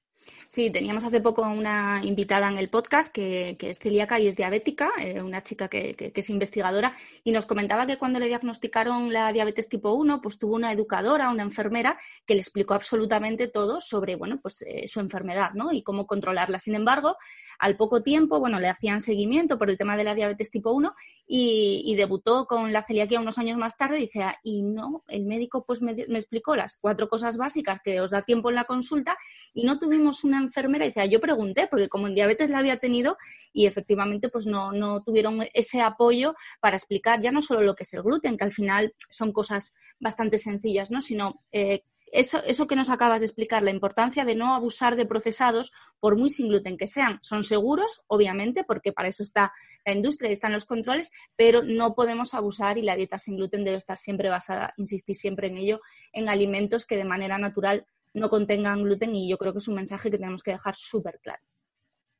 Sí, 0.57 0.71
teníamos 0.71 1.03
hace 1.03 1.21
poco 1.21 1.43
una 1.43 2.01
invitada 2.03 2.49
en 2.49 2.57
el 2.57 2.67
podcast 2.67 3.13
que, 3.13 3.55
es 3.59 3.77
celíaca 3.77 4.19
y 4.19 4.27
es 4.27 4.35
diabética, 4.35 4.89
eh, 4.99 5.21
una 5.21 5.43
chica 5.43 5.67
que, 5.67 6.11
es 6.15 6.29
investigadora, 6.31 6.95
y 7.23 7.31
nos 7.31 7.45
comentaba 7.45 7.85
que 7.85 7.99
cuando 7.99 8.17
le 8.17 8.25
diagnosticaron 8.25 9.13
la 9.13 9.31
diabetes 9.31 9.69
tipo 9.69 9.91
1, 9.91 10.19
pues 10.19 10.39
tuvo 10.39 10.55
una 10.55 10.71
educadora, 10.71 11.29
una 11.29 11.43
enfermera, 11.43 11.99
que 12.25 12.33
le 12.33 12.39
explicó 12.39 12.73
absolutamente 12.73 13.47
todo 13.47 13.79
sobre, 13.79 14.15
bueno, 14.15 14.39
pues 14.41 14.63
eh, 14.63 14.87
su 14.87 14.99
enfermedad, 14.99 15.51
¿no? 15.53 15.71
Y 15.71 15.83
cómo 15.83 16.07
controlarla. 16.07 16.57
Sin 16.57 16.73
embargo, 16.73 17.17
al 17.59 17.77
poco 17.77 18.01
tiempo, 18.01 18.39
bueno, 18.39 18.59
le 18.59 18.67
hacían 18.67 18.99
seguimiento 18.99 19.59
por 19.59 19.69
el 19.69 19.77
tema 19.77 19.95
de 19.95 20.05
la 20.05 20.15
diabetes 20.15 20.49
tipo 20.49 20.71
1 20.71 20.95
y, 21.27 21.95
debutó 21.97 22.45
con 22.45 22.71
la 22.71 22.83
celiaquía 22.83 23.19
unos 23.19 23.39
años 23.39 23.57
más 23.57 23.75
tarde 23.75 23.97
y 23.97 24.01
dice, 24.01 24.21
ah, 24.21 24.39
y 24.43 24.61
no, 24.61 25.03
el 25.07 25.25
médico 25.25 25.65
pues 25.65 25.81
me, 25.81 25.93
me 26.07 26.19
explicó 26.19 26.55
las 26.55 26.77
cuatro 26.77 27.09
cosas 27.09 27.37
básicas 27.37 27.79
que 27.83 27.99
os 28.01 28.11
da 28.11 28.21
tiempo 28.21 28.49
en 28.49 28.55
la 28.55 28.65
consulta 28.65 29.17
y 29.51 29.65
no 29.65 29.79
tuvimos 29.79 30.23
una 30.23 30.37
enfermera, 30.47 30.85
y 30.85 30.89
decía, 30.89 31.05
yo 31.05 31.21
pregunté, 31.21 31.67
porque 31.67 31.87
como 31.87 32.07
en 32.07 32.15
diabetes 32.15 32.49
la 32.49 32.59
había 32.59 32.77
tenido 32.77 33.17
y 33.53 33.65
efectivamente 33.65 34.29
pues 34.29 34.45
no, 34.45 34.71
no 34.71 35.03
tuvieron 35.03 35.45
ese 35.53 35.81
apoyo 35.81 36.35
para 36.59 36.75
explicar 36.75 37.21
ya 37.21 37.31
no 37.31 37.41
solo 37.41 37.61
lo 37.61 37.75
que 37.75 37.83
es 37.83 37.93
el 37.93 38.03
gluten, 38.03 38.37
que 38.37 38.43
al 38.43 38.51
final 38.51 38.93
son 39.09 39.31
cosas 39.31 39.75
bastante 39.99 40.37
sencillas, 40.37 40.91
¿no? 40.91 41.01
sino 41.01 41.43
eh, 41.51 41.83
eso, 42.11 42.41
eso 42.45 42.67
que 42.67 42.75
nos 42.75 42.89
acabas 42.89 43.19
de 43.19 43.25
explicar, 43.25 43.63
la 43.63 43.71
importancia 43.71 44.25
de 44.25 44.35
no 44.35 44.55
abusar 44.55 44.95
de 44.95 45.05
procesados, 45.05 45.73
por 45.99 46.15
muy 46.15 46.29
sin 46.29 46.47
gluten 46.47 46.77
que 46.77 46.87
sean. 46.87 47.19
Son 47.21 47.43
seguros, 47.43 48.03
obviamente, 48.07 48.63
porque 48.63 48.93
para 48.93 49.09
eso 49.09 49.23
está 49.23 49.53
la 49.85 49.93
industria 49.93 50.29
y 50.29 50.33
están 50.33 50.53
los 50.53 50.65
controles, 50.65 51.11
pero 51.35 51.63
no 51.63 51.95
podemos 51.95 52.33
abusar 52.33 52.77
y 52.77 52.83
la 52.83 52.95
dieta 52.95 53.19
sin 53.19 53.35
gluten 53.35 53.63
debe 53.63 53.77
estar 53.77 53.97
siempre 53.97 54.29
basada, 54.29 54.73
insistir 54.77 55.15
siempre 55.15 55.47
en 55.47 55.57
ello, 55.57 55.81
en 56.13 56.29
alimentos 56.29 56.85
que 56.85 56.97
de 56.97 57.03
manera 57.03 57.37
natural 57.37 57.85
no 58.13 58.29
contengan 58.29 58.83
gluten 58.83 59.15
y 59.15 59.29
yo 59.29 59.37
creo 59.37 59.53
que 59.53 59.59
es 59.59 59.67
un 59.67 59.75
mensaje 59.75 60.09
que 60.11 60.17
tenemos 60.17 60.43
que 60.43 60.51
dejar 60.51 60.75
súper 60.75 61.19
claro. 61.21 61.41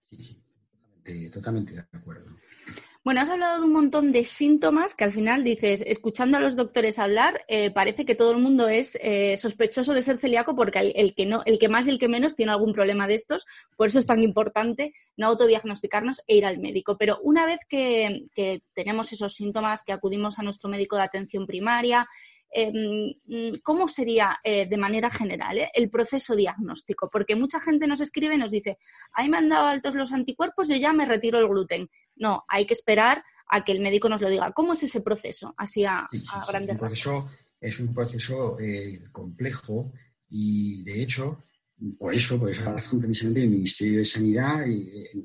Sí, 0.10 0.42
sí, 1.06 1.30
totalmente 1.30 1.74
de 1.74 1.86
acuerdo. 1.92 2.36
Bueno, 3.08 3.22
has 3.22 3.30
hablado 3.30 3.62
de 3.62 3.66
un 3.68 3.72
montón 3.72 4.12
de 4.12 4.26
síntomas 4.26 4.94
que 4.94 5.06
al 5.06 5.14
final 5.14 5.46
dices, 5.46 5.82
escuchando 5.88 6.36
a 6.36 6.42
los 6.42 6.58
doctores 6.58 7.00
hablar, 7.00 7.46
eh, 7.48 7.72
parece 7.72 8.04
que 8.04 8.16
todo 8.16 8.32
el 8.32 8.40
mundo 8.40 8.68
es 8.68 8.98
eh, 9.02 9.38
sospechoso 9.38 9.94
de 9.94 10.02
ser 10.02 10.18
celíaco 10.18 10.58
porque 10.58 10.92
el, 10.94 11.16
que 11.16 11.26
no, 11.26 11.42
el 11.46 11.58
que 11.58 11.70
más 11.70 11.88
y 11.88 11.92
el 11.92 12.00
que 12.00 12.10
menos 12.10 12.36
tiene 12.36 12.52
algún 12.52 12.74
problema 12.74 13.08
de 13.08 13.16
estos. 13.16 13.46
Por 13.78 13.88
eso 13.88 14.00
es 14.00 14.06
tan 14.06 14.24
importante 14.24 14.92
no 15.16 15.28
autodiagnosticarnos 15.28 16.22
e 16.28 16.36
ir 16.36 16.46
al 16.46 16.60
médico. 16.60 16.98
Pero 16.98 17.22
una 17.24 17.46
vez 17.46 17.62
que 17.70 18.24
tenemos 18.74 19.14
esos 19.14 19.36
síntomas, 19.36 19.84
que 19.84 19.94
acudimos 19.94 20.38
a 20.38 20.44
nuestro 20.44 20.70
médico 20.70 20.98
de 20.98 21.04
atención 21.04 21.48
primaria, 21.48 22.10
¿cómo 23.64 23.88
sería 23.88 24.38
eh, 24.44 24.68
de 24.68 24.78
manera 24.78 25.10
general 25.10 25.58
eh, 25.58 25.72
el 25.74 25.90
proceso 25.90 26.36
diagnóstico? 26.36 27.10
Porque 27.12 27.36
mucha 27.36 27.60
gente 27.60 27.88
nos 27.88 28.02
escribe 28.02 28.36
y 28.36 28.38
nos 28.38 28.52
dice, 28.52 28.78
ahí 29.14 29.30
me 29.30 29.38
han 29.38 29.50
dado 29.50 29.68
altos 29.68 29.96
los 29.96 30.12
anticuerpos, 30.12 30.68
yo 30.70 30.76
ya 30.76 30.94
me 30.94 31.06
retiro 31.06 31.40
el 31.40 31.48
gluten. 31.48 31.90
No, 32.16 32.46
hay 32.48 32.66
que 32.66 32.74
esperar 32.74 33.24
a 33.50 33.64
que 33.64 33.72
el 33.72 33.82
médico 33.82 34.10
nos 34.10 34.22
lo 34.22 34.30
diga. 34.30 34.52
¿Cómo 34.52 34.74
es 34.74 34.84
ese 34.84 35.02
proceso? 35.02 35.54
Así 35.58 35.86
a, 35.86 36.10
grandes 36.48 36.78
rasgos. 36.78 37.26
Es 37.60 37.80
un 37.80 37.94
proceso 37.94 38.60
eh, 38.60 39.02
complejo 39.12 39.92
y, 40.30 40.84
de 40.84 41.02
hecho, 41.02 41.44
por 41.98 42.14
eso, 42.14 42.40
por 42.40 42.52
esa 42.52 42.72
razón, 42.72 43.02
precisamente 43.02 43.44
el 43.44 43.50
Ministerio 43.50 44.00
de 44.00 44.06
Sanidad 44.06 44.66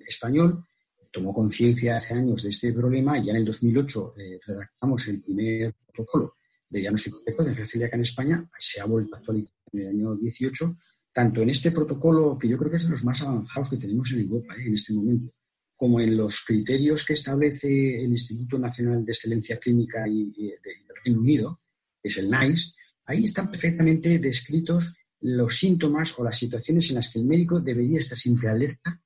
español 0.06 0.64
tomó 1.10 1.34
conciencia 1.34 1.96
hace 1.96 2.14
años 2.14 2.42
de 2.42 2.48
este 2.48 2.72
problema 2.72 3.18
y 3.18 3.26
ya 3.26 3.32
en 3.32 3.38
el 3.38 3.44
2008 3.44 4.14
redactamos 4.46 5.08
el 5.08 5.22
primer 5.22 5.74
protocolo 5.92 6.36
de 6.72 6.80
diagnóstico 6.80 7.20
de 7.24 7.32
enfermedad 7.32 7.66
celíaca 7.66 7.96
en 7.96 8.02
España 8.02 8.48
se 8.58 8.80
ha 8.80 8.86
vuelto 8.86 9.14
a 9.14 9.18
actualizar 9.18 9.58
en 9.72 9.80
el 9.80 9.88
año 9.88 10.16
18, 10.16 10.76
tanto 11.12 11.42
en 11.42 11.50
este 11.50 11.70
protocolo, 11.70 12.38
que 12.38 12.48
yo 12.48 12.56
creo 12.56 12.70
que 12.70 12.78
es 12.78 12.84
de 12.84 12.90
los 12.90 13.04
más 13.04 13.20
avanzados 13.20 13.68
que 13.68 13.76
tenemos 13.76 14.10
en 14.12 14.20
Europa 14.20 14.54
¿eh? 14.56 14.66
en 14.66 14.74
este 14.74 14.94
momento, 14.94 15.32
como 15.76 16.00
en 16.00 16.16
los 16.16 16.40
criterios 16.46 17.04
que 17.04 17.12
establece 17.12 17.68
el 18.02 18.10
Instituto 18.10 18.58
Nacional 18.58 19.04
de 19.04 19.12
Excelencia 19.12 19.58
Clínica 19.58 20.08
y, 20.08 20.32
del 20.32 20.96
Reino 21.04 21.20
Unido, 21.20 21.60
que 22.02 22.08
es 22.08 22.16
el 22.16 22.30
NICE, 22.30 22.72
ahí 23.04 23.24
están 23.24 23.50
perfectamente 23.50 24.18
descritos 24.18 24.94
los 25.20 25.54
síntomas 25.56 26.18
o 26.18 26.24
las 26.24 26.38
situaciones 26.38 26.88
en 26.88 26.96
las 26.96 27.12
que 27.12 27.18
el 27.18 27.26
médico 27.26 27.60
debería 27.60 27.98
estar 27.98 28.16
siempre 28.16 28.48
alerta 28.48 28.98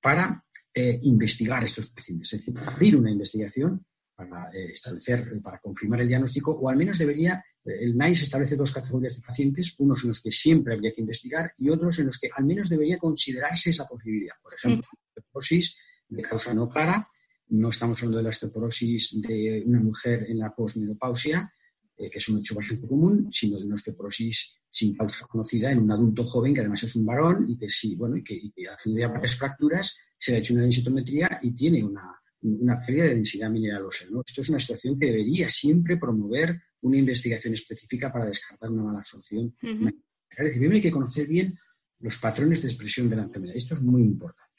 para 0.00 0.44
eh, 0.74 0.98
investigar 1.02 1.62
estos 1.62 1.88
pacientes, 1.90 2.32
es 2.32 2.40
decir, 2.40 2.58
abrir 2.58 2.96
una 2.96 3.12
investigación 3.12 3.86
para 4.14 4.50
eh, 4.52 4.72
establecer, 4.72 5.40
para 5.42 5.58
confirmar 5.58 6.00
el 6.00 6.08
diagnóstico, 6.08 6.52
o 6.52 6.68
al 6.68 6.76
menos 6.76 6.98
debería, 6.98 7.42
eh, 7.64 7.78
el 7.80 7.96
NICE 7.96 8.24
establece 8.24 8.56
dos 8.56 8.72
categorías 8.72 9.16
de 9.16 9.22
pacientes, 9.22 9.74
unos 9.78 10.02
en 10.02 10.08
los 10.08 10.20
que 10.20 10.30
siempre 10.30 10.74
habría 10.74 10.92
que 10.92 11.00
investigar 11.00 11.52
y 11.58 11.70
otros 11.70 11.98
en 11.98 12.06
los 12.06 12.18
que 12.18 12.28
al 12.34 12.44
menos 12.44 12.68
debería 12.68 12.98
considerarse 12.98 13.70
esa 13.70 13.86
posibilidad. 13.86 14.34
Por 14.42 14.54
ejemplo, 14.54 14.86
la 14.92 15.08
osteoporosis 15.08 15.76
de 16.08 16.22
causa 16.22 16.54
no 16.54 16.68
clara, 16.68 17.06
no 17.48 17.68
estamos 17.68 17.98
hablando 17.98 18.18
de 18.18 18.22
la 18.24 18.30
osteoporosis 18.30 19.20
de 19.20 19.62
una 19.66 19.80
mujer 19.80 20.26
en 20.28 20.38
la 20.38 20.54
posmenopausia, 20.54 21.52
eh, 21.96 22.10
que 22.10 22.18
es 22.18 22.28
un 22.28 22.38
hecho 22.38 22.54
bastante 22.54 22.86
común, 22.86 23.28
sino 23.30 23.58
de 23.58 23.64
una 23.64 23.74
osteoporosis 23.74 24.58
sin 24.68 24.94
causa 24.94 25.26
conocida 25.26 25.70
en 25.70 25.80
un 25.80 25.92
adulto 25.92 26.24
joven 26.24 26.54
que 26.54 26.60
además 26.60 26.82
es 26.82 26.96
un 26.96 27.04
varón 27.04 27.46
y 27.48 27.58
que 27.58 27.68
sí, 27.68 27.94
bueno, 27.94 28.16
y 28.16 28.24
que, 28.24 28.34
y 28.34 28.50
que 28.50 28.68
a 28.68 29.08
varias 29.08 29.36
fracturas, 29.36 29.94
se 30.18 30.34
ha 30.34 30.38
hecho 30.38 30.54
una 30.54 30.62
densitometría 30.62 31.40
y 31.42 31.50
tiene 31.50 31.82
una 31.82 32.21
una 32.42 32.80
pérdida 32.84 33.04
de 33.04 33.14
densidad 33.14 33.50
mineral 33.50 33.86
ósea. 33.86 34.08
¿no? 34.10 34.22
Esto 34.26 34.42
es 34.42 34.48
una 34.48 34.60
situación 34.60 34.98
que 34.98 35.06
debería 35.06 35.48
siempre 35.48 35.96
promover 35.96 36.60
una 36.82 36.96
investigación 36.96 37.54
específica 37.54 38.12
para 38.12 38.26
descartar 38.26 38.70
una 38.70 38.82
mala 38.82 38.98
absorción. 38.98 39.54
Es 39.60 40.38
decir, 40.38 40.52
primero 40.52 40.74
hay 40.74 40.82
que 40.82 40.90
conocer 40.90 41.26
bien 41.26 41.56
los 42.00 42.18
patrones 42.18 42.62
de 42.62 42.68
expresión 42.68 43.08
de 43.08 43.16
la 43.16 43.22
enfermedad. 43.22 43.56
Esto 43.56 43.74
es 43.74 43.80
muy 43.80 44.02
importante. 44.02 44.50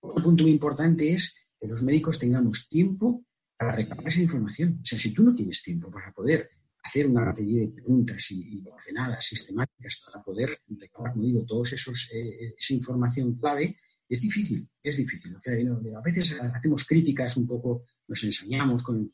Otro 0.00 0.24
punto 0.24 0.42
muy 0.42 0.52
importante 0.52 1.12
es 1.12 1.52
que 1.60 1.68
los 1.68 1.82
médicos 1.82 2.18
tengamos 2.18 2.68
tiempo 2.68 3.24
para 3.56 3.72
recabar 3.72 4.08
esa 4.08 4.22
información. 4.22 4.80
O 4.82 4.86
sea, 4.86 4.98
si 4.98 5.12
tú 5.12 5.22
no 5.22 5.34
tienes 5.34 5.62
tiempo 5.62 5.90
para 5.90 6.12
poder 6.12 6.50
hacer 6.82 7.06
una 7.06 7.24
batería 7.26 7.60
de 7.60 7.72
preguntas 7.72 8.30
y, 8.30 8.64
ordenadas, 8.66 9.24
sistemáticas, 9.24 10.02
para 10.06 10.24
poder 10.24 10.60
recabar, 10.68 11.12
como 11.12 11.24
digo, 11.24 11.44
toda 11.44 11.68
eh, 11.68 12.54
esa 12.58 12.74
información 12.74 13.34
clave, 13.34 13.76
es 14.10 14.20
difícil, 14.22 14.68
es 14.82 14.96
difícil. 14.96 15.36
A 15.36 16.00
veces 16.00 16.38
hacemos 16.40 16.84
críticas 16.84 17.36
un 17.36 17.46
poco, 17.46 17.84
nos 18.08 18.22
ensañamos 18.24 18.82
con, 18.82 19.08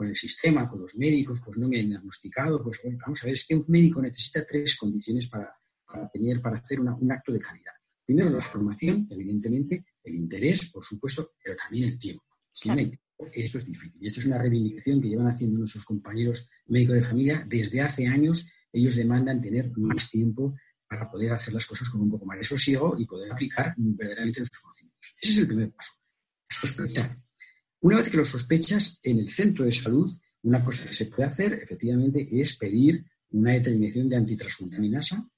el 0.00 0.14
sistema, 0.14 0.68
con 0.68 0.82
los 0.82 0.94
médicos, 0.96 1.40
pues 1.42 1.56
no 1.56 1.66
me 1.66 1.80
han 1.80 1.88
diagnosticado, 1.88 2.62
pues 2.62 2.80
vamos 2.84 3.22
a 3.22 3.26
ver, 3.26 3.34
es 3.34 3.46
que 3.46 3.54
un 3.54 3.64
médico 3.68 4.02
necesita 4.02 4.44
tres 4.44 4.76
condiciones 4.76 5.28
para, 5.28 5.50
tener, 6.12 6.42
para 6.42 6.58
hacer 6.58 6.78
un 6.78 7.10
acto 7.10 7.32
de 7.32 7.40
calidad. 7.40 7.72
Primero, 8.04 8.28
la 8.28 8.44
formación, 8.44 9.06
evidentemente, 9.10 9.82
el 10.02 10.14
interés, 10.14 10.70
por 10.70 10.84
supuesto, 10.84 11.32
pero 11.42 11.56
también 11.56 11.88
el 11.88 11.98
tiempo. 11.98 12.24
Si 12.52 12.68
no 12.68 12.74
hay 12.74 12.86
tiempo, 12.86 13.30
esto 13.32 13.58
es 13.58 13.64
difícil. 13.64 13.96
Y 13.98 14.08
esto 14.08 14.20
es 14.20 14.26
una 14.26 14.36
reivindicación 14.36 15.00
que 15.00 15.08
llevan 15.08 15.28
haciendo 15.28 15.58
nuestros 15.58 15.86
compañeros 15.86 16.46
médicos 16.66 16.96
de 16.96 17.02
familia 17.02 17.46
desde 17.48 17.80
hace 17.80 18.06
años. 18.06 18.46
Ellos 18.70 18.94
demandan 18.94 19.40
tener 19.40 19.72
más 19.78 20.10
tiempo 20.10 20.54
para 20.94 21.10
poder 21.10 21.32
hacer 21.32 21.52
las 21.52 21.66
cosas 21.66 21.88
con 21.88 22.00
un 22.00 22.10
poco 22.10 22.24
más 22.24 22.38
de 22.38 22.44
sosiego 22.44 22.94
y 22.98 23.04
poder 23.04 23.32
aplicar 23.32 23.74
verdaderamente 23.76 24.40
nuestros 24.40 24.62
conocimientos. 24.62 25.16
Ese 25.20 25.32
es 25.32 25.38
el 25.38 25.46
primer 25.46 25.72
paso. 25.72 25.92
Sospechar. 26.48 27.16
Una 27.80 27.96
vez 27.96 28.08
que 28.08 28.16
lo 28.16 28.24
sospechas, 28.24 29.00
en 29.02 29.18
el 29.18 29.30
centro 29.30 29.64
de 29.64 29.72
salud, 29.72 30.10
una 30.42 30.64
cosa 30.64 30.86
que 30.86 30.94
se 30.94 31.06
puede 31.06 31.24
hacer, 31.24 31.52
efectivamente, 31.54 32.28
es 32.30 32.56
pedir 32.56 33.04
una 33.30 33.52
determinación 33.52 34.08
de 34.08 34.16
antitransglutaminasa, 34.16 35.28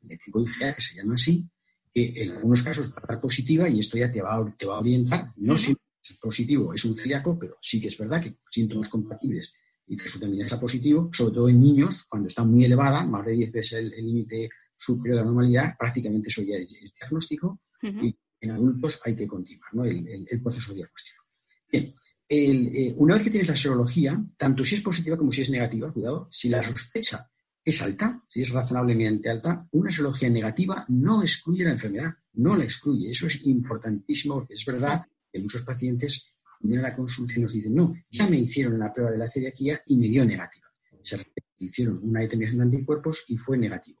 de 0.00 0.16
tipo 0.18 0.40
IgA, 0.40 0.74
que 0.74 0.82
se 0.82 0.96
llama 0.96 1.14
así, 1.14 1.48
que 1.92 2.22
en 2.22 2.32
algunos 2.32 2.62
casos 2.62 2.90
va 2.90 2.96
a 2.96 3.00
estar 3.00 3.20
positiva 3.20 3.68
y 3.68 3.80
esto 3.80 3.96
ya 3.98 4.10
te 4.10 4.20
va 4.20 4.36
a, 4.36 4.56
te 4.56 4.66
va 4.66 4.76
a 4.76 4.80
orientar. 4.80 5.32
No 5.36 5.56
siempre 5.56 5.84
es 6.02 6.18
positivo, 6.18 6.74
es 6.74 6.84
un 6.84 6.96
celíaco, 6.96 7.38
pero 7.38 7.56
sí 7.60 7.80
que 7.80 7.88
es 7.88 7.98
verdad 7.98 8.22
que 8.22 8.34
síntomas 8.50 8.88
compatibles 8.88 9.52
y 9.86 9.96
transglutaminasa 9.96 10.60
positivo, 10.60 11.10
sobre 11.12 11.34
todo 11.34 11.48
en 11.48 11.60
niños, 11.60 12.04
cuando 12.08 12.28
está 12.28 12.44
muy 12.44 12.64
elevada, 12.64 13.04
más 13.04 13.24
de 13.24 13.32
10 13.32 13.52
veces 13.52 13.72
el 13.78 13.90
límite 13.90 14.50
superior 14.78 15.18
la 15.18 15.24
normalidad, 15.24 15.76
prácticamente 15.76 16.28
eso 16.28 16.42
ya 16.42 16.56
es, 16.56 16.74
diagnóstico 16.98 17.60
y 17.82 18.16
en 18.40 18.50
adultos 18.50 19.00
hay 19.04 19.16
que 19.16 19.26
continuar 19.26 19.88
el, 19.88 20.40
proceso 20.42 20.72
diagnóstico. 20.72 21.24
Bien, 21.70 21.92
eh, 22.28 22.94
una 22.96 23.14
vez 23.14 23.24
que 23.24 23.30
tienes 23.30 23.48
la 23.48 23.56
serología, 23.56 24.22
tanto 24.36 24.64
si 24.64 24.76
es 24.76 24.80
positiva 24.80 25.16
como 25.16 25.32
si 25.32 25.42
es 25.42 25.50
negativa, 25.50 25.92
cuidado, 25.92 26.28
si 26.30 26.48
la 26.48 26.62
sospecha 26.62 27.28
es 27.64 27.82
alta, 27.82 28.22
si 28.28 28.42
es 28.42 28.50
razonablemente 28.50 29.28
alta, 29.28 29.66
una 29.72 29.90
serología 29.90 30.30
negativa 30.30 30.84
no 30.88 31.22
excluye 31.22 31.64
la 31.64 31.72
enfermedad, 31.72 32.14
no 32.34 32.56
la 32.56 32.64
excluye. 32.64 33.10
Eso 33.10 33.26
es 33.26 33.44
importantísimo, 33.44 34.46
es 34.48 34.64
verdad 34.64 35.04
que 35.30 35.40
muchos 35.40 35.62
pacientes 35.62 36.38
vienen 36.60 36.84
a 36.84 36.88
la 36.88 36.96
consulta 36.96 37.34
y 37.36 37.42
nos 37.42 37.52
dicen, 37.52 37.74
no, 37.74 37.94
ya 38.10 38.28
me 38.28 38.38
hicieron 38.38 38.78
la 38.78 38.92
prueba 38.92 39.10
de 39.10 39.18
la 39.18 39.28
celiaquía 39.28 39.82
y 39.86 39.96
me 39.96 40.08
dio 40.08 40.24
negativa. 40.24 40.66
Se 41.02 41.18
hicieron 41.58 42.00
una 42.02 42.20
determinación 42.20 42.58
de 42.58 42.76
anticuerpos 42.76 43.24
y 43.28 43.36
fue 43.36 43.56
negativo 43.58 43.98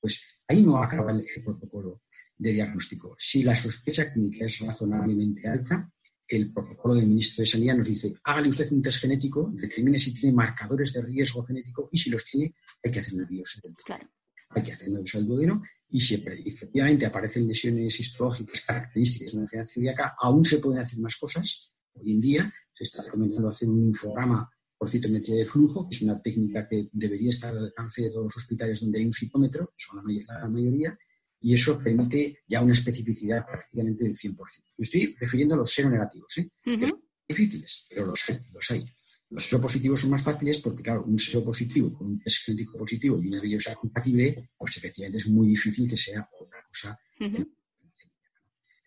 pues 0.00 0.22
ahí 0.46 0.62
no 0.62 0.82
acaba 0.82 1.12
el, 1.12 1.24
protocolo 1.44 2.02
de 2.36 2.52
diagnóstico. 2.52 3.16
Si 3.18 3.42
la 3.42 3.56
sospecha 3.56 4.12
clínica 4.12 4.46
es 4.46 4.58
razonablemente 4.60 5.48
alta, 5.48 5.90
el 6.26 6.52
protocolo 6.52 6.94
del 6.94 7.06
ministro 7.06 7.42
de 7.42 7.46
Sanidad 7.46 7.76
nos 7.76 7.88
dice, 7.88 8.14
hágale 8.24 8.50
usted 8.50 8.70
un 8.70 8.82
test 8.82 9.00
genético, 9.00 9.50
determine 9.54 9.98
si 9.98 10.14
tiene 10.14 10.36
marcadores 10.36 10.92
de 10.92 11.02
riesgo 11.02 11.44
genético 11.44 11.88
y 11.90 11.98
si 11.98 12.10
los 12.10 12.24
tiene, 12.24 12.54
hay 12.84 12.90
que 12.90 13.00
hacer 13.00 13.14
una 13.14 13.26
biopsia 13.26 13.60
del 13.64 13.74
claro. 13.76 14.08
Hay 14.50 14.62
que 14.62 14.72
hacer 14.72 14.88
una 14.90 14.98
biopsia 14.98 15.20
del 15.20 15.28
duodeno 15.28 15.62
y 15.88 16.00
si 16.00 16.14
efectivamente 16.14 17.06
aparecen 17.06 17.46
lesiones 17.46 17.98
histológicas 17.98 18.60
características 18.60 19.32
de 19.32 19.38
una 19.38 19.44
enfermedad 19.46 19.70
celíaca, 19.70 20.16
aún 20.20 20.44
se 20.44 20.58
pueden 20.58 20.82
hacer 20.82 20.98
más 20.98 21.16
cosas. 21.16 21.72
Hoy 21.94 22.12
en 22.12 22.20
día 22.20 22.52
se 22.74 22.84
está 22.84 23.02
recomendando 23.02 23.48
hacer 23.48 23.68
un 23.68 23.86
infograma 23.86 24.48
por 24.78 24.88
citometría 24.88 25.36
de 25.36 25.44
flujo, 25.44 25.88
que 25.88 25.96
es 25.96 26.02
una 26.02 26.22
técnica 26.22 26.68
que 26.68 26.88
debería 26.92 27.30
estar 27.30 27.50
al 27.50 27.64
alcance 27.64 28.02
de 28.02 28.10
todos 28.10 28.26
los 28.26 28.36
hospitales 28.36 28.80
donde 28.80 29.00
hay 29.00 29.06
un 29.06 29.12
citómetro, 29.12 29.74
que 29.76 29.84
son 29.84 30.02
la, 30.26 30.48
mayoría, 30.48 30.96
y 31.40 31.54
eso 31.54 31.78
permite 31.78 32.38
ya 32.46 32.62
una 32.62 32.72
especificidad 32.72 33.44
prácticamente 33.44 34.04
del 34.04 34.16
100%. 34.16 34.36
Me 34.78 34.84
estoy 34.84 35.16
refiriendo 35.18 35.54
a 35.54 35.58
los 35.58 35.74
seronegativos, 35.74 36.38
¿eh? 36.38 36.48
son 36.64 37.02
difíciles, 37.28 37.86
pero 37.90 38.06
los 38.06 38.30
hay, 38.30 38.38
los 38.52 38.70
hay. 38.70 38.86
Los 39.30 39.44
seropositivos 39.44 40.00
son 40.00 40.10
más 40.10 40.22
fáciles 40.22 40.60
porque, 40.60 40.82
claro, 40.82 41.04
un 41.04 41.18
seropositivo 41.18 41.92
con 41.92 42.06
un 42.06 42.20
test 42.20 42.44
genético 42.46 42.78
positivo 42.78 43.20
y 43.22 43.28
una 43.28 43.40
biosa 43.40 43.74
compatible, 43.74 44.50
pues 44.56 44.76
efectivamente 44.78 45.18
es 45.18 45.28
muy 45.28 45.48
difícil 45.48 45.88
que 45.88 45.96
sea 45.96 46.26
otra 46.40 46.64
cosa. 46.66 46.98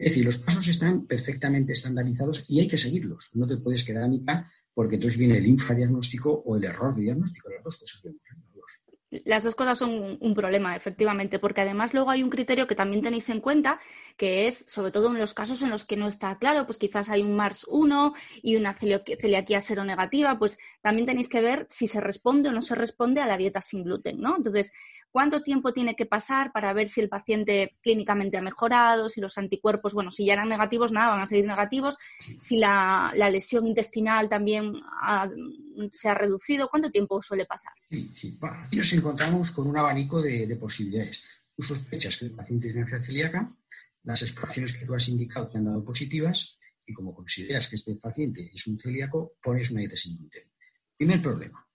Es 0.01 0.09
decir, 0.09 0.25
los 0.25 0.39
pasos 0.39 0.67
están 0.67 1.05
perfectamente 1.05 1.73
estandarizados 1.73 2.45
y 2.47 2.59
hay 2.59 2.67
que 2.67 2.77
seguirlos. 2.77 3.29
No 3.33 3.45
te 3.45 3.57
puedes 3.57 3.83
quedar 3.83 4.03
a 4.03 4.07
mitad 4.07 4.45
porque 4.73 4.95
entonces 4.95 5.19
viene 5.19 5.37
el 5.37 5.47
infradiagnóstico 5.47 6.31
o 6.31 6.55
el 6.55 6.63
error 6.63 6.95
de 6.95 7.01
diagnóstico, 7.01 7.49
las 7.49 7.63
dos 7.63 7.77
cosas 7.77 8.01
Las 9.25 9.43
dos 9.43 9.55
cosas 9.55 9.77
son 9.77 10.17
un 10.21 10.33
problema, 10.33 10.73
efectivamente, 10.73 11.37
porque 11.37 11.59
además 11.59 11.93
luego 11.93 12.11
hay 12.11 12.23
un 12.23 12.29
criterio 12.29 12.65
que 12.65 12.75
también 12.75 13.01
tenéis 13.01 13.27
en 13.29 13.41
cuenta, 13.41 13.81
que 14.15 14.47
es, 14.47 14.63
sobre 14.69 14.91
todo 14.91 15.09
en 15.11 15.19
los 15.19 15.33
casos 15.33 15.61
en 15.61 15.69
los 15.69 15.83
que 15.83 15.97
no 15.97 16.07
está 16.07 16.37
claro, 16.37 16.65
pues 16.65 16.77
quizás 16.77 17.09
hay 17.09 17.21
un 17.21 17.35
MARS 17.35 17.65
1 17.69 18.13
y 18.41 18.55
una 18.55 18.73
celiaquía 18.73 19.59
seronegativa, 19.59 20.39
pues 20.39 20.57
también 20.81 21.05
tenéis 21.05 21.27
que 21.27 21.41
ver 21.41 21.65
si 21.69 21.87
se 21.87 21.99
responde 21.99 22.49
o 22.49 22.53
no 22.53 22.61
se 22.61 22.73
responde 22.75 23.19
a 23.19 23.25
la 23.25 23.35
dieta 23.35 23.61
sin 23.61 23.83
gluten, 23.83 24.21
¿no? 24.21 24.37
Entonces, 24.37 24.71
¿cuánto 25.11 25.41
tiempo 25.41 25.73
tiene 25.73 25.95
que 25.95 26.05
pasar 26.05 26.53
para 26.53 26.71
ver 26.71 26.87
si 26.87 27.01
el 27.01 27.09
paciente 27.09 27.75
clínicamente 27.81 28.37
ha 28.37 28.41
mejorado, 28.41 29.09
si 29.09 29.19
los 29.19 29.37
anticuerpos, 29.37 29.93
bueno, 29.93 30.09
si 30.09 30.25
ya 30.25 30.33
eran 30.33 30.47
negativos, 30.47 30.93
nada, 30.93 31.09
van 31.09 31.21
a 31.21 31.27
seguir 31.27 31.45
negativos, 31.45 31.97
si 32.39 32.57
la, 32.57 33.11
lesión 33.13 33.67
intestinal 33.67 34.29
también 34.29 34.73
se 35.91 36.09
ha 36.09 36.13
reducido, 36.13 36.69
¿cuánto 36.69 36.89
tiempo 36.89 37.21
suele 37.21 37.45
pasar? 37.45 37.73
Sí, 37.89 38.09
sí 38.15 39.00
encontramos 39.01 39.51
con 39.51 39.67
un 39.67 39.77
abanico 39.77 40.21
de, 40.21 40.55
posibilidades. 40.55 41.23
Tú 41.55 41.63
sospechas 41.63 42.17
que 42.17 42.25
el 42.25 42.31
paciente 42.31 42.67
tiene 42.67 42.81
enfermedad 42.81 43.05
celíaca, 43.05 43.55
las 44.03 44.21
exploraciones 44.21 44.73
que 44.75 44.85
tú 44.85 44.93
has 44.93 45.07
indicado 45.09 45.49
te 45.49 45.57
han 45.57 45.65
dado 45.65 45.83
positivas 45.83 46.57
y 46.85 46.93
como 46.93 47.13
consideras 47.13 47.67
que 47.67 47.75
este 47.75 47.95
paciente 47.95 48.49
es 48.53 48.65
un 48.67 48.79
celíaco, 48.79 49.33
pones 49.43 49.69
una 49.71 49.81
dieta 49.81 49.95
sin 49.95 50.17
gluten. 50.17 50.43
Primer 50.97 51.21
problema. 51.21 51.67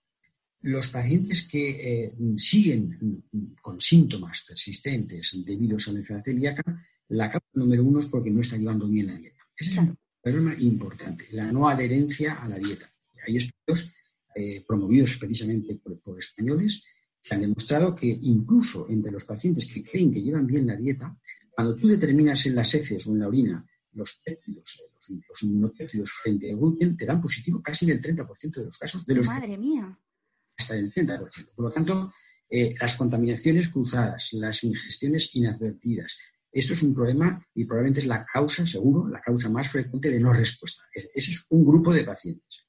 Los 0.61 0.87
pacientes 0.87 1.47
que 1.47 1.69
eh, 2.05 2.13
siguen 2.37 3.23
con 3.61 3.79
síntomas 3.79 4.43
persistentes 4.47 5.31
debido 5.45 5.77
a 5.77 5.91
la 5.91 5.99
enfermedad 5.99 6.25
celíaca, 6.25 6.63
la 7.09 7.29
causa 7.29 7.47
número 7.53 7.83
uno 7.83 7.99
es 7.99 8.07
porque 8.07 8.31
no 8.31 8.41
está 8.41 8.57
llevando 8.57 8.87
bien 8.87 9.07
la 9.07 9.15
dieta. 9.15 9.47
Ese 9.55 9.71
es 9.71 9.77
un 9.77 9.97
problema 10.21 10.55
importante, 10.59 11.27
la 11.31 11.51
no 11.51 11.69
adherencia 11.69 12.35
a 12.35 12.49
la 12.49 12.57
dieta. 12.57 12.89
Hay 13.25 13.37
estudios 13.37 13.93
eh, 14.35 14.63
promovidos 14.67 15.17
precisamente 15.17 15.75
por 15.75 16.19
españoles 16.19 16.83
que 17.27 17.35
han 17.35 17.41
demostrado 17.41 17.93
que 17.93 18.07
incluso 18.07 18.87
entre 18.89 19.11
los 19.11 19.25
pacientes 19.25 19.65
que 19.71 19.83
creen 19.83 20.11
que 20.11 20.21
llevan 20.21 20.47
bien 20.47 20.67
la 20.67 20.75
dieta, 20.75 21.15
cuando 21.51 21.75
tú 21.75 21.87
determinas 21.87 22.45
en 22.45 22.55
las 22.55 22.73
heces 22.73 23.05
o 23.07 23.11
en 23.11 23.19
la 23.19 23.27
orina 23.27 23.65
los 23.93 24.21
péptidos, 24.23 24.79
los, 24.93 25.19
los 25.27 25.43
inmunopéptidos 25.43 26.11
frente 26.11 26.51
al 26.51 26.57
gluten, 26.57 26.95
te 26.95 27.05
dan 27.05 27.21
positivo 27.21 27.61
casi 27.61 27.85
en 27.85 27.91
el 27.91 28.01
30% 28.01 28.55
de 28.55 28.65
los 28.65 28.77
casos. 28.77 29.05
De 29.05 29.15
los 29.15 29.25
Madre 29.25 29.57
mía. 29.57 29.97
Hasta 30.55 30.75
el 30.75 30.93
30%. 30.93 31.49
Por 31.55 31.65
lo 31.65 31.71
tanto, 31.71 32.13
eh, 32.49 32.75
las 32.79 32.95
contaminaciones 32.95 33.69
cruzadas, 33.69 34.33
las 34.33 34.63
ingestiones 34.63 35.35
inadvertidas, 35.35 36.15
esto 36.51 36.73
es 36.73 36.81
un 36.81 36.93
problema 36.93 37.43
y 37.53 37.65
probablemente 37.65 38.01
es 38.01 38.07
la 38.07 38.25
causa, 38.25 38.65
seguro, 38.65 39.07
la 39.07 39.19
causa 39.19 39.49
más 39.49 39.67
frecuente 39.69 40.09
de 40.09 40.19
no 40.19 40.31
respuesta. 40.31 40.83
Ese 40.93 41.31
es 41.31 41.45
un 41.49 41.65
grupo 41.65 41.91
de 41.91 42.03
pacientes. 42.03 42.65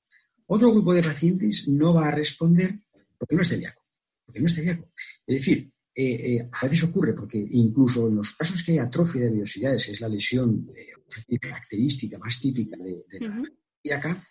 Otro 0.47 0.73
grupo 0.73 0.93
de 0.95 1.03
pacientes 1.03 1.69
no 1.69 1.95
va 1.95 2.09
a 2.09 2.11
responder 2.11 2.81
porque 3.19 3.37
no 3.37 3.43
es 3.43 3.49
celíaco 3.49 3.88
porque 4.29 4.41
no 4.41 4.47
es 4.47 4.55
celíaco. 4.55 4.93
Es 5.27 5.37
decir, 5.37 5.73
eh, 5.95 6.37
eh, 6.37 6.49
a 6.53 6.67
veces 6.67 6.85
ocurre 6.85 7.15
porque 7.15 7.39
incluso 7.39 8.09
en 8.09 8.17
los 8.17 8.33
casos 8.33 8.63
que 8.63 8.73
hay 8.73 8.79
atrofia 8.79 9.23
de 9.23 9.31
vellosidades, 9.31 9.89
es 9.89 10.03
la 10.03 10.09
lesión 10.09 10.71
eh, 10.77 11.39
característica 11.41 12.19
más 12.19 12.39
típica 12.39 12.77
de, 12.77 13.07
la 13.21 13.43
celíaca, 13.83 14.23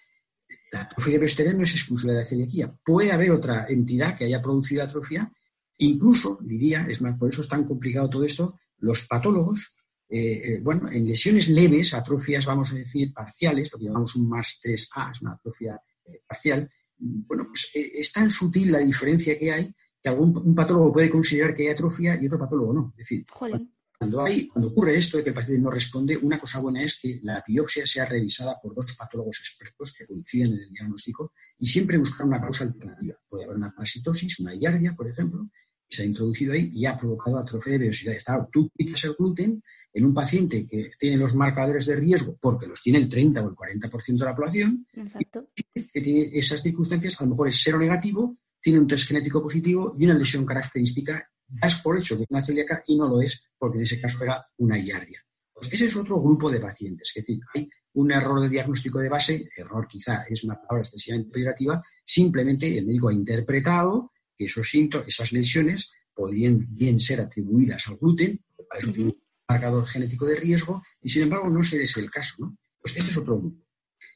la 0.72 0.82
atrofia 0.82 1.14
de 1.14 1.18
vellosidades 1.18 1.56
no 1.56 1.64
es 1.64 1.72
exclusiva 1.72 2.14
de 2.14 2.20
la 2.20 2.26
celiaquía. 2.26 2.72
Puede 2.86 3.12
haber 3.12 3.32
otra 3.32 3.66
entidad 3.68 4.16
que 4.16 4.26
haya 4.26 4.40
producido 4.40 4.84
atrofia, 4.84 5.32
incluso, 5.80 6.38
diría, 6.44 6.86
es 6.88 7.02
más, 7.02 7.18
por 7.18 7.34
eso 7.34 7.42
es 7.42 7.50
tan 7.50 7.64
complicado 7.64 8.08
todo 8.08 8.24
esto, 8.24 8.60
los 8.78 9.08
patólogos, 9.08 9.74
bueno, 10.62 10.90
en 10.90 11.08
lesiones 11.08 11.50
leves, 11.50 11.96
atrofias, 11.96 12.46
vamos 12.46 12.72
a 12.72 12.76
decir, 12.76 13.12
parciales, 13.12 13.72
lo 13.74 13.80
que 13.80 13.86
llamamos 13.86 14.16
un 14.16 14.30
más 14.30 14.60
3A, 14.64 15.12
es 15.12 15.22
una 15.24 15.34
atrofia 15.34 15.82
parcial, 16.28 16.70
bueno, 16.98 17.48
pues 17.50 17.72
es 17.74 18.12
tan 18.12 18.32
sutil 18.32 18.72
la 18.72 18.80
diferencia 18.80 19.38
que 19.38 19.52
hay 19.52 19.76
que 20.08 20.14
algún 20.14 20.38
un 20.38 20.56
patólogo 20.56 20.94
puede 20.94 21.10
considerar 21.10 21.54
que 21.54 21.64
hay 21.64 21.70
atrofia 21.70 22.20
y 22.20 22.28
otro 22.28 22.40
patólogo 22.40 22.74
no. 22.74 22.94
Es 22.98 23.10
decir, 23.10 23.26
cuando, 23.98 24.22
hay, 24.22 24.48
cuando 24.48 24.70
ocurre 24.70 24.96
esto 24.96 25.18
de 25.18 25.24
que 25.24 25.30
el 25.30 25.36
paciente 25.36 25.62
no 25.62 25.70
responde, 25.70 26.18
una 26.18 26.40
cosa 26.40 26.60
buena 26.60 26.82
es 26.82 27.00
que 27.00 27.20
la 27.24 27.44
biopsia 27.46 27.86
sea 27.86 28.06
revisada 28.06 28.58
por 28.62 28.74
dos 28.74 28.96
patólogos 28.96 29.40
expertos 29.40 29.94
que 29.94 30.06
coinciden 30.06 30.54
en 30.54 30.60
el 30.60 30.72
diagnóstico 30.72 31.34
y 31.60 31.66
siempre 31.66 31.98
buscar 31.98 32.26
una 32.26 32.40
causa 32.40 32.64
alternativa. 32.64 33.16
Puede 33.28 33.46
haber 33.46 33.58
una 33.58 33.74
parasitosis, 33.74 34.40
una 34.40 34.56
yardia, 34.56 34.96
por 34.96 35.10
ejemplo, 35.10 35.50
que 35.88 35.96
se 35.96 36.04
ha 36.04 36.06
introducido 36.06 36.54
ahí 36.54 36.72
y 36.74 36.86
ha 36.86 36.98
provocado 36.98 37.40
atrofia 37.40 37.74
de 37.74 37.80
vellosidades. 37.80 38.24
Claro, 38.24 38.48
tú 38.52 38.70
quitas 38.78 39.04
el 39.04 39.16
gluten 39.16 39.62
en 39.94 40.06
un 40.06 40.14
paciente 40.14 40.66
que 40.68 40.92
tiene 41.00 41.18
los 41.18 41.34
marcadores 41.34 41.88
de 41.88 41.96
riesgo, 41.96 42.38
porque 42.40 42.68
los 42.68 42.82
tiene 42.82 43.00
el 43.00 43.10
30 43.10 43.42
o 43.42 43.50
el 43.50 43.56
40% 43.56 44.20
de 44.20 44.26
la 44.26 44.36
población, 44.36 44.86
que 45.92 46.02
tiene 46.02 46.30
esas 46.34 46.62
circunstancias, 46.62 47.20
a 47.20 47.24
lo 47.24 47.32
mejor 47.32 47.48
es 47.50 47.60
cero 47.64 47.80
negativo, 47.80 48.38
tiene 48.68 48.82
un 48.82 48.88
test 48.88 49.08
genético 49.08 49.42
positivo 49.42 49.96
y 49.98 50.04
una 50.04 50.16
lesión 50.16 50.46
característica, 50.46 51.26
es 51.64 51.76
por 51.76 51.98
hecho 51.98 52.18
que 52.18 52.24
es 52.24 52.30
una 52.30 52.42
celíaca 52.42 52.84
y 52.86 52.98
no 52.98 53.08
lo 53.08 53.22
es 53.22 53.42
porque 53.58 53.78
en 53.78 53.86
ese 53.86 54.02
caso 54.02 54.22
era 54.22 54.46
una 54.58 54.78
yardia. 54.78 55.24
Pues 55.54 55.72
ese 55.72 55.86
es 55.86 55.96
otro 55.96 56.20
grupo 56.20 56.52
de 56.52 56.60
pacientes. 56.60 57.14
Es 57.16 57.24
decir, 57.24 57.40
hay 57.56 57.70
un 57.94 58.12
error 58.12 58.42
de 58.42 58.50
diagnóstico 58.50 59.00
de 59.00 59.08
base, 59.08 59.50
error 59.56 59.88
quizá 59.88 60.24
es 60.24 60.44
una 60.44 60.56
palabra 60.56 60.82
excesivamente 60.82 61.32
peyorativa, 61.32 61.82
simplemente 62.04 62.78
el 62.78 62.86
médico 62.86 63.08
ha 63.08 63.14
interpretado 63.14 64.12
que 64.36 64.44
esos 64.44 64.70
síntomas, 64.70 65.08
esas 65.08 65.32
lesiones 65.32 65.90
podrían 66.14 66.68
bien 66.70 67.00
ser 67.00 67.22
atribuidas 67.22 67.88
al 67.88 67.96
gluten, 67.96 68.44
para 68.68 68.80
eso 68.82 68.92
tiene 68.92 69.12
un 69.12 69.24
marcador 69.48 69.86
genético 69.86 70.26
de 70.26 70.36
riesgo, 70.36 70.84
y 71.02 71.08
sin 71.08 71.22
embargo 71.22 71.48
no 71.50 71.64
se 71.64 71.82
es 71.82 71.96
el 71.96 72.12
caso. 72.12 72.36
¿no? 72.40 72.58
Pues 72.82 72.98
ese 72.98 73.12
es 73.12 73.16
otro 73.16 73.40
grupo. 73.40 73.64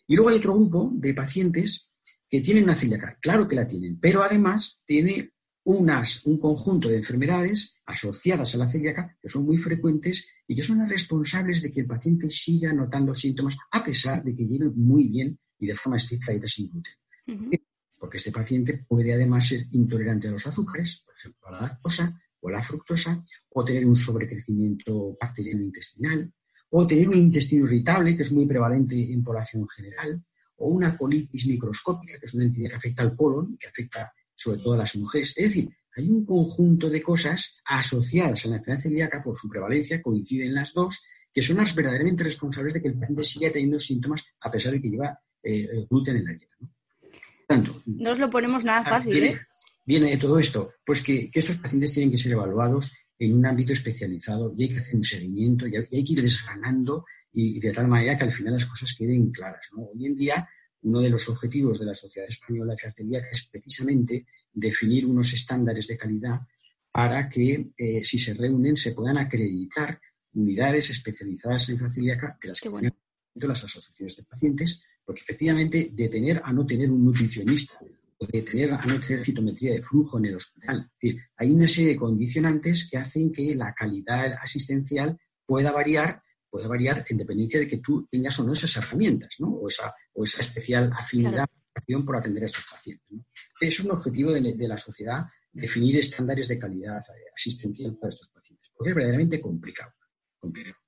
Y 0.07 0.15
luego 0.17 0.29
hay 0.29 0.39
otro 0.39 0.55
grupo 0.55 0.91
de 0.95 1.13
pacientes 1.13 1.90
que 2.31 2.39
tienen 2.39 2.63
una 2.63 2.75
celiaca, 2.75 3.17
claro 3.21 3.45
que 3.45 3.57
la 3.57 3.67
tienen, 3.67 3.99
pero 3.99 4.23
además 4.23 4.85
tiene 4.87 5.33
unas, 5.65 6.25
un 6.25 6.39
conjunto 6.39 6.87
de 6.87 6.95
enfermedades 6.95 7.75
asociadas 7.85 8.55
a 8.55 8.57
la 8.57 8.69
celíaca 8.69 9.17
que 9.21 9.27
son 9.27 9.45
muy 9.45 9.57
frecuentes 9.57 10.29
y 10.47 10.55
que 10.55 10.63
son 10.63 10.77
las 10.77 10.89
responsables 10.89 11.61
de 11.61 11.73
que 11.73 11.81
el 11.81 11.87
paciente 11.87 12.29
siga 12.29 12.71
notando 12.71 13.13
síntomas 13.13 13.57
a 13.69 13.83
pesar 13.83 14.23
de 14.23 14.33
que 14.33 14.47
lleve 14.47 14.69
muy 14.69 15.09
bien 15.09 15.37
y 15.59 15.67
de 15.67 15.75
forma 15.75 15.97
estricta 15.97 16.31
dieta 16.31 16.47
sin 16.47 16.69
gluten. 16.69 16.93
Porque 17.99 18.17
este 18.17 18.31
paciente 18.31 18.85
puede 18.87 19.13
además 19.13 19.49
ser 19.49 19.67
intolerante 19.71 20.29
a 20.29 20.31
los 20.31 20.47
azúcares, 20.47 21.03
por 21.05 21.13
ejemplo, 21.17 21.49
a 21.49 21.51
la 21.51 21.61
lactosa 21.63 22.17
o 22.39 22.47
a 22.47 22.51
la 22.53 22.63
fructosa, 22.63 23.23
o 23.49 23.65
tener 23.65 23.85
un 23.85 23.97
sobrecrecimiento 23.97 25.17
bacteriano 25.19 25.63
intestinal, 25.63 26.31
o 26.69 26.87
tener 26.87 27.09
un 27.09 27.17
intestino 27.17 27.65
irritable, 27.65 28.15
que 28.15 28.23
es 28.23 28.31
muy 28.31 28.45
prevalente 28.45 28.95
en 29.11 29.21
población 29.21 29.67
general, 29.67 30.23
o 30.61 30.67
una 30.67 30.95
colitis 30.95 31.47
microscópica, 31.47 32.19
que 32.19 32.25
es 32.25 32.33
una 32.33 32.45
entidad 32.45 32.69
que 32.69 32.75
afecta 32.75 33.03
al 33.03 33.15
colon, 33.15 33.57
que 33.57 33.67
afecta 33.67 34.13
sobre 34.33 34.59
todo 34.59 34.73
a 34.73 34.77
las 34.77 34.95
mujeres. 34.95 35.33
Es 35.35 35.49
decir, 35.49 35.69
hay 35.95 36.09
un 36.09 36.25
conjunto 36.25 36.89
de 36.89 37.01
cosas 37.01 37.61
asociadas 37.65 38.45
a 38.45 38.49
la 38.49 38.55
enfermedad 38.57 38.83
celíaca 38.83 39.23
por 39.23 39.37
su 39.37 39.49
prevalencia, 39.49 40.01
coinciden 40.01 40.53
las 40.53 40.73
dos, 40.73 40.99
que 41.33 41.41
son 41.41 41.57
las 41.57 41.73
verdaderamente 41.75 42.23
responsables 42.23 42.73
de 42.75 42.81
que 42.81 42.87
el 42.89 42.99
paciente 42.99 43.23
siga 43.23 43.51
teniendo 43.51 43.79
síntomas 43.79 44.23
a 44.39 44.51
pesar 44.51 44.73
de 44.73 44.81
que 44.81 44.89
lleva 44.89 45.19
eh, 45.43 45.85
gluten 45.89 46.17
en 46.17 46.25
la 46.25 46.31
dieta. 46.31 46.55
¿no? 46.59 46.69
Tanto, 47.47 47.81
no 47.85 48.11
os 48.11 48.19
lo 48.19 48.29
ponemos 48.29 48.63
nada 48.63 48.79
ah, 48.79 48.89
fácil. 48.89 49.11
Viene, 49.11 49.27
¿eh? 49.27 49.39
viene 49.85 50.09
de 50.11 50.17
todo 50.17 50.39
esto, 50.39 50.73
pues 50.85 51.01
que, 51.01 51.29
estos 51.33 51.57
pacientes 51.57 51.93
tienen 51.93 52.11
que 52.11 52.17
ser 52.17 52.31
evaluados 52.33 52.91
en 53.17 53.37
un 53.37 53.45
ámbito 53.45 53.73
especializado 53.73 54.53
y 54.57 54.63
hay 54.63 54.69
que 54.69 54.79
hacer 54.79 54.95
un 54.95 55.03
seguimiento 55.03 55.67
y 55.67 55.75
hay 55.75 55.85
que 55.85 56.13
ir 56.13 56.21
desgranando 56.21 57.05
y, 57.33 57.59
de 57.59 57.71
tal 57.71 57.87
manera 57.87 58.17
que 58.17 58.25
al 58.25 58.33
final 58.33 58.53
las 58.53 58.65
cosas 58.65 58.93
queden 58.97 59.31
claras. 59.31 59.67
Hoy 59.75 60.05
en 60.05 60.15
día, 60.15 60.49
uno 60.83 60.99
de 60.99 61.09
los 61.09 61.27
objetivos 61.29 61.79
de 61.79 61.85
la 61.85 61.95
Sociedad 61.95 62.27
Española 62.29 62.75
de 62.75 62.91
Celíaca 62.91 63.29
es 63.31 63.47
precisamente 63.51 64.25
definir 64.53 65.05
unos 65.05 65.33
estándares 65.33 65.87
de 65.87 65.97
calidad 65.97 66.41
para 66.91 67.29
que, 67.29 67.71
eh, 67.77 68.03
si 68.03 68.19
se 68.19 68.33
reúnen, 68.33 68.75
se 68.75 68.91
puedan 68.91 69.17
acreditar 69.17 69.99
unidades 70.33 70.89
especializadas 70.89 71.69
en 71.69 71.91
celíaca 71.91 72.37
de 72.41 72.49
las 72.49 72.59
que 72.59 72.69
bueno. 72.69 72.89
las 73.35 73.63
asociaciones 73.63 74.17
de 74.17 74.23
pacientes, 74.23 74.83
porque 75.05 75.21
efectivamente 75.21 75.91
de 75.93 76.09
tener 76.09 76.41
a 76.43 76.51
no 76.51 76.65
tener 76.65 76.91
un 76.91 77.05
nutricionista 77.05 77.79
o 78.17 78.25
de 78.25 78.41
tener 78.41 78.71
a 78.71 78.85
no 78.85 78.99
tener 78.99 79.25
citometría 79.25 79.73
de 79.73 79.81
flujo 79.81 80.17
en 80.17 80.25
el 80.25 80.35
hospital, 80.35 80.89
hay 81.37 81.51
una 81.51 81.67
serie 81.67 81.91
de 81.91 81.95
condicionantes 81.95 82.89
que 82.89 82.97
hacen 82.97 83.31
que 83.31 83.55
la 83.55 83.73
calidad 83.73 84.37
asistencial 84.41 85.17
pueda 85.45 85.71
variar 85.71 86.21
puede 86.51 86.67
variar 86.67 87.05
en 87.09 87.17
dependencia 87.17 87.59
de 87.59 87.67
que 87.67 87.77
tú 87.77 88.05
tengas 88.11 88.37
o 88.39 88.43
no 88.43 88.53
esas 88.53 88.75
herramientas, 88.77 89.35
¿no? 89.39 89.47
O 89.47 89.69
esa, 89.69 89.93
o 90.13 90.25
esa 90.25 90.41
especial 90.41 90.91
afinidad 90.93 91.47
por 92.05 92.17
atender 92.17 92.43
a 92.43 92.45
estos 92.45 92.65
pacientes. 92.69 93.07
Es 93.59 93.79
un 93.79 93.91
objetivo 93.91 94.31
de, 94.31 94.67
la 94.67 94.77
sociedad 94.77 95.25
definir 95.51 95.97
estándares 95.97 96.47
de 96.47 96.59
calidad 96.59 97.01
asistencial 97.33 97.97
para 97.97 98.09
estos 98.09 98.29
pacientes, 98.29 98.69
porque 98.75 98.89
es 98.89 98.95
verdaderamente 98.95 99.39
complicado. 99.39 99.93
complicado. 100.39 100.80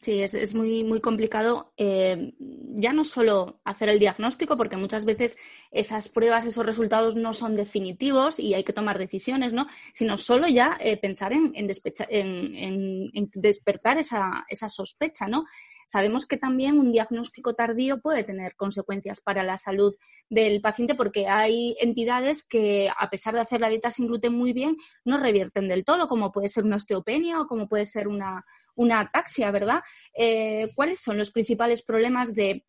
Sí, 0.00 0.22
es, 0.22 0.54
muy, 0.54 0.82
muy 0.82 1.02
complicado 1.02 1.74
eh, 1.76 2.32
ya 2.38 2.94
no 2.94 3.04
solo 3.04 3.60
hacer 3.64 3.90
el 3.90 3.98
diagnóstico, 3.98 4.56
porque 4.56 4.78
muchas 4.78 5.04
veces 5.04 5.36
esas 5.70 6.08
pruebas, 6.08 6.46
esos 6.46 6.64
resultados 6.64 7.16
no 7.16 7.34
son 7.34 7.54
definitivos 7.54 8.38
y 8.38 8.54
hay 8.54 8.64
que 8.64 8.72
tomar 8.72 8.96
decisiones, 8.98 9.52
¿no? 9.52 9.66
Sino 9.92 10.16
solo 10.16 10.48
ya 10.48 10.78
eh, 10.80 10.96
pensar 10.96 11.34
en, 11.34 11.52
en, 11.54 13.30
despertar 13.34 13.98
esa, 13.98 14.46
esa 14.48 14.70
sospecha, 14.70 15.28
¿no? 15.28 15.44
Sabemos 15.84 16.24
que 16.24 16.38
también 16.38 16.78
un 16.78 16.92
diagnóstico 16.92 17.54
tardío 17.54 18.00
puede 18.00 18.24
tener 18.24 18.56
consecuencias 18.56 19.20
para 19.20 19.42
la 19.42 19.58
salud 19.58 19.96
del 20.30 20.62
paciente 20.62 20.94
porque 20.94 21.26
hay 21.26 21.76
entidades 21.78 22.42
que, 22.42 22.88
a 22.96 23.10
pesar 23.10 23.34
de 23.34 23.40
hacer 23.40 23.60
la 23.60 23.68
dieta 23.68 23.90
sin 23.90 24.06
gluten 24.06 24.32
muy 24.32 24.54
bien, 24.54 24.78
no 25.04 25.18
revierten 25.18 25.68
del 25.68 25.84
todo, 25.84 26.08
como 26.08 26.32
puede 26.32 26.48
ser 26.48 26.64
una 26.64 26.76
osteopenia 26.76 27.40
o 27.40 27.46
como 27.46 27.68
puede 27.68 27.84
ser 27.84 28.08
una, 28.08 28.46
una 28.76 29.00
ataxia, 29.00 29.50
¿verdad? 29.50 29.80
Eh, 30.14 30.70
¿Cuáles 30.74 31.00
son 31.00 31.18
los 31.18 31.30
principales 31.30 31.82
problemas 31.82 32.34
de 32.34 32.64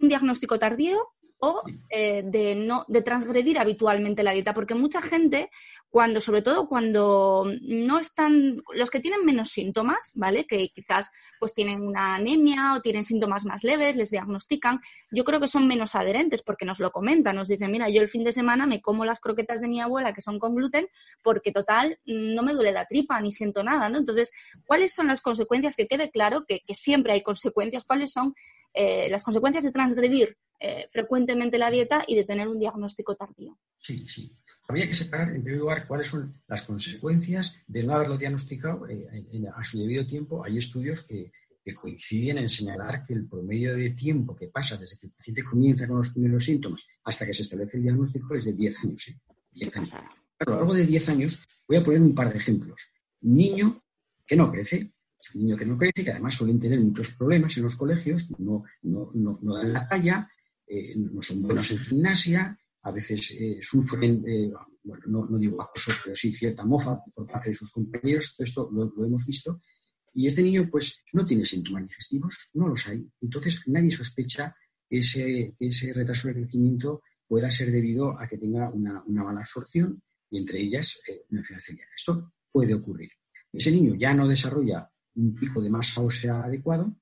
un 0.00 0.08
diagnóstico 0.08 0.58
tardío 0.58 0.98
o 1.40 1.62
eh, 1.88 2.22
de 2.24 2.54
no 2.54 2.84
de 2.88 3.02
transgredir 3.02 3.58
habitualmente 3.58 4.22
la 4.22 4.32
dieta 4.32 4.54
porque 4.54 4.74
mucha 4.74 5.02
gente 5.02 5.50
cuando 5.88 6.20
sobre 6.20 6.42
todo 6.42 6.68
cuando 6.68 7.50
no 7.62 7.98
están 7.98 8.62
los 8.74 8.90
que 8.90 9.00
tienen 9.00 9.24
menos 9.24 9.50
síntomas 9.50 10.12
vale 10.14 10.46
que 10.46 10.68
quizás 10.68 11.10
pues 11.38 11.54
tienen 11.54 11.82
una 11.82 12.14
anemia 12.14 12.74
o 12.74 12.80
tienen 12.80 13.04
síntomas 13.04 13.44
más 13.44 13.64
leves 13.64 13.96
les 13.96 14.10
diagnostican 14.10 14.80
yo 15.10 15.24
creo 15.24 15.40
que 15.40 15.48
son 15.48 15.66
menos 15.66 15.94
adherentes 15.94 16.42
porque 16.42 16.64
nos 16.64 16.78
lo 16.78 16.90
comentan 16.90 17.36
nos 17.36 17.48
dicen 17.48 17.72
mira 17.72 17.88
yo 17.88 18.02
el 18.02 18.08
fin 18.08 18.24
de 18.24 18.32
semana 18.32 18.66
me 18.66 18.80
como 18.80 19.04
las 19.04 19.20
croquetas 19.20 19.60
de 19.60 19.68
mi 19.68 19.80
abuela 19.80 20.12
que 20.12 20.20
son 20.20 20.38
con 20.38 20.54
gluten 20.54 20.86
porque 21.22 21.52
total 21.52 21.98
no 22.04 22.42
me 22.42 22.52
duele 22.52 22.72
la 22.72 22.86
tripa 22.86 23.20
ni 23.20 23.32
siento 23.32 23.64
nada 23.64 23.88
no 23.88 23.98
entonces 23.98 24.32
cuáles 24.66 24.94
son 24.94 25.08
las 25.08 25.20
consecuencias 25.20 25.74
que 25.74 25.86
quede 25.86 26.10
claro 26.10 26.44
que, 26.46 26.60
que 26.60 26.74
siempre 26.74 27.12
hay 27.12 27.22
consecuencias. 27.22 27.84
Cuáles 27.84 28.12
son 28.12 28.34
eh, 28.72 29.08
las 29.10 29.24
consecuencias 29.24 29.64
de 29.64 29.72
transgredir 29.72 30.36
eh, 30.58 30.86
frecuentemente 30.90 31.58
la 31.58 31.70
dieta 31.70 32.04
y 32.06 32.14
de 32.14 32.24
tener 32.24 32.46
un 32.46 32.58
diagnóstico 32.58 33.16
tardío. 33.16 33.58
Sí, 33.78 34.06
sí. 34.06 34.32
Habría 34.68 34.86
que 34.86 34.94
separar, 34.94 35.34
en 35.34 35.42
primer 35.42 35.58
lugar, 35.60 35.86
cuáles 35.88 36.06
son 36.06 36.32
las 36.46 36.62
consecuencias 36.62 37.64
de 37.66 37.82
no 37.82 37.94
haberlo 37.94 38.16
diagnosticado 38.16 38.88
eh, 38.88 39.08
a 39.52 39.64
su 39.64 39.80
debido 39.80 40.06
tiempo. 40.06 40.44
Hay 40.44 40.58
estudios 40.58 41.02
que, 41.02 41.32
coinciden 41.72 42.38
en 42.38 42.48
señalar 42.48 43.06
que 43.06 43.14
el 43.14 43.28
promedio 43.28 43.76
de 43.76 43.90
tiempo 43.90 44.34
que 44.34 44.48
pasa 44.48 44.76
desde 44.76 44.98
que 44.98 45.06
el 45.06 45.12
paciente 45.12 45.44
comienza 45.44 45.86
con 45.86 45.98
los 45.98 46.10
primeros 46.10 46.44
síntomas 46.44 46.84
hasta 47.04 47.24
que 47.24 47.32
se 47.32 47.42
establece 47.42 47.76
el 47.76 47.84
diagnóstico 47.84 48.34
es 48.34 48.44
de 48.44 48.54
10 48.54 48.78
años. 48.84 49.08
¿eh? 49.08 49.20
10 49.52 49.76
años. 49.76 49.94
a 49.94 50.44
lo 50.46 50.56
largo 50.56 50.74
de 50.74 50.84
10 50.84 51.08
años, 51.10 51.46
voy 51.68 51.76
a 51.76 51.84
poner 51.84 52.00
un 52.00 52.12
par 52.12 52.32
de 52.32 52.38
ejemplos. 52.38 52.80
Un 53.22 53.36
niño 53.36 53.84
que 54.26 54.34
no 54.34 54.50
crece, 54.50 54.92
un 55.34 55.42
niño 55.42 55.56
que 55.56 55.66
no 55.66 55.78
crece, 55.78 56.04
que 56.04 56.10
además 56.10 56.34
suelen 56.34 56.58
tener 56.58 56.80
muchos 56.80 57.12
problemas 57.12 57.56
en 57.56 57.64
los 57.64 57.76
colegios, 57.76 58.30
no, 58.38 58.64
no, 58.82 59.10
no, 59.14 59.54
dan 59.54 59.72
la 59.72 59.88
talla, 59.88 60.28
eh, 60.66 60.94
no 60.96 61.22
son 61.22 61.42
buenos 61.42 61.70
en 61.70 61.78
gimnasia, 61.78 62.56
a 62.82 62.90
veces 62.90 63.36
eh, 63.38 63.58
sufren, 63.60 64.24
eh, 64.26 64.50
bueno, 64.82 65.26
no, 65.28 65.38
digo 65.38 65.60
acoso, 65.62 65.92
pero 66.02 66.16
sí 66.16 66.32
cierta 66.32 66.64
mofa 66.64 66.98
por 67.14 67.26
parte 67.26 67.50
de 67.50 67.56
sus 67.56 67.70
compañeros, 67.70 68.34
esto 68.38 68.70
lo, 68.72 69.04
hemos 69.04 69.26
visto, 69.26 69.60
y 70.14 70.26
este 70.26 70.42
niño 70.42 70.66
pues 70.70 71.04
no 71.12 71.24
tiene 71.24 71.44
síntomas 71.44 71.86
digestivos, 71.86 72.50
no 72.54 72.68
los 72.68 72.86
hay, 72.88 73.06
entonces 73.20 73.60
nadie 73.66 73.90
sospecha 73.90 74.54
que 74.88 74.98
ese, 74.98 75.54
ese 75.58 75.92
retraso 75.92 76.28
de 76.28 76.34
crecimiento 76.34 77.02
pueda 77.28 77.50
ser 77.50 77.70
debido 77.70 78.18
a 78.18 78.26
que 78.26 78.38
tenga 78.38 78.70
una, 78.70 79.04
mala 79.06 79.40
absorción 79.40 80.02
y 80.30 80.38
entre 80.38 80.58
ellas 80.58 80.98
una 81.28 81.40
enfermedad. 81.40 81.86
Esto 81.96 82.32
puede 82.50 82.74
ocurrir. 82.74 83.10
Ese 83.52 83.70
niño 83.70 83.94
ya 83.94 84.12
no 84.14 84.26
desarrolla 84.26 84.89
un 85.14 85.34
pico 85.34 85.60
de 85.60 85.70
masa 85.70 86.00
ósea 86.00 86.42
adecuado 86.42 86.94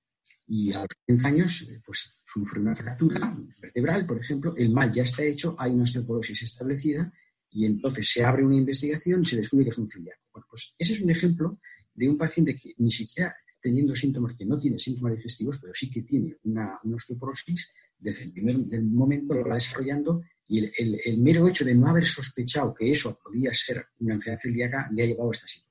y 0.46 0.72
a 0.72 0.80
los 0.80 0.88
30 1.06 1.28
años 1.28 1.68
pues 1.84 2.18
sufre 2.24 2.60
una 2.60 2.74
fractura 2.74 3.36
vertebral, 3.60 4.06
por 4.06 4.20
ejemplo, 4.20 4.54
el 4.56 4.70
mal 4.70 4.92
ya 4.92 5.02
está 5.02 5.22
hecho, 5.22 5.56
hay 5.58 5.72
una 5.72 5.84
osteoporosis 5.84 6.42
establecida 6.42 7.12
y 7.50 7.64
entonces 7.64 8.10
se 8.10 8.24
abre 8.24 8.44
una 8.44 8.56
investigación 8.56 9.24
se 9.24 9.36
descubre 9.36 9.64
que 9.64 9.70
es 9.70 9.78
un 9.78 9.88
celíaco. 9.88 10.22
Pues 10.48 10.74
ese 10.78 10.92
es 10.94 11.00
un 11.00 11.10
ejemplo 11.10 11.58
de 11.94 12.08
un 12.08 12.16
paciente 12.16 12.54
que 12.54 12.74
ni 12.78 12.90
siquiera 12.90 13.34
teniendo 13.60 13.94
síntomas, 13.94 14.36
que 14.36 14.44
no 14.44 14.58
tiene 14.58 14.78
síntomas 14.78 15.16
digestivos, 15.16 15.58
pero 15.60 15.74
sí 15.74 15.90
que 15.90 16.02
tiene 16.02 16.36
una, 16.44 16.78
osteoporosis, 16.94 17.72
desde 17.98 18.24
el 18.24 18.32
primer 18.32 18.82
momento 18.82 19.34
lo 19.34 19.46
va 19.46 19.54
desarrollando 19.54 20.22
y 20.46 20.64
el, 20.64 21.18
mero 21.18 21.46
hecho 21.48 21.64
de 21.64 21.74
no 21.74 21.88
haber 21.88 22.06
sospechado 22.06 22.72
que 22.72 22.92
eso 22.92 23.18
podía 23.22 23.52
ser 23.52 23.84
una 24.00 24.14
enfermedad 24.14 24.40
celíaca 24.40 24.88
le 24.92 25.02
ha 25.02 25.06
llevado 25.06 25.30
a 25.30 25.32
esta 25.32 25.46
situación. 25.46 25.67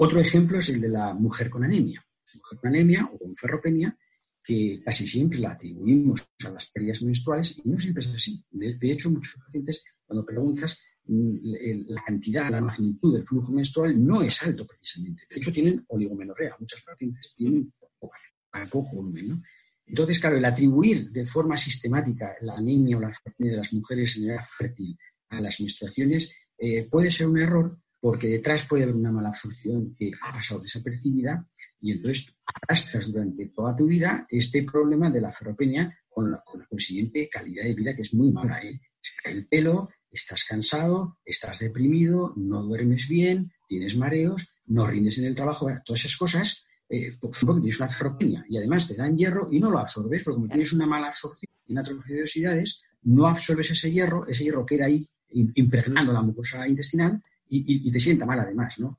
Otro 0.00 0.20
ejemplo 0.20 0.60
es 0.60 0.68
el 0.68 0.80
de 0.80 0.90
la 0.90 1.12
mujer 1.12 1.50
con 1.50 1.64
anemia. 1.64 2.00
Mujer 2.34 2.58
con 2.60 2.68
anemia 2.68 3.04
o 3.12 3.18
con 3.18 3.34
ferropenia 3.34 3.98
que 4.44 4.80
casi 4.84 5.08
siempre 5.08 5.40
la 5.40 5.52
atribuimos 5.52 6.24
a 6.46 6.50
las 6.50 6.70
pérdidas 6.70 7.02
menstruales 7.02 7.60
y 7.64 7.68
no 7.68 7.80
siempre 7.80 8.04
es 8.04 8.14
así. 8.14 8.40
De, 8.48 8.92
hecho, 8.92 9.10
muchos 9.10 9.34
pacientes, 9.44 9.82
cuando 10.06 10.24
preguntas, 10.24 10.80
mm, 11.04 11.88
la 11.88 12.02
cantidad, 12.06 12.48
la 12.48 12.60
magnitud 12.60 13.12
del 13.12 13.26
flujo 13.26 13.50
menstrual 13.50 14.06
no 14.06 14.22
es 14.22 14.40
alto 14.44 14.64
precisamente. 14.68 15.24
De 15.28 15.36
hecho, 15.40 15.52
tienen 15.52 15.84
oligomenorrea. 15.88 16.54
Muchos 16.60 16.80
pacientes 16.82 17.34
tienen 17.36 17.72
poco, 17.98 18.94
volumen. 18.94 19.42
Entonces, 19.84 20.20
claro, 20.20 20.36
el 20.36 20.44
atribuir 20.44 21.10
de 21.10 21.26
forma 21.26 21.56
sistemática 21.56 22.36
la 22.42 22.54
anemia 22.54 22.98
o 22.98 23.00
la 23.00 23.12
de 23.36 23.56
las 23.56 23.72
mujeres 23.72 24.16
en 24.16 24.30
edad 24.30 24.44
fértil 24.56 24.96
a 25.30 25.40
las 25.40 25.60
menstruaciones 25.60 26.32
eh, 26.56 26.86
puede 26.88 27.10
ser 27.10 27.26
un 27.26 27.40
error 27.40 27.80
porque 28.00 28.28
detrás 28.28 28.66
puede 28.66 28.84
haber 28.84 28.94
una 28.94 29.12
mala 29.12 29.28
absorción 29.28 29.94
que 29.94 30.10
ha 30.22 30.32
pasado 30.32 30.60
desapercibida 30.60 31.46
y 31.80 31.92
entonces 31.92 32.34
arrastras 32.44 33.10
durante 33.10 33.46
toda 33.46 33.76
tu 33.76 33.86
vida 33.86 34.26
este 34.30 34.62
problema 34.62 35.10
de 35.10 35.20
la 35.20 35.32
ferropenia 35.32 35.98
con 36.08 36.30
la, 36.30 36.42
consiguiente 36.68 37.28
calidad 37.28 37.64
de 37.64 37.74
vida 37.74 37.94
que 37.94 38.02
es 38.02 38.14
muy 38.14 38.32
mala. 38.32 38.60
¿eh? 38.62 38.80
El 39.24 39.46
pelo, 39.46 39.90
estás 40.10 40.44
cansado, 40.44 41.18
estás 41.24 41.58
deprimido, 41.60 42.32
no 42.36 42.62
duermes 42.62 43.08
bien, 43.08 43.52
tienes 43.68 43.96
mareos, 43.96 44.48
no 44.66 44.86
rindes 44.86 45.18
en 45.18 45.24
el 45.24 45.34
trabajo, 45.34 45.68
todas 45.84 46.04
esas 46.04 46.16
cosas, 46.16 46.66
eh, 46.88 47.16
pues, 47.20 47.38
porque 47.44 47.60
tienes 47.60 47.80
una 47.80 47.88
ferropenia 47.88 48.44
y 48.48 48.56
además 48.56 48.88
te 48.88 48.94
dan 48.94 49.16
hierro 49.16 49.48
y 49.50 49.60
no 49.60 49.70
lo 49.70 49.78
absorbes, 49.78 50.22
porque 50.22 50.36
como 50.36 50.48
tienes 50.48 50.72
una 50.72 50.86
mala 50.86 51.08
absorción 51.08 51.50
en 51.66 51.78
atrofiosidades, 51.78 52.82
no 53.02 53.26
absorbes 53.26 53.70
ese 53.70 53.90
hierro, 53.90 54.26
ese 54.26 54.44
hierro 54.44 54.64
queda 54.64 54.86
ahí 54.86 55.06
impregnando 55.30 56.12
la 56.12 56.22
mucosa 56.22 56.66
intestinal 56.66 57.22
y, 57.48 57.90
te 57.90 58.00
sienta 58.00 58.26
mal 58.26 58.40
además, 58.40 58.78
¿no? 58.78 58.98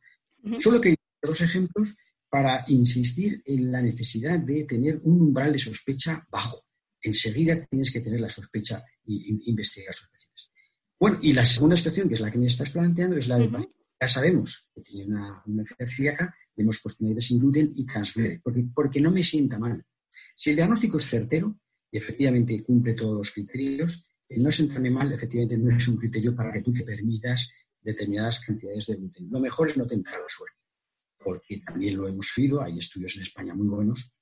Solo 0.59 0.79
que 0.79 0.95
dos 1.21 1.41
ejemplos 1.41 1.95
para 2.29 2.63
insistir 2.67 3.41
en 3.45 3.71
la 3.71 3.81
necesidad 3.81 4.39
de 4.39 4.63
tener 4.63 4.99
un 5.03 5.21
umbral 5.21 5.51
de 5.51 5.59
sospecha 5.59 6.25
bajo. 6.29 6.63
Enseguida 7.01 7.65
tienes 7.65 7.91
que 7.91 8.01
tener 8.01 8.21
la 8.21 8.29
sospecha 8.29 8.83
e 9.05 9.39
investigar 9.45 9.93
pacientes. 9.93 10.51
Bueno, 10.99 11.19
y 11.21 11.33
la 11.33 11.45
segunda 11.45 11.77
situación, 11.77 12.07
que 12.07 12.15
es 12.15 12.21
la 12.21 12.29
que 12.29 12.37
me 12.37 12.47
estás 12.47 12.71
planteando, 12.71 13.17
es 13.17 13.27
la 13.27 13.37
de 13.37 13.49
ya 14.01 14.07
sabemos 14.07 14.71
que 14.73 14.81
tiene 14.81 15.07
una, 15.07 15.43
enfermedad 15.45 15.91
celíaca, 15.93 16.35
puesto 16.81 17.05
una 17.05 17.21
sin 17.21 17.39
gluten 17.39 17.73
y 17.75 17.85
transgrede, 17.85 18.39
porque, 18.43 18.65
porque 18.73 19.01
no 19.01 19.11
me 19.11 19.23
sienta 19.23 19.57
mal. 19.59 19.83
Si 20.35 20.51
el 20.51 20.57
diagnóstico 20.57 20.97
es 20.97 21.05
certero 21.05 21.59
y 21.91 21.97
efectivamente 21.97 22.63
cumple 22.63 22.93
todos 22.93 23.17
los 23.17 23.31
criterios, 23.31 24.05
el 24.27 24.43
no 24.43 24.51
sentarme 24.51 24.89
mal 24.89 25.11
efectivamente 25.11 25.57
no 25.57 25.75
es 25.75 25.87
un 25.87 25.97
criterio 25.97 26.35
para 26.35 26.51
que 26.51 26.61
tú 26.61 26.71
te 26.71 26.83
permitas 26.83 27.51
determinadas 27.81 28.39
cantidades 28.39 28.87
de 28.87 28.95
gluten. 28.95 29.29
Lo 29.29 29.39
mejor 29.39 29.69
es 29.69 29.77
no 29.77 29.87
tentar 29.87 30.19
la 30.19 30.29
suerte 30.29 30.59
porque 31.19 31.57
también 31.57 31.97
lo 31.97 32.07
hemos 32.07 32.35
oído, 32.37 32.61
hay 32.61 32.79
estudios 32.79 33.15
en 33.17 33.23
España 33.23 33.53
muy 33.53 33.67
buenos, 33.67 34.13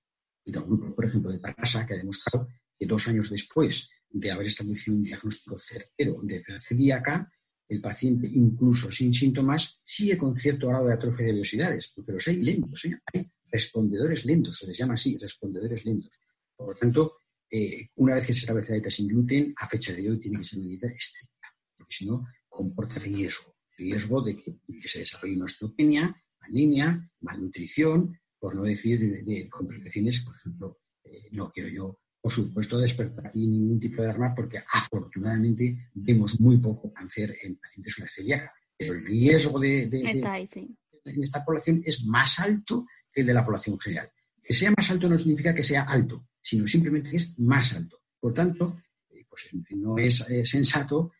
de 0.44 0.58
un 0.60 0.66
grupo, 0.66 0.96
por 0.96 1.06
ejemplo, 1.06 1.32
de 1.32 1.40
Tarasa, 1.40 1.86
que 1.86 1.94
ha 1.94 1.98
demostrado 1.98 2.48
que 2.78 2.86
dos 2.86 3.08
años 3.08 3.30
después 3.30 3.90
de 4.10 4.32
haber 4.32 4.48
establecido 4.48 4.98
un 4.98 5.04
diagnóstico 5.04 5.58
certero 5.60 6.20
de 6.24 6.44
celíaca, 6.60 7.32
el 7.68 7.82
paciente, 7.82 8.28
incluso 8.32 8.92
sin 8.92 9.14
síntomas, 9.14 9.80
sigue 9.84 10.18
con 10.18 10.36
cierto 10.36 10.70
grado 10.70 10.88
de 10.88 10.94
atrofia 10.94 11.26
de 11.26 11.34
velocidades, 11.34 11.92
porque 11.94 12.14
los 12.14 12.28
hay 12.28 12.38
lentos, 12.38 12.86
¿eh? 12.86 12.98
hay 13.14 13.30
respondedores 13.52 14.26
lentos, 14.26 14.58
se 14.58 14.68
les 14.68 14.78
llama 14.78 14.94
así, 14.94 15.18
respondedores 15.18 15.84
lentos. 15.84 16.12
Por 16.56 16.70
lo 16.70 16.80
tanto, 16.80 17.18
eh, 17.52 17.90
una 17.96 18.16
vez 18.16 18.26
que 18.26 18.34
se 18.34 18.40
establece 18.40 18.70
la 18.70 18.76
dieta 18.76 18.90
sin 18.90 19.08
gluten, 19.08 19.54
a 19.58 19.68
fecha 19.68 19.94
de 19.94 20.10
hoy 20.10 20.20
tiene 20.20 20.38
que 20.38 20.46
ser 20.46 20.60
una 20.60 20.70
dieta 20.70 20.88
estricta, 20.88 21.48
porque 21.76 21.94
si 21.94 22.06
no, 22.06 22.26
comporta 22.58 23.00
riesgo, 23.00 23.54
riesgo 23.78 24.22
de 24.24 24.36
que, 24.36 24.58
se 24.88 25.00
desarrolle 25.00 25.36
una 25.36 25.46
osteopenia, 25.46 26.16
anemia, 26.40 27.08
malnutrición, 27.22 28.20
por 28.40 28.56
no 28.56 28.64
decir 28.64 29.00
de, 29.24 29.48
complicaciones, 29.48 30.22
por 30.22 30.36
ejemplo, 30.36 30.80
eh, 31.04 31.30
no 31.32 31.52
quiero 31.52 31.70
yo, 31.70 32.00
por 32.20 32.32
supuesto, 32.32 32.80
despertar 32.80 33.28
aquí 33.28 33.46
ningún 33.48 33.80
tipo 33.80 34.02
de 34.02 34.10
arma 34.10 34.34
porque 34.36 34.60
afortunadamente 34.74 35.90
vemos 35.94 36.40
muy 36.40 36.58
poco 36.58 36.92
cáncer 36.92 37.38
en 37.44 37.58
pacientes 37.58 37.96
con 37.96 38.08
celíaca. 38.10 38.52
Pero 38.76 38.94
el 38.94 39.06
riesgo 39.06 39.60
de, 39.60 39.84
en 39.84 41.24
esta 41.24 41.46
población 41.46 41.82
es 41.86 42.06
más 42.06 42.40
alto 42.40 42.86
que 43.14 43.22
el 43.22 43.28
de 43.28 43.34
la 43.34 43.46
población 43.46 43.80
general. 43.80 44.12
Que 44.44 44.54
sea 44.54 44.74
más 44.76 44.90
alto 44.90 45.08
no 45.08 45.18
significa 45.18 45.54
que 45.54 45.64
sea 45.64 45.84
alto, 45.84 46.28
sino 46.42 46.68
simplemente 46.68 47.12
que 47.12 47.18
es 47.18 47.38
más 47.40 47.74
alto. 47.74 48.02
Por 48.20 48.34
tanto, 48.34 48.82
eh, 49.10 49.26
pues 49.30 49.50
no 49.72 49.98
es 49.98 50.22
eh, 50.30 50.46
sensato, 50.46 51.12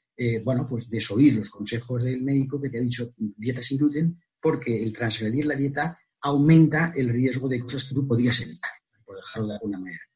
bueno, 0.44 0.68
pues 0.68 0.90
desoír 0.90 1.36
los 1.36 1.50
consejos 1.50 2.04
del 2.04 2.22
médico 2.24 2.60
que 2.60 2.70
te 2.70 2.80
ha 2.80 2.82
dicho 2.82 3.14
dieta 3.18 3.62
sin 3.62 3.78
gluten, 3.78 4.20
porque 4.42 4.82
el 4.82 4.94
transgredir 4.94 5.46
la 5.46 5.56
dieta 5.56 6.00
aumenta 6.22 6.94
el 6.96 7.10
riesgo 7.10 7.48
de 7.48 7.60
cosas 7.60 7.84
que 7.84 7.94
tú 7.94 8.08
podrías 8.08 8.40
evitar, 8.42 8.72
por 9.06 9.16
dejarlo 9.16 9.48
de 9.50 9.54
alguna 9.54 9.80
manera. 9.80 10.07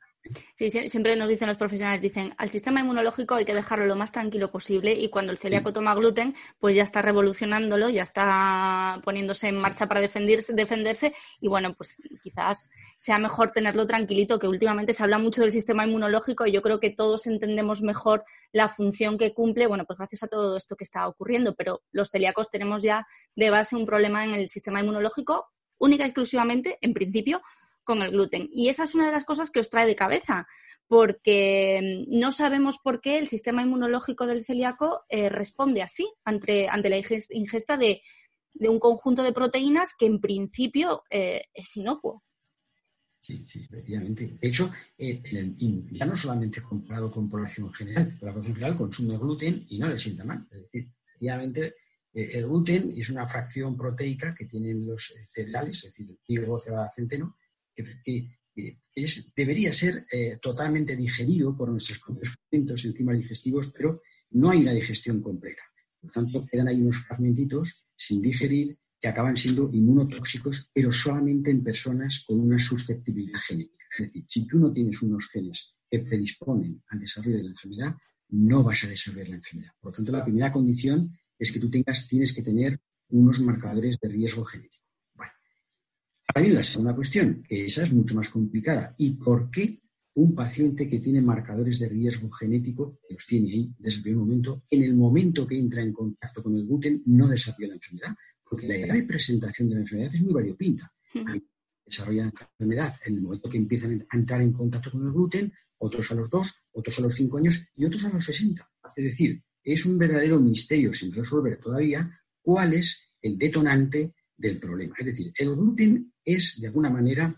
Sí, 0.56 0.70
siempre 0.70 1.16
nos 1.16 1.28
dicen 1.28 1.48
los 1.48 1.58
profesionales, 1.58 2.02
dicen, 2.02 2.34
al 2.38 2.50
sistema 2.50 2.82
inmunológico 2.82 3.34
hay 3.34 3.46
que 3.46 3.56
dejarlo 3.56 3.88
lo 3.88 3.96
más 3.96 4.12
tranquilo 4.12 4.52
posible 4.52 4.94
y 4.94 5.10
cuando 5.10 5.32
el 5.32 5.40
celíaco 5.40 5.74
toma 5.74 5.96
gluten, 5.96 6.36
pues 6.60 6.76
ya 6.76 6.84
está 6.84 7.02
revolucionándolo, 7.02 7.90
ya 7.90 8.04
está 8.04 9.02
poniéndose 9.04 9.48
en 9.48 9.58
marcha 9.58 9.88
para 9.88 10.00
defenderse, 10.00 10.54
defenderse 10.54 11.16
y 11.40 11.48
bueno, 11.48 11.74
pues 11.74 12.00
quizás 12.22 12.70
sea 12.98 13.18
mejor 13.18 13.52
tenerlo 13.52 13.88
tranquilito, 13.88 14.38
que 14.38 14.48
últimamente 14.48 14.94
se 14.94 15.02
habla 15.02 15.18
mucho 15.18 15.42
del 15.42 15.52
sistema 15.52 15.88
inmunológico 15.88 16.46
y 16.46 16.52
yo 16.52 16.62
creo 16.62 16.80
que 16.80 16.92
todos 16.92 17.26
entendemos 17.26 17.82
mejor 17.82 18.24
la 18.52 18.70
función 18.70 19.18
que 19.18 19.34
cumple, 19.34 19.66
bueno, 19.66 19.86
pues 19.86 19.98
gracias 19.98 20.22
a 20.22 20.28
todo 20.28 20.56
esto 20.56 20.76
que 20.76 20.84
está 20.84 21.08
ocurriendo, 21.08 21.56
pero 21.56 21.82
los 21.92 22.12
celíacos 22.12 22.52
tenemos 22.52 22.84
ya 22.84 23.08
de 23.36 23.50
base 23.50 23.76
un 23.76 23.88
problema 23.88 24.24
en 24.24 24.36
el 24.36 24.50
sistema 24.50 24.82
inmunológico 24.82 25.50
única 25.82 26.04
y 26.04 26.08
exclusivamente, 26.08 26.78
en 26.82 26.94
principio, 26.94 27.42
con 27.84 28.02
el 28.02 28.12
gluten. 28.12 28.50
Y 28.52 28.70
esa 28.70 28.84
es 28.84 28.96
una 28.96 29.06
de 29.06 29.12
las 29.12 29.26
cosas 29.26 29.50
que 29.50 29.60
os 29.60 29.70
trae 29.70 29.88
de 29.88 29.96
cabeza, 29.96 30.48
porque 30.92 31.80
mm, 31.82 32.20
no 32.20 32.34
sabemos 32.34 32.78
por 32.84 33.00
qué 33.00 33.18
el 33.18 33.28
sistema 33.28 33.64
inmunológico 33.64 34.28
del 34.28 34.44
celíaco 34.44 35.06
eh, 35.08 35.30
responde 35.30 35.82
así 35.82 36.12
ante, 36.26 36.68
ante 36.68 36.90
la 36.90 36.98
ingesta 36.98 37.78
de, 37.78 38.02
un 38.60 38.78
conjunto 38.78 39.24
de 39.24 39.32
proteínas 39.32 39.94
que 39.98 40.06
en 40.06 40.20
principio 40.20 41.04
eh, 41.10 41.46
es 41.54 41.78
inocuo. 41.78 42.24
Sí, 43.22 43.46
sí, 43.50 43.62
efectivamente. 43.64 44.36
De 44.42 44.48
hecho, 44.48 44.70
eh, 44.98 45.22
ya 45.92 46.06
no 46.06 46.18
solamente 46.18 46.62
comparado 46.62 47.10
con 47.10 47.30
población 47.30 47.72
general, 47.72 48.18
la 48.20 48.34
población 48.34 48.56
general 48.56 48.78
consume 48.78 49.18
gluten 49.18 49.66
y 49.70 49.80
no 49.80 49.88
le 49.88 49.98
sienta 49.98 50.26
mal. 50.26 50.46
Es 50.52 50.64
decir, 50.64 50.90
efectivamente, 51.06 51.76
el 52.14 52.46
gluten 52.48 52.94
es 52.98 53.10
una 53.10 53.28
fracción 53.28 53.78
proteica 53.78 54.36
que 54.36 54.46
tienen 54.46 54.86
los 54.86 55.14
cereales, 55.26 55.78
es 55.78 55.84
decir, 55.84 56.10
el 56.10 56.18
trigo, 56.18 56.60
cebada, 56.60 56.92
centeno, 56.94 57.38
que, 58.04 58.30
debería 59.36 59.72
ser 59.72 60.06
eh, 60.12 60.38
totalmente 60.42 60.96
digerido 60.96 61.56
por 61.56 61.70
nuestros 61.70 62.00
propios 62.00 62.36
fermentos, 62.36 62.84
enzimas 62.86 63.18
digestivos, 63.18 63.72
pero 63.76 64.02
no 64.32 64.52
hay 64.52 64.60
una 64.60 64.74
digestión 64.74 65.22
completa. 65.22 65.62
Por 66.00 66.12
tanto, 66.12 66.46
quedan 66.46 66.68
ahí 66.68 66.82
unos 66.82 66.98
fragmentitos 66.98 67.84
sin 67.96 68.22
digerir 68.22 68.78
que 69.00 69.08
acaban 69.08 69.36
siendo 69.36 69.70
inmunotóxicos, 69.74 70.70
pero 70.74 70.92
solamente 70.92 71.50
en 71.50 71.64
personas 71.64 72.24
con 72.28 72.40
una 72.40 72.60
susceptibilidad 72.60 73.40
genética. 73.40 73.86
Es 73.98 74.06
decir, 74.08 74.26
si 74.28 74.48
tú 74.48 74.60
no 74.60 74.72
tienes 74.72 75.02
unos 75.02 75.28
genes 75.30 75.76
que 75.90 76.00
predisponen 76.00 76.84
al 76.88 77.00
desarrollo 77.00 77.38
de 77.38 77.44
la 77.44 77.50
enfermedad, 77.50 77.96
no 78.30 78.64
vas 78.64 78.84
a 78.84 78.88
desarrollar 78.88 79.30
la 79.30 79.36
enfermedad. 79.36 79.72
Por 79.80 79.92
lo 79.92 79.96
tanto, 79.96 80.12
la 80.12 80.24
primera 80.24 80.52
condición 80.52 81.18
es 81.38 81.52
que 81.52 81.60
tú 81.60 81.70
tengas, 81.70 82.08
tienes 82.08 82.34
que 82.34 82.44
tener 82.44 82.80
unos 83.10 83.40
marcadores 83.40 83.98
de 84.00 84.10
riesgo 84.10 84.46
genético. 84.46 84.81
Ahora 86.34 86.48
la 86.50 86.64
segunda 86.64 86.96
cuestión, 86.96 87.44
que 87.44 87.66
esa 87.66 87.84
es 87.84 87.92
mucho 87.92 88.16
más 88.16 88.30
complicada. 88.30 88.96
¿Y 88.98 89.12
por 89.12 89.52
qué 89.52 89.76
un 90.14 90.34
paciente 90.34 90.88
que 90.88 91.00
tiene 91.00 91.22
marcadores 91.22 91.80
de 91.80 91.90
riesgo 91.90 92.30
genético, 92.32 93.00
que 93.08 93.16
los 93.16 93.26
tiene 93.26 93.52
ahí 93.52 93.74
desde 93.78 93.98
el 93.98 94.04
primer 94.04 94.20
momento, 94.20 94.64
en 94.70 94.84
el 94.84 94.94
momento 94.94 95.46
que 95.46 95.58
entra 95.58 95.82
en 95.82 95.92
contacto 95.92 96.42
con 96.42 96.56
el 96.56 96.66
gluten, 96.66 97.04
no 97.08 97.28
desarrolla 97.28 97.70
la 97.70 97.74
enfermedad? 97.76 98.16
Porque 98.44 98.68
la 98.68 98.76
edad 98.78 98.96
de 98.96 99.04
presentación 99.04 99.70
de 99.70 99.76
la 99.76 99.82
enfermedad 99.82 100.16
es 100.16 100.22
muy 100.22 100.34
variopinta. 100.34 100.90
Desarrollan 101.86 102.32
la 102.34 102.50
enfermedad 102.50 102.94
en 103.06 103.16
el 103.16 103.22
momento 103.22 103.50
que 103.50 103.58
empiezan 103.58 104.06
a 104.10 104.18
entrar 104.18 104.42
en 104.42 104.54
contacto 104.54 104.92
con 104.92 105.06
el 105.06 105.12
gluten, 105.12 105.52
otros 105.80 106.12
a 106.12 106.16
los 106.16 106.30
dos, 106.30 106.48
otros 106.72 106.98
a 107.00 107.02
los 107.02 107.16
cinco 107.16 107.38
años 107.38 107.62
y 107.76 107.86
otros 107.86 108.06
a 108.06 108.10
los 108.10 108.24
60. 108.24 108.70
Es 108.96 109.04
decir, 109.04 109.44
es 109.64 109.86
un 109.86 109.98
verdadero 109.98 110.40
misterio 110.40 110.94
sin 110.94 111.14
resolver 111.14 111.60
todavía 111.60 112.10
cuál 112.42 112.74
es 112.74 113.14
el 113.22 113.38
detonante 113.38 114.14
del 114.42 114.58
problema. 114.58 114.96
Es 114.98 115.06
decir, 115.06 115.32
el 115.38 115.56
gluten 115.56 116.14
es, 116.26 116.60
de 116.60 116.68
alguna 116.68 116.90
manera, 116.90 117.34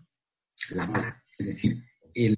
la 0.71 0.87
mala. 0.87 1.23
Es 1.37 1.45
decir, 1.45 1.83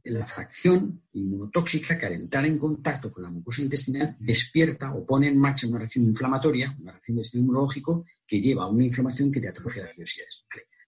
la 0.06 0.26
fracción 0.26 1.04
inmunotóxica 1.14 1.98
que 1.98 2.06
al 2.06 2.14
entrar 2.14 2.46
en 2.46 2.58
contacto 2.58 3.12
con 3.12 3.24
la 3.24 3.30
mucosa 3.30 3.62
intestinal 3.62 4.16
despierta 4.20 4.94
o 4.94 5.06
pone 5.06 5.28
en 5.28 5.38
marcha 5.38 5.68
una 5.68 5.80
reacción 5.80 6.06
inflamatoria, 6.06 6.76
una 6.80 6.94
reacción 6.94 7.18
de 7.18 7.22
estilo 7.22 7.44
inmunológico 7.44 8.06
que 8.26 8.42
lleva 8.42 8.64
a 8.64 8.68
una 8.68 8.86
inflamación 8.86 9.32
que 9.32 9.42
te 9.42 9.50
atrofia 9.50 9.84
las 9.84 9.96
velocidades. 9.96 10.46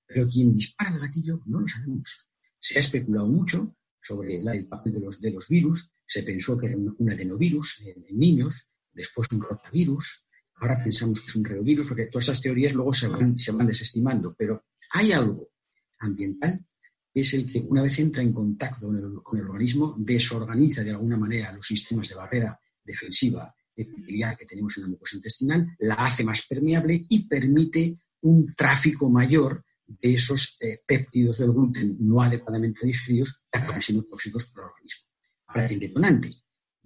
Pero 0.08 0.28
quien 0.28 0.54
dispara 0.54 0.96
el 0.96 1.02
gatillo 1.02 1.42
no 1.46 1.60
lo 1.60 1.68
sabemos. 1.68 2.28
Se 2.60 2.78
ha 2.78 2.82
especulado 2.82 3.28
mucho 3.28 3.76
sobre 4.02 4.38
el 4.38 4.68
papel 4.68 4.94
de 4.94 5.00
los, 5.02 5.20
de 5.20 5.32
los 5.32 5.48
virus. 5.48 5.92
Se 6.06 6.24
pensó 6.24 6.58
que 6.58 6.68
era 6.68 6.78
un, 6.78 7.12
adenovirus 7.12 7.82
en 7.86 8.18
niños, 8.18 8.70
después 8.94 9.28
un 9.34 9.42
rotavirus, 9.42 10.24
Ahora 10.60 10.84
pensamos 10.84 11.22
que 11.22 11.28
es 11.28 11.36
un 11.36 11.46
reovirus, 11.46 11.88
porque 11.88 12.08
todas 12.08 12.26
esas 12.26 12.42
teorías 12.42 12.74
luego 12.74 12.94
se 12.94 13.08
van, 13.08 13.38
se 13.38 13.52
van 13.52 13.68
desestimando. 13.68 14.34
Pero 14.38 14.66
hay 14.92 15.12
algo 15.12 15.52
ambiental 16.00 16.66
que 17.14 17.22
es 17.22 17.34
el 17.34 17.52
que 17.52 17.60
una 17.60 17.82
vez 17.82 17.98
entra 18.00 18.22
en 18.22 18.32
contacto 18.32 18.88
con 19.24 19.40
el, 19.40 19.46
organismo, 19.46 19.96
desorganiza 19.98 20.84
de 20.84 20.92
alguna 20.92 21.18
manera 21.18 21.52
los 21.52 21.66
sistemas 21.66 22.10
de 22.10 22.16
barrera 22.16 22.60
defensiva 22.84 23.54
epitelial 23.76 24.38
que 24.38 24.46
tenemos 24.46 24.78
en 24.78 24.84
la 24.84 24.90
mucosa 24.90 25.16
intestinal, 25.16 25.68
la 25.80 25.96
hace 25.96 26.24
más 26.24 26.46
permeable 26.48 27.06
y 27.10 27.28
permite 27.28 27.98
un 28.22 28.54
tráfico 28.56 29.10
mayor 29.10 29.64
de 29.86 30.14
esos 30.14 30.58
eh, 30.60 30.82
péptidos 30.86 31.38
del 31.40 31.52
gluten 31.52 31.98
no 32.00 32.22
adecuadamente 32.22 32.86
digeridos 32.86 33.42
que 33.52 33.60
acaban 33.60 33.82
siendo 33.82 34.04
tóxicos 34.06 34.46
para 34.48 34.68
el 34.68 34.74
organismo. 34.74 35.04
Ahora, 35.48 35.66
el 35.68 35.80
detonante 35.80 36.36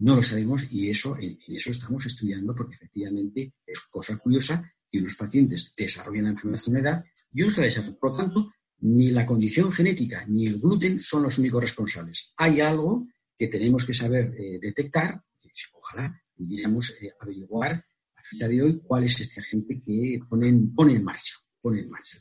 no 0.01 0.15
lo 0.15 0.23
sabemos 0.23 0.67
y 0.71 0.89
eso, 0.89 1.15
en, 1.17 1.37
eso 1.47 1.71
estamos 1.71 2.05
estudiando 2.05 2.55
porque 2.55 2.75
efectivamente 2.75 3.53
es 3.65 3.79
cosa 3.81 4.17
curiosa 4.17 4.73
que 4.89 4.99
unos 4.99 5.15
pacientes 5.15 5.73
desarrollan 5.77 6.23
la 6.23 6.29
enfermedad 6.31 7.05
y 7.31 7.43
otros 7.43 7.59
la 7.59 7.63
desarrollan. 7.65 7.99
Por 7.99 8.11
lo 8.11 8.17
tanto, 8.17 8.53
ni 8.79 9.11
la 9.11 9.25
condición 9.25 9.71
genética 9.71 10.25
ni 10.27 10.47
el 10.47 10.59
gluten 10.59 10.99
son 10.99 11.23
los 11.23 11.37
únicos 11.37 11.61
responsables. 11.61 12.33
Hay 12.37 12.61
algo 12.61 13.07
que 13.37 13.47
tenemos 13.47 13.85
que 13.85 13.93
saber 13.93 14.31
eh, 14.37 14.59
detectar, 14.59 15.23
que 15.39 15.49
ojalá 15.73 16.19
pudiéramos 16.35 16.89
eh, 16.99 17.11
averiguar 17.19 17.73
a 18.15 18.23
fecha 18.23 18.47
de 18.47 18.61
hoy 18.61 18.81
cuál 18.83 19.03
es 19.03 19.19
este 19.19 19.39
agente 19.39 19.81
que 19.85 20.19
pone, 20.27 20.51
pone 20.75 20.95
en 20.95 21.03
marcha. 21.03 21.35
Pone 21.61 21.81
en 21.81 21.89
marcha. 21.89 22.17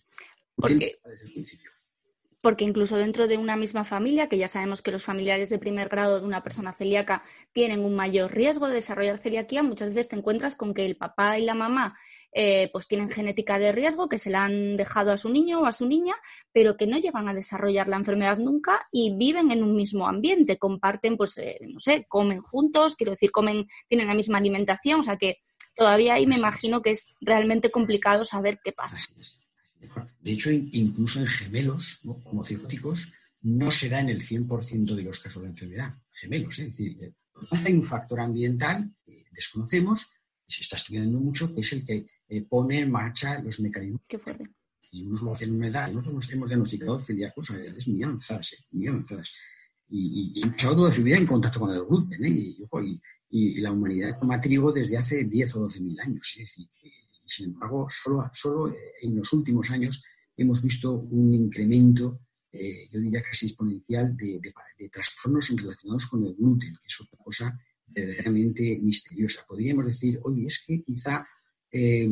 Desde 0.58 0.98
el 1.26 1.32
principio 1.32 1.70
porque 2.40 2.64
incluso 2.64 2.96
dentro 2.96 3.28
de 3.28 3.36
una 3.36 3.56
misma 3.56 3.84
familia, 3.84 4.28
que 4.28 4.38
ya 4.38 4.48
sabemos 4.48 4.82
que 4.82 4.92
los 4.92 5.04
familiares 5.04 5.50
de 5.50 5.58
primer 5.58 5.88
grado 5.88 6.20
de 6.20 6.26
una 6.26 6.42
persona 6.42 6.72
celíaca 6.72 7.22
tienen 7.52 7.84
un 7.84 7.94
mayor 7.94 8.32
riesgo 8.32 8.68
de 8.68 8.74
desarrollar 8.74 9.18
celiaquía, 9.18 9.62
muchas 9.62 9.88
veces 9.88 10.08
te 10.08 10.16
encuentras 10.16 10.54
con 10.56 10.72
que 10.72 10.86
el 10.86 10.96
papá 10.96 11.38
y 11.38 11.44
la 11.44 11.54
mamá 11.54 11.96
eh, 12.32 12.70
pues 12.72 12.86
tienen 12.86 13.10
genética 13.10 13.58
de 13.58 13.72
riesgo, 13.72 14.08
que 14.08 14.16
se 14.16 14.30
la 14.30 14.44
han 14.44 14.76
dejado 14.76 15.10
a 15.10 15.16
su 15.16 15.28
niño 15.28 15.60
o 15.60 15.66
a 15.66 15.72
su 15.72 15.86
niña, 15.86 16.14
pero 16.52 16.76
que 16.76 16.86
no 16.86 16.96
llegan 16.96 17.28
a 17.28 17.34
desarrollar 17.34 17.88
la 17.88 17.96
enfermedad 17.96 18.38
nunca 18.38 18.86
y 18.92 19.14
viven 19.16 19.50
en 19.50 19.64
un 19.64 19.74
mismo 19.74 20.06
ambiente, 20.06 20.56
comparten, 20.56 21.16
pues, 21.16 21.36
eh, 21.38 21.58
no 21.68 21.80
sé, 21.80 22.06
comen 22.08 22.40
juntos, 22.40 22.96
quiero 22.96 23.12
decir, 23.12 23.32
comen, 23.32 23.66
tienen 23.88 24.06
la 24.06 24.14
misma 24.14 24.38
alimentación, 24.38 25.00
o 25.00 25.02
sea 25.02 25.16
que 25.16 25.38
todavía 25.74 26.14
ahí 26.14 26.26
me 26.26 26.36
imagino 26.36 26.82
que 26.82 26.90
es 26.90 27.14
realmente 27.20 27.70
complicado 27.70 28.24
saber 28.24 28.60
qué 28.62 28.72
pasa. 28.72 28.98
De 30.20 30.32
hecho, 30.32 30.50
incluso 30.50 31.20
en 31.20 31.26
gemelos 31.26 32.00
como 32.24 32.44
cirróticos 32.44 33.12
no 33.42 33.70
se 33.70 33.88
da 33.88 34.00
en 34.00 34.10
el 34.10 34.22
100% 34.22 34.94
de 34.94 35.02
los 35.02 35.20
casos 35.20 35.42
de 35.42 35.48
enfermedad. 35.48 35.94
Gemelos, 36.12 36.58
¿eh? 36.58 36.66
es 36.66 36.76
decir, 36.76 37.02
eh, 37.02 37.14
hay 37.50 37.72
un 37.72 37.82
factor 37.82 38.20
ambiental 38.20 38.92
que 39.04 39.24
desconocemos 39.32 40.06
y 40.46 40.52
se 40.52 40.62
está 40.62 40.76
estudiando 40.76 41.18
mucho, 41.18 41.54
que 41.54 41.60
es 41.60 41.72
el 41.72 41.84
que 41.84 42.06
eh, 42.28 42.42
pone 42.42 42.80
en 42.80 42.90
marcha 42.90 43.40
los 43.42 43.58
mecanismos. 43.60 44.02
Qué 44.06 44.18
fuerte. 44.18 44.44
Y 44.92 45.04
unos 45.04 45.22
lo 45.22 45.32
hacen 45.32 45.50
en 45.50 45.56
una 45.56 45.68
edad, 45.68 45.88
nosotros 45.88 46.14
nos 46.14 46.32
hemos 46.32 46.48
diagnosticado 46.48 47.00
celíacos 47.00 47.50
a 47.50 47.56
edades 47.56 47.88
muy 47.88 48.02
avanzadas, 48.02 48.66
muy 48.72 48.88
avanzadas. 48.88 49.30
Y, 49.88 50.32
y, 50.34 50.42
han 50.42 50.52
pasado 50.52 50.76
toda 50.76 50.92
su 50.92 51.02
vida 51.02 51.16
en 51.16 51.26
contacto 51.26 51.60
con 51.60 51.72
el 51.72 51.84
gluten, 51.84 52.24
y, 52.24 52.56
y, 53.30 53.60
la 53.60 53.72
humanidad 53.72 54.18
toma 54.18 54.40
trigo 54.40 54.72
desde 54.72 54.96
hace 54.96 55.24
10 55.24 55.56
o 55.56 55.60
12 55.60 55.80
mil 55.80 55.98
años. 56.00 56.32
Es 56.36 56.46
decir, 56.46 56.68
que 56.80 56.92
sin 57.30 57.46
embargo, 57.46 57.88
solo, 57.90 58.30
solo 58.34 58.74
en 59.02 59.16
los 59.16 59.32
últimos 59.32 59.70
años 59.70 60.02
hemos 60.36 60.62
visto 60.62 60.92
un 60.92 61.34
incremento, 61.34 62.20
eh, 62.52 62.88
yo 62.90 62.98
diría 62.98 63.22
casi 63.22 63.46
exponencial, 63.46 64.16
de, 64.16 64.40
trastornos 64.90 65.48
relacionados 65.48 66.06
con 66.06 66.24
el 66.26 66.34
gluten, 66.34 66.74
que 66.80 66.86
es 66.86 67.00
otra 67.00 67.18
cosa 67.22 67.60
verdaderamente 67.86 68.78
misteriosa. 68.80 69.44
Podríamos 69.46 69.86
decir, 69.86 70.18
oye, 70.22 70.46
es 70.46 70.64
que 70.66 70.82
quizá 70.82 71.26
eh, 71.70 72.10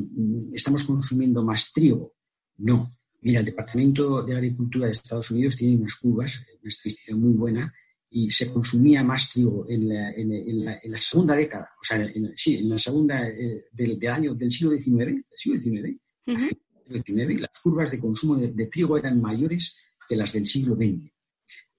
estamos 0.53 0.85
consumiendo 0.85 1.43
más 1.43 1.73
trigo. 1.73 2.15
No. 2.59 2.95
Mira, 3.21 3.41
el 3.41 3.47
Departamento 3.47 4.23
de 4.23 4.37
Agricultura 4.37 4.87
de 4.87 4.93
Estados 4.93 5.31
Unidos 5.31 5.57
tiene 5.57 5.77
unas 5.77 5.97
curvas, 5.97 6.41
una 6.61 6.69
estadística 6.69 7.17
muy 7.17 7.33
buena, 7.33 7.75
y 8.11 8.31
se 8.31 8.51
consumía 8.51 9.05
más 9.05 9.31
trigo 9.31 9.67
en 9.69 9.89
la, 9.89 10.11
en, 10.13 10.65
la, 10.65 10.81
en 10.83 10.91
la 10.91 10.99
segunda 10.99 11.35
década, 11.35 11.71
o 11.81 11.85
sea, 11.85 12.07
sí, 12.35 12.57
en 12.57 12.71
la 12.71 12.79
segunda 12.79 13.29
eh, 13.29 13.67
del, 13.73 13.99
año 14.09 14.35
del 14.35 14.51
siglo 14.51 14.73
XIX, 14.73 14.97
del 14.97 15.25
siglo 15.37 15.61
XIX, 15.61 17.41
las 17.41 17.51
curvas 17.63 17.91
de 17.91 17.99
consumo 17.99 18.37
de, 18.37 18.67
trigo 18.67 18.97
eran 18.97 19.21
mayores 19.21 19.77
que 20.09 20.17
las 20.17 20.33
del 20.33 20.47
siglo 20.47 20.75
XX. 20.75 21.11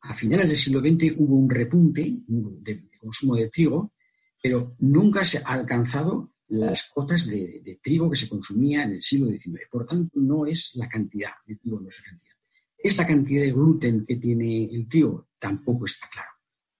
A 0.01 0.13
finales 0.13 0.47
del 0.47 0.57
siglo 0.57 0.80
XX 0.82 1.15
hubo 1.17 1.36
un 1.36 1.49
repunte 1.49 2.19
de, 2.27 2.89
consumo 2.97 3.36
de 3.36 3.49
trigo, 3.49 3.93
pero 4.41 4.75
nunca 4.80 5.25
se 5.25 5.39
ha 5.39 5.53
alcanzado 5.53 6.34
las 6.49 6.89
cotas 6.89 7.25
de, 7.25 7.80
trigo 7.82 8.09
que 8.09 8.15
se 8.15 8.30
consumía 8.30 8.84
en 8.84 8.93
el 8.93 9.01
siglo 9.01 9.32
XIX. 9.32 9.63
Por 9.69 9.86
tanto, 9.86 10.11
no 10.19 10.45
es 10.45 10.75
la 10.75 10.88
cantidad 10.88 11.32
de 11.45 11.55
trigo, 11.55 11.80
no 11.80 11.89
es 11.89 11.95
la 11.97 12.03
cantidad. 12.03 12.36
¿Es 12.82 12.97
la 12.97 13.07
cantidad 13.07 13.41
de 13.41 13.51
gluten 13.51 14.05
que 14.05 14.15
tiene 14.15 14.65
el 14.65 14.88
trigo? 14.88 15.28
Tampoco 15.39 15.85
está 15.85 16.07
claro, 16.09 16.31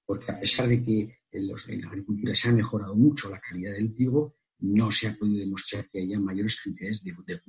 porque 0.06 0.32
a 0.32 0.40
pesar 0.40 0.68
de 0.68 0.84
que 0.84 1.20
en, 1.32 1.48
la 1.48 1.88
agricultura 1.88 2.36
se 2.36 2.50
ha 2.50 2.52
mejorado 2.52 2.96
mucho 2.96 3.30
la 3.30 3.40
calidad 3.40 3.72
del 3.72 3.94
trigo, 3.94 4.36
no 4.60 4.92
se 4.92 5.08
ha 5.08 5.16
podido 5.16 5.40
demostrar 5.40 5.88
que 5.88 6.02
haya 6.02 6.20
mayores 6.20 6.60
cantidades 6.62 7.02
de, 7.04 7.12
gluten. 7.12 7.42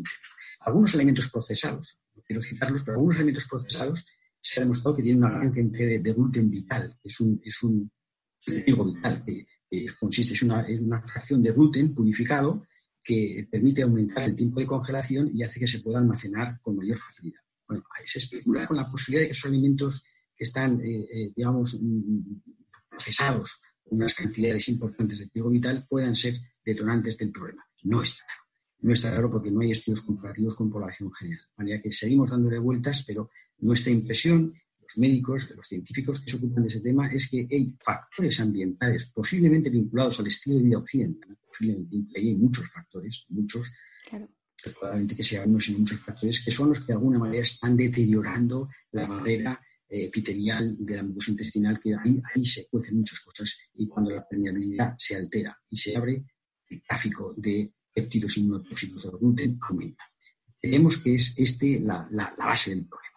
Algunos 0.61 0.94
alimentos 0.94 1.28
procesados, 1.28 1.98
no 2.14 2.22
quiero 2.22 2.42
citarlos, 2.42 2.82
pero 2.82 2.96
algunos 2.96 3.16
alimentos 3.16 3.48
procesados 3.48 4.06
se 4.40 4.61
ha 4.61 4.62
demostrado 4.64 4.96
que 4.96 5.02
tienen 5.02 5.24
una 5.24 5.32
gran 5.32 5.52
cantidad 5.52 5.88
de, 6.00 6.12
gluten 6.12 6.48
vital, 6.48 6.96
es 7.02 7.20
un, 7.20 7.40
es 7.44 7.62
un 7.62 7.90
trigo 8.44 8.84
vital, 8.84 9.22
que, 9.24 9.46
consiste 9.98 10.34
en 10.44 10.50
una, 10.50 10.66
una 10.80 11.02
fracción 11.02 11.42
de 11.42 11.52
gluten 11.52 11.94
purificado 11.94 12.66
que 13.02 13.46
permite 13.50 13.82
aumentar 13.82 14.24
el 14.24 14.34
tiempo 14.34 14.61
de 14.61 14.66
congelación 14.66 15.30
y 15.32 15.42
hace 15.42 15.61
que 15.61 15.66
se 15.66 15.80
pueda 15.80 15.98
almacenar 15.98 16.61
con 16.61 16.76
mayor 16.76 16.96
facilidad. 16.96 17.40
Bueno, 17.66 17.84
se 18.04 18.18
especula 18.18 18.66
con 18.66 18.76
la 18.76 18.90
posibilidad 18.90 19.22
de 19.22 19.26
que 19.28 19.32
esos 19.32 19.48
alimentos 19.48 20.02
están, 20.45 20.80
eh, 20.80 21.07
eh, 21.12 21.32
digamos, 21.36 21.78
mm, 21.80 22.18
procesados 22.88 23.61
unas 23.91 24.14
cantidades 24.14 24.68
importantes 24.68 25.18
de 25.18 25.26
trigo 25.26 25.51
vital 25.51 25.86
puedan 25.88 26.16
ser 26.16 26.34
detonantes 26.64 27.18
del 27.18 27.30
problema. 27.30 27.64
No 27.82 28.03
está 28.03 28.24
claro. 28.24 28.41
No 28.82 28.93
está 28.95 29.11
claro 29.11 29.30
porque 29.30 29.51
no 29.51 29.61
hay 29.61 29.72
estudios 29.72 30.03
comparativos 30.03 30.55
con 30.55 30.70
población 30.70 31.12
general. 31.12 31.45
De 31.45 31.55
manera 31.64 31.82
que 31.82 31.93
seguimos 31.93 32.30
dándole 32.30 32.59
vueltas, 32.59 33.05
pero 33.07 33.30
nuestra 33.59 33.93
impresión, 33.93 34.55
los 34.80 34.97
médicos, 34.97 35.51
los 35.55 35.66
científicos 35.66 36.20
que 36.20 36.30
se 36.30 36.36
ocupan 36.36 36.62
de 36.62 36.68
ese 36.70 36.80
tema, 36.80 37.12
es 37.12 37.28
que 37.28 37.47
hay 37.51 37.76
factores 37.84 38.41
ambientales 38.41 39.11
posiblemente 39.12 39.68
vinculados 39.68 40.20
al 40.20 40.28
estilo 40.28 40.57
de 40.57 40.62
vida 40.62 40.78
occidental, 40.78 41.36
posiblemente, 41.47 41.97
hay 42.16 42.34
muchos 42.36 42.70
factores, 42.70 43.26
muchos, 43.28 43.66
claro 44.09 44.28
probablemente 44.62 45.16
que 45.16 45.24
sean 45.24 45.49
unos 45.49 45.64
sino 45.64 45.78
muchos 45.78 46.01
factores, 46.01 46.45
que 46.45 46.51
son 46.51 46.70
los 46.70 46.80
que 46.80 46.86
de 46.86 46.93
alguna 46.93 47.18
manera 47.18 47.43
están 47.43 47.76
deteriorando 47.76 48.68
la 48.93 49.22
eh, 49.26 49.45
epitelial 49.91 50.76
de 50.78 50.97
la 50.97 51.03
mucosa 51.03 51.32
intestinal, 51.32 51.80
que 51.80 51.95
ahí, 51.95 52.20
ahí 52.34 52.47
se 52.47 52.68
cuecen 52.68 52.99
muchas 52.99 53.20
cosas 53.20 53.59
y 53.74 53.88
cuando 53.88 54.11
la 54.11 54.26
permeabilidad 54.26 54.95
se 54.97 55.16
altera 55.16 55.57
y 55.68 55.76
se 55.76 55.97
abre, 55.97 56.24
el 56.68 56.82
tráfico 56.82 57.34
de 57.36 57.72
péptidos 57.93 58.36
inmunotóxicos 58.36 59.03
del 59.03 59.18
gluten 59.18 59.59
aumenta. 59.68 60.05
Creemos 60.61 60.99
que 60.99 61.14
es 61.14 61.34
este 61.38 61.80
la 61.80 62.34
base 62.38 62.70
del 62.70 62.86
problema. 62.86 63.11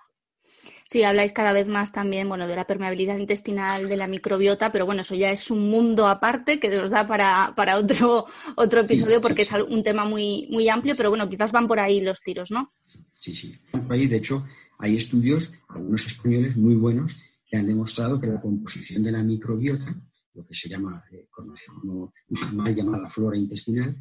Sí, 0.94 1.02
habláis 1.02 1.34
cada 1.34 1.54
vez 1.54 1.66
más 1.66 1.92
también, 1.92 2.30
bueno, 2.30 2.48
de 2.48 2.56
la 2.56 2.68
permeabilidad 2.68 3.18
intestinal, 3.18 3.90
de 3.90 3.98
la 3.98 4.06
microbiota, 4.06 4.72
pero 4.72 4.86
bueno, 4.86 5.02
eso 5.02 5.16
ya 5.16 5.32
es 5.32 5.50
un 5.50 5.68
mundo 5.68 6.08
aparte 6.08 6.60
que 6.60 6.70
nos 6.70 6.92
da 6.92 7.08
para, 7.08 7.52
para 7.56 7.80
otro, 7.80 8.28
otro 8.56 8.82
episodio 8.82 9.20
porque 9.20 9.42
es 9.42 9.52
un 9.54 9.82
tema 9.82 10.06
muy, 10.06 10.48
muy 10.52 10.70
amplio, 10.70 10.96
pero 10.96 11.10
bueno, 11.10 11.28
quizás 11.28 11.52
van 11.52 11.68
por 11.68 11.80
ahí 11.80 12.00
los 12.00 12.22
tiros, 12.22 12.52
¿no? 12.52 12.72
Sí, 13.20 13.34
sí, 13.34 13.58
van 13.72 13.88
por 13.88 13.94
ahí. 13.96 14.06
De 14.06 14.18
hecho, 14.18 14.46
hay 14.84 14.98
estudios, 14.98 15.50
algunos 15.70 16.06
españoles 16.06 16.58
muy 16.58 16.76
buenos, 16.76 17.16
que 17.50 17.56
han 17.56 17.66
demostrado 17.66 18.20
que 18.20 18.28
la 18.28 18.42
composición 18.42 19.02
de 19.02 19.14
la 19.14 19.24
microbiota, 19.24 19.96
lo 20.34 20.46
que 20.46 20.54
se 20.54 20.68
llama, 20.68 21.02
eh, 21.10 21.30
como 21.32 22.12
mal 22.52 22.76
llamada 22.76 23.10
flora 23.10 23.38
intestinal, 23.38 23.96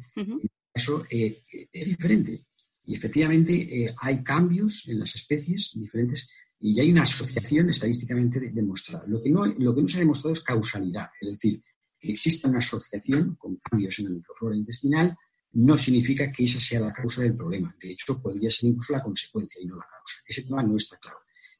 eso 0.73 1.05
eh, 1.09 1.41
es 1.71 1.87
diferente. 1.87 2.47
Y 2.83 2.95
efectivamente 2.95 3.53
eh, 3.53 3.95
hay 3.97 4.21
cambios 4.21 4.85
en 4.89 4.99
las 4.99 5.15
especies 5.15 5.71
diferentes 5.73 6.29
y 6.59 6.77
hay 6.77 6.91
una 6.91 7.03
asociación 7.03 7.69
estadísticamente 7.69 8.41
demostrada. 8.51 9.05
Lo 9.07 9.23
que, 9.23 9.29
no, 9.29 9.45
lo 9.45 9.73
que 9.73 9.81
no 9.83 9.87
se 9.87 9.97
ha 9.97 9.99
demostrado 9.99 10.33
es 10.33 10.43
causalidad, 10.43 11.07
es 11.21 11.31
decir, 11.31 11.63
que 11.97 12.11
exista 12.11 12.49
una 12.49 12.57
asociación 12.57 13.35
con 13.35 13.55
cambios 13.55 13.97
en 13.99 14.05
la 14.05 14.11
microflora 14.11 14.57
intestinal 14.57 15.15
no 15.53 15.77
significa 15.77 16.31
que 16.31 16.45
esa 16.45 16.59
sea 16.59 16.79
la 16.79 16.93
causa 16.93 17.21
del 17.21 17.35
problema. 17.35 17.75
De 17.81 17.91
hecho, 17.91 18.21
podría 18.21 18.49
ser 18.49 18.69
incluso 18.69 18.93
la 18.93 19.03
consecuencia 19.03 19.61
y 19.61 19.65
no 19.65 19.75
la 19.75 19.83
causa. 19.83 20.15
Ese 20.27 20.43
tema 20.43 20.63
no 20.63 20.77
está 20.77 20.97
claro. 20.97 21.19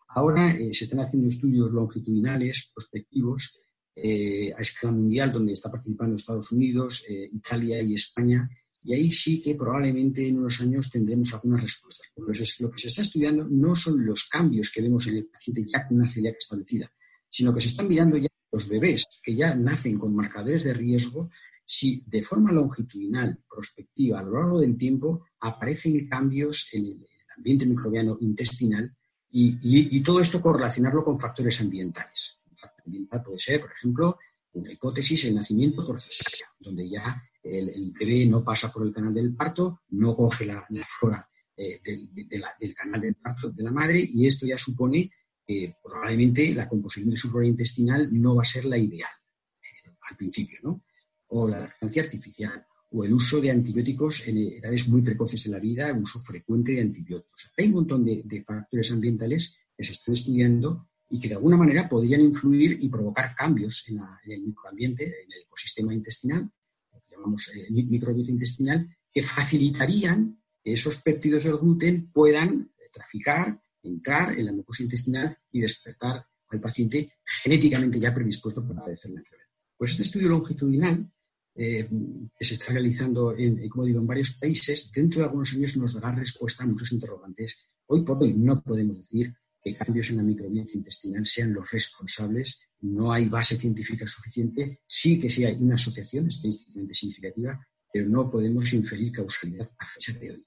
Ahora 0.09 0.51
eh, 0.51 0.73
se 0.73 0.85
están 0.85 0.99
haciendo 0.99 1.29
estudios 1.29 1.71
longitudinales, 1.71 2.71
prospectivos, 2.73 3.53
eh, 3.95 4.51
a 4.57 4.61
escala 4.61 4.93
mundial, 4.93 5.31
donde 5.31 5.53
está 5.53 5.71
participando 5.71 6.15
Estados 6.15 6.51
Unidos, 6.51 7.05
eh, 7.07 7.29
Italia 7.31 7.81
y 7.81 7.93
España, 7.93 8.49
y 8.83 8.93
ahí 8.93 9.11
sí 9.11 9.41
que 9.41 9.55
probablemente 9.55 10.27
en 10.27 10.39
unos 10.39 10.59
años 10.59 10.89
tendremos 10.91 11.33
algunas 11.33 11.61
respuestas. 11.61 12.07
Porque 12.13 12.43
lo 12.59 12.71
que 12.71 12.79
se 12.79 12.87
está 12.89 13.01
estudiando 13.01 13.47
no 13.49 13.75
son 13.75 14.05
los 14.05 14.25
cambios 14.25 14.71
que 14.71 14.81
vemos 14.81 15.07
en 15.07 15.17
el 15.17 15.25
paciente 15.27 15.65
ya 15.65 15.87
con 15.87 15.97
una 15.97 16.09
celíaca 16.09 16.37
establecida, 16.39 16.91
sino 17.29 17.53
que 17.53 17.61
se 17.61 17.67
están 17.67 17.87
mirando 17.87 18.17
ya 18.17 18.27
los 18.51 18.67
bebés 18.67 19.05
que 19.23 19.35
ya 19.35 19.55
nacen 19.55 19.97
con 19.97 20.15
marcadores 20.15 20.63
de 20.63 20.73
riesgo, 20.73 21.29
si 21.65 22.03
de 22.07 22.23
forma 22.23 22.51
longitudinal, 22.51 23.39
prospectiva, 23.49 24.19
a 24.19 24.23
lo 24.23 24.33
largo 24.33 24.59
del 24.59 24.77
tiempo, 24.77 25.25
aparecen 25.39 26.07
cambios 26.07 26.69
en 26.73 26.85
el 26.85 27.07
ambiente 27.35 27.65
microbiano 27.65 28.17
intestinal 28.21 28.95
y, 29.35 30.01
todo 30.01 30.19
esto 30.19 30.41
correlacionarlo 30.41 31.03
con 31.03 31.19
factores 31.19 31.59
ambientales. 31.61 32.41
Un 32.51 32.57
factor 32.57 32.83
ambiental 32.85 33.23
puede 33.23 33.39
ser, 33.39 33.61
por 33.61 33.71
ejemplo, 33.71 34.17
una 34.53 34.71
hipótesis, 34.71 35.25
el 35.25 35.35
nacimiento 35.35 35.85
por 35.85 35.99
cesárea, 35.99 36.47
donde 36.59 36.87
ya 36.87 37.23
el, 37.41 37.91
bebé 37.99 38.27
no 38.27 38.43
pasa 38.43 38.71
por 38.71 38.85
el 38.85 38.93
canal 38.93 39.13
del 39.13 39.35
parto, 39.35 39.81
no 39.89 40.15
coge 40.15 40.45
la, 40.45 40.67
flora 40.87 41.27
eh, 41.57 41.81
del, 41.83 42.73
canal 42.75 43.01
del 43.01 43.15
parto 43.15 43.49
de 43.49 43.63
la 43.63 43.71
madre 43.71 44.07
y 44.07 44.27
esto 44.27 44.45
ya 44.45 44.57
supone 44.57 45.09
que 45.45 45.73
probablemente 45.83 46.53
la 46.53 46.69
composición 46.69 47.09
de 47.09 47.17
su 47.17 47.29
flora 47.29 47.47
intestinal 47.47 48.09
no 48.11 48.35
va 48.35 48.43
a 48.43 48.45
ser 48.45 48.65
la 48.65 48.77
ideal 48.77 49.09
eh, 49.61 49.89
al 50.09 50.15
principio, 50.15 50.59
¿no? 50.61 50.83
O 51.35 51.47
la 51.47 51.59
lactancia 51.59 52.03
artificial, 52.03 52.65
o 52.91 53.03
el 53.03 53.13
uso 53.13 53.41
de 53.41 53.49
antibióticos 53.49 54.27
en 54.27 54.37
edades 54.37 54.87
muy 54.87 55.01
precoces 55.01 55.43
de 55.43 55.49
la 55.49 55.59
vida, 55.59 55.89
el 55.89 55.97
uso 55.97 56.19
frecuente 56.19 56.73
de 56.73 56.81
antibióticos. 56.81 57.51
Hay 57.57 57.67
un 57.67 57.73
montón 57.73 58.05
de, 58.05 58.43
factores 58.45 58.91
ambientales 58.91 59.57
que 59.75 59.83
se 59.83 59.93
están 59.93 60.13
estudiando 60.13 60.89
y 61.09 61.19
que 61.19 61.29
de 61.29 61.35
alguna 61.35 61.57
manera 61.57 61.89
podrían 61.89 62.21
influir 62.21 62.77
y 62.79 62.89
provocar 62.89 63.35
cambios 63.35 63.83
en, 63.87 63.97
en 63.97 64.31
el 64.31 64.41
microambiente, 64.41 65.05
en 65.05 65.31
el 65.31 65.41
ecosistema 65.41 65.93
intestinal, 65.93 66.51
llamamos 67.09 67.49
eh, 67.55 67.67
microbiota 67.71 68.31
intestinal, 68.31 68.87
que 69.11 69.23
facilitarían 69.23 70.39
que 70.63 70.73
esos 70.73 71.01
péptidos 71.01 71.43
del 71.43 71.57
gluten 71.57 72.11
puedan 72.11 72.71
traficar, 72.91 73.59
entrar 73.81 74.37
en 74.37 74.45
la 74.45 74.51
mucosa 74.51 74.83
intestinal 74.83 75.37
y 75.51 75.61
despertar 75.61 76.25
al 76.49 76.59
paciente 76.59 77.13
genéticamente 77.25 77.99
ya 77.99 78.13
predispuesto 78.13 78.65
para 78.65 78.81
padecer 78.81 79.11
la 79.11 79.19
enfermedad. 79.19 79.49
Pues 79.75 79.91
este 79.91 80.03
estudio 80.03 80.29
longitudinal 80.29 81.11
eh, 81.55 81.87
que 82.37 82.45
se 82.45 82.55
está 82.55 82.73
realizando, 82.73 83.35
en, 83.37 83.67
como 83.69 83.85
digo, 83.85 83.99
en 83.99 84.07
varios 84.07 84.35
países, 84.35 84.91
dentro 84.91 85.19
de 85.19 85.25
algunos 85.25 85.53
años 85.53 85.77
nos 85.77 85.93
dará 85.93 86.11
respuesta 86.11 86.63
a 86.63 86.67
muchos 86.67 86.91
interrogantes. 86.91 87.69
Hoy 87.87 88.03
por 88.03 88.21
hoy 88.21 88.33
no 88.33 88.61
podemos 88.61 88.97
decir 88.97 89.33
que 89.61 89.75
cambios 89.75 90.09
en 90.09 90.17
la 90.17 90.23
microbiota 90.23 90.71
intestinal 90.73 91.25
sean 91.25 91.53
los 91.53 91.69
responsables 91.71 92.67
no 92.83 93.13
hay 93.13 93.29
base 93.29 93.57
científica 93.57 94.05
suficiente. 94.05 94.81
Sí 94.85 95.19
que 95.19 95.29
sí 95.29 95.45
hay 95.45 95.55
una 95.55 95.75
asociación 95.75 96.27
estadísticamente 96.27 96.93
significativa, 96.93 97.65
pero 97.91 98.09
no 98.09 98.29
podemos 98.29 98.71
inferir 98.73 99.11
causalidad 99.11 99.69
a 99.77 99.85
fecha 99.87 100.13
de 100.19 100.31
hoy. 100.31 100.45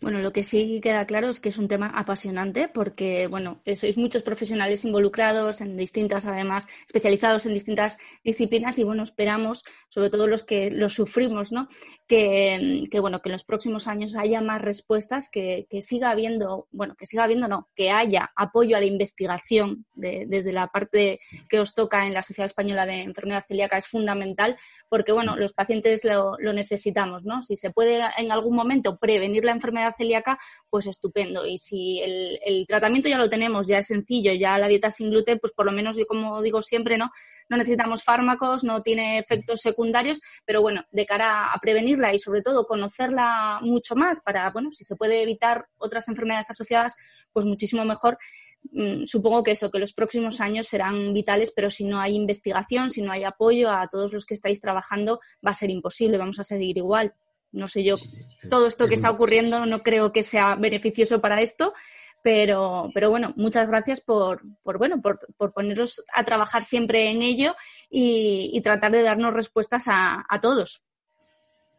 Bueno, 0.00 0.20
lo 0.20 0.32
que 0.32 0.42
sí 0.42 0.80
queda 0.82 1.04
claro 1.04 1.28
es 1.28 1.40
que 1.40 1.50
es 1.50 1.58
un 1.58 1.68
tema 1.68 1.88
apasionante 1.88 2.68
porque, 2.68 3.26
bueno, 3.26 3.60
sois 3.76 3.98
muchos 3.98 4.22
profesionales 4.22 4.86
involucrados 4.86 5.60
en 5.60 5.76
distintas, 5.76 6.24
además, 6.24 6.68
especializados 6.86 7.44
en 7.44 7.52
distintas 7.52 7.98
disciplinas 8.24 8.78
y, 8.78 8.84
bueno, 8.84 9.02
esperamos, 9.02 9.62
sobre 9.90 10.08
todo 10.08 10.26
los 10.26 10.42
que 10.42 10.70
lo 10.70 10.88
sufrimos, 10.88 11.52
¿no? 11.52 11.68
Que, 12.10 12.88
bueno, 13.00 13.22
que 13.22 13.28
en 13.28 13.34
los 13.34 13.44
próximos 13.44 13.86
años 13.86 14.16
haya 14.16 14.40
más 14.40 14.60
respuestas, 14.60 15.30
que, 15.30 15.68
siga 15.80 16.10
habiendo, 16.10 16.66
bueno, 16.72 16.96
que 16.98 17.06
siga 17.06 17.22
habiendo, 17.22 17.46
no, 17.46 17.68
que 17.76 17.92
haya 17.92 18.32
apoyo 18.34 18.76
a 18.76 18.80
la 18.80 18.86
investigación 18.86 19.86
desde 19.94 20.52
la 20.52 20.66
parte 20.66 21.20
que 21.48 21.60
os 21.60 21.72
toca 21.72 22.08
en 22.08 22.14
la 22.14 22.22
Sociedad 22.22 22.46
Española 22.46 22.84
de 22.84 23.02
Enfermedad 23.02 23.44
Celíaca 23.46 23.78
es 23.78 23.86
fundamental 23.86 24.56
porque, 24.88 25.12
bueno, 25.12 25.36
los 25.36 25.52
pacientes 25.52 26.04
lo, 26.04 26.36
lo 26.40 26.52
necesitamos, 26.52 27.22
¿no? 27.22 27.44
Si 27.44 27.54
se 27.54 27.70
puede 27.70 28.02
en 28.18 28.32
algún 28.32 28.56
momento 28.56 28.98
prevenir 28.98 29.44
la 29.44 29.52
enfermedad 29.52 29.94
celíaca, 29.96 30.40
pues 30.70 30.86
estupendo. 30.86 31.44
Y 31.44 31.58
si 31.58 32.00
el, 32.00 32.66
tratamiento 32.66 33.08
ya 33.08 33.18
lo 33.18 33.28
tenemos, 33.28 33.66
ya 33.66 33.78
es 33.78 33.88
sencillo, 33.88 34.32
ya 34.32 34.56
la 34.58 34.68
dieta 34.68 34.90
sin 34.90 35.10
gluten, 35.10 35.38
pues 35.38 35.52
por 35.52 35.66
lo 35.66 35.72
menos 35.72 35.96
yo 35.96 36.06
como 36.06 36.40
digo 36.40 36.62
siempre, 36.62 36.96
¿no? 36.96 37.10
No 37.48 37.56
necesitamos 37.56 38.04
fármacos, 38.04 38.62
no 38.62 38.82
tiene 38.82 39.18
efectos 39.18 39.60
secundarios, 39.60 40.20
pero 40.44 40.62
bueno, 40.62 40.84
de 40.92 41.04
cara 41.04 41.52
a 41.52 41.58
prevenirla 41.58 42.14
y 42.14 42.18
sobre 42.18 42.42
todo 42.42 42.64
conocerla 42.66 43.58
mucho 43.62 43.96
más 43.96 44.20
para, 44.20 44.50
bueno, 44.50 44.70
si 44.70 44.84
se 44.84 44.96
puede 44.96 45.22
evitar 45.22 45.66
otras 45.76 46.08
enfermedades 46.08 46.50
asociadas, 46.50 46.94
pues 47.32 47.44
muchísimo 47.44 47.84
mejor 47.84 48.18
mm, 48.72 49.04
supongo 49.06 49.42
que 49.42 49.52
eso, 49.52 49.70
que 49.70 49.80
los 49.80 49.92
próximos 49.92 50.40
años 50.40 50.68
serán 50.68 51.12
vitales, 51.12 51.52
pero 51.54 51.70
si 51.70 51.84
no 51.84 51.98
hay 51.98 52.14
investigación, 52.14 52.90
si 52.90 53.02
no 53.02 53.10
hay 53.10 53.24
apoyo 53.24 53.70
a 53.70 53.88
todos 53.88 54.12
los 54.12 54.26
que 54.26 54.34
estáis 54.34 54.60
trabajando, 54.60 55.18
va 55.44 55.50
a 55.50 55.54
ser 55.54 55.70
imposible, 55.70 56.18
vamos 56.18 56.38
a 56.38 56.44
seguir 56.44 56.78
igual. 56.78 57.14
No 57.52 57.68
sé 57.68 57.82
yo, 57.82 57.96
todo 58.48 58.66
esto 58.66 58.88
que 58.88 58.94
está 58.94 59.10
ocurriendo 59.10 59.66
no 59.66 59.82
creo 59.82 60.12
que 60.12 60.22
sea 60.22 60.54
beneficioso 60.54 61.20
para 61.20 61.40
esto, 61.40 61.74
pero, 62.22 62.90
pero 62.94 63.10
bueno, 63.10 63.32
muchas 63.36 63.68
gracias 63.68 64.00
por, 64.00 64.42
por 64.62 64.78
bueno, 64.78 65.00
por, 65.00 65.20
por, 65.36 65.52
poneros 65.52 66.04
a 66.14 66.24
trabajar 66.24 66.62
siempre 66.62 67.10
en 67.10 67.22
ello 67.22 67.56
y, 67.88 68.60
tratar 68.62 68.92
de 68.92 69.02
darnos 69.02 69.32
respuestas 69.32 69.84
a, 69.86 70.24
todos. 70.40 70.82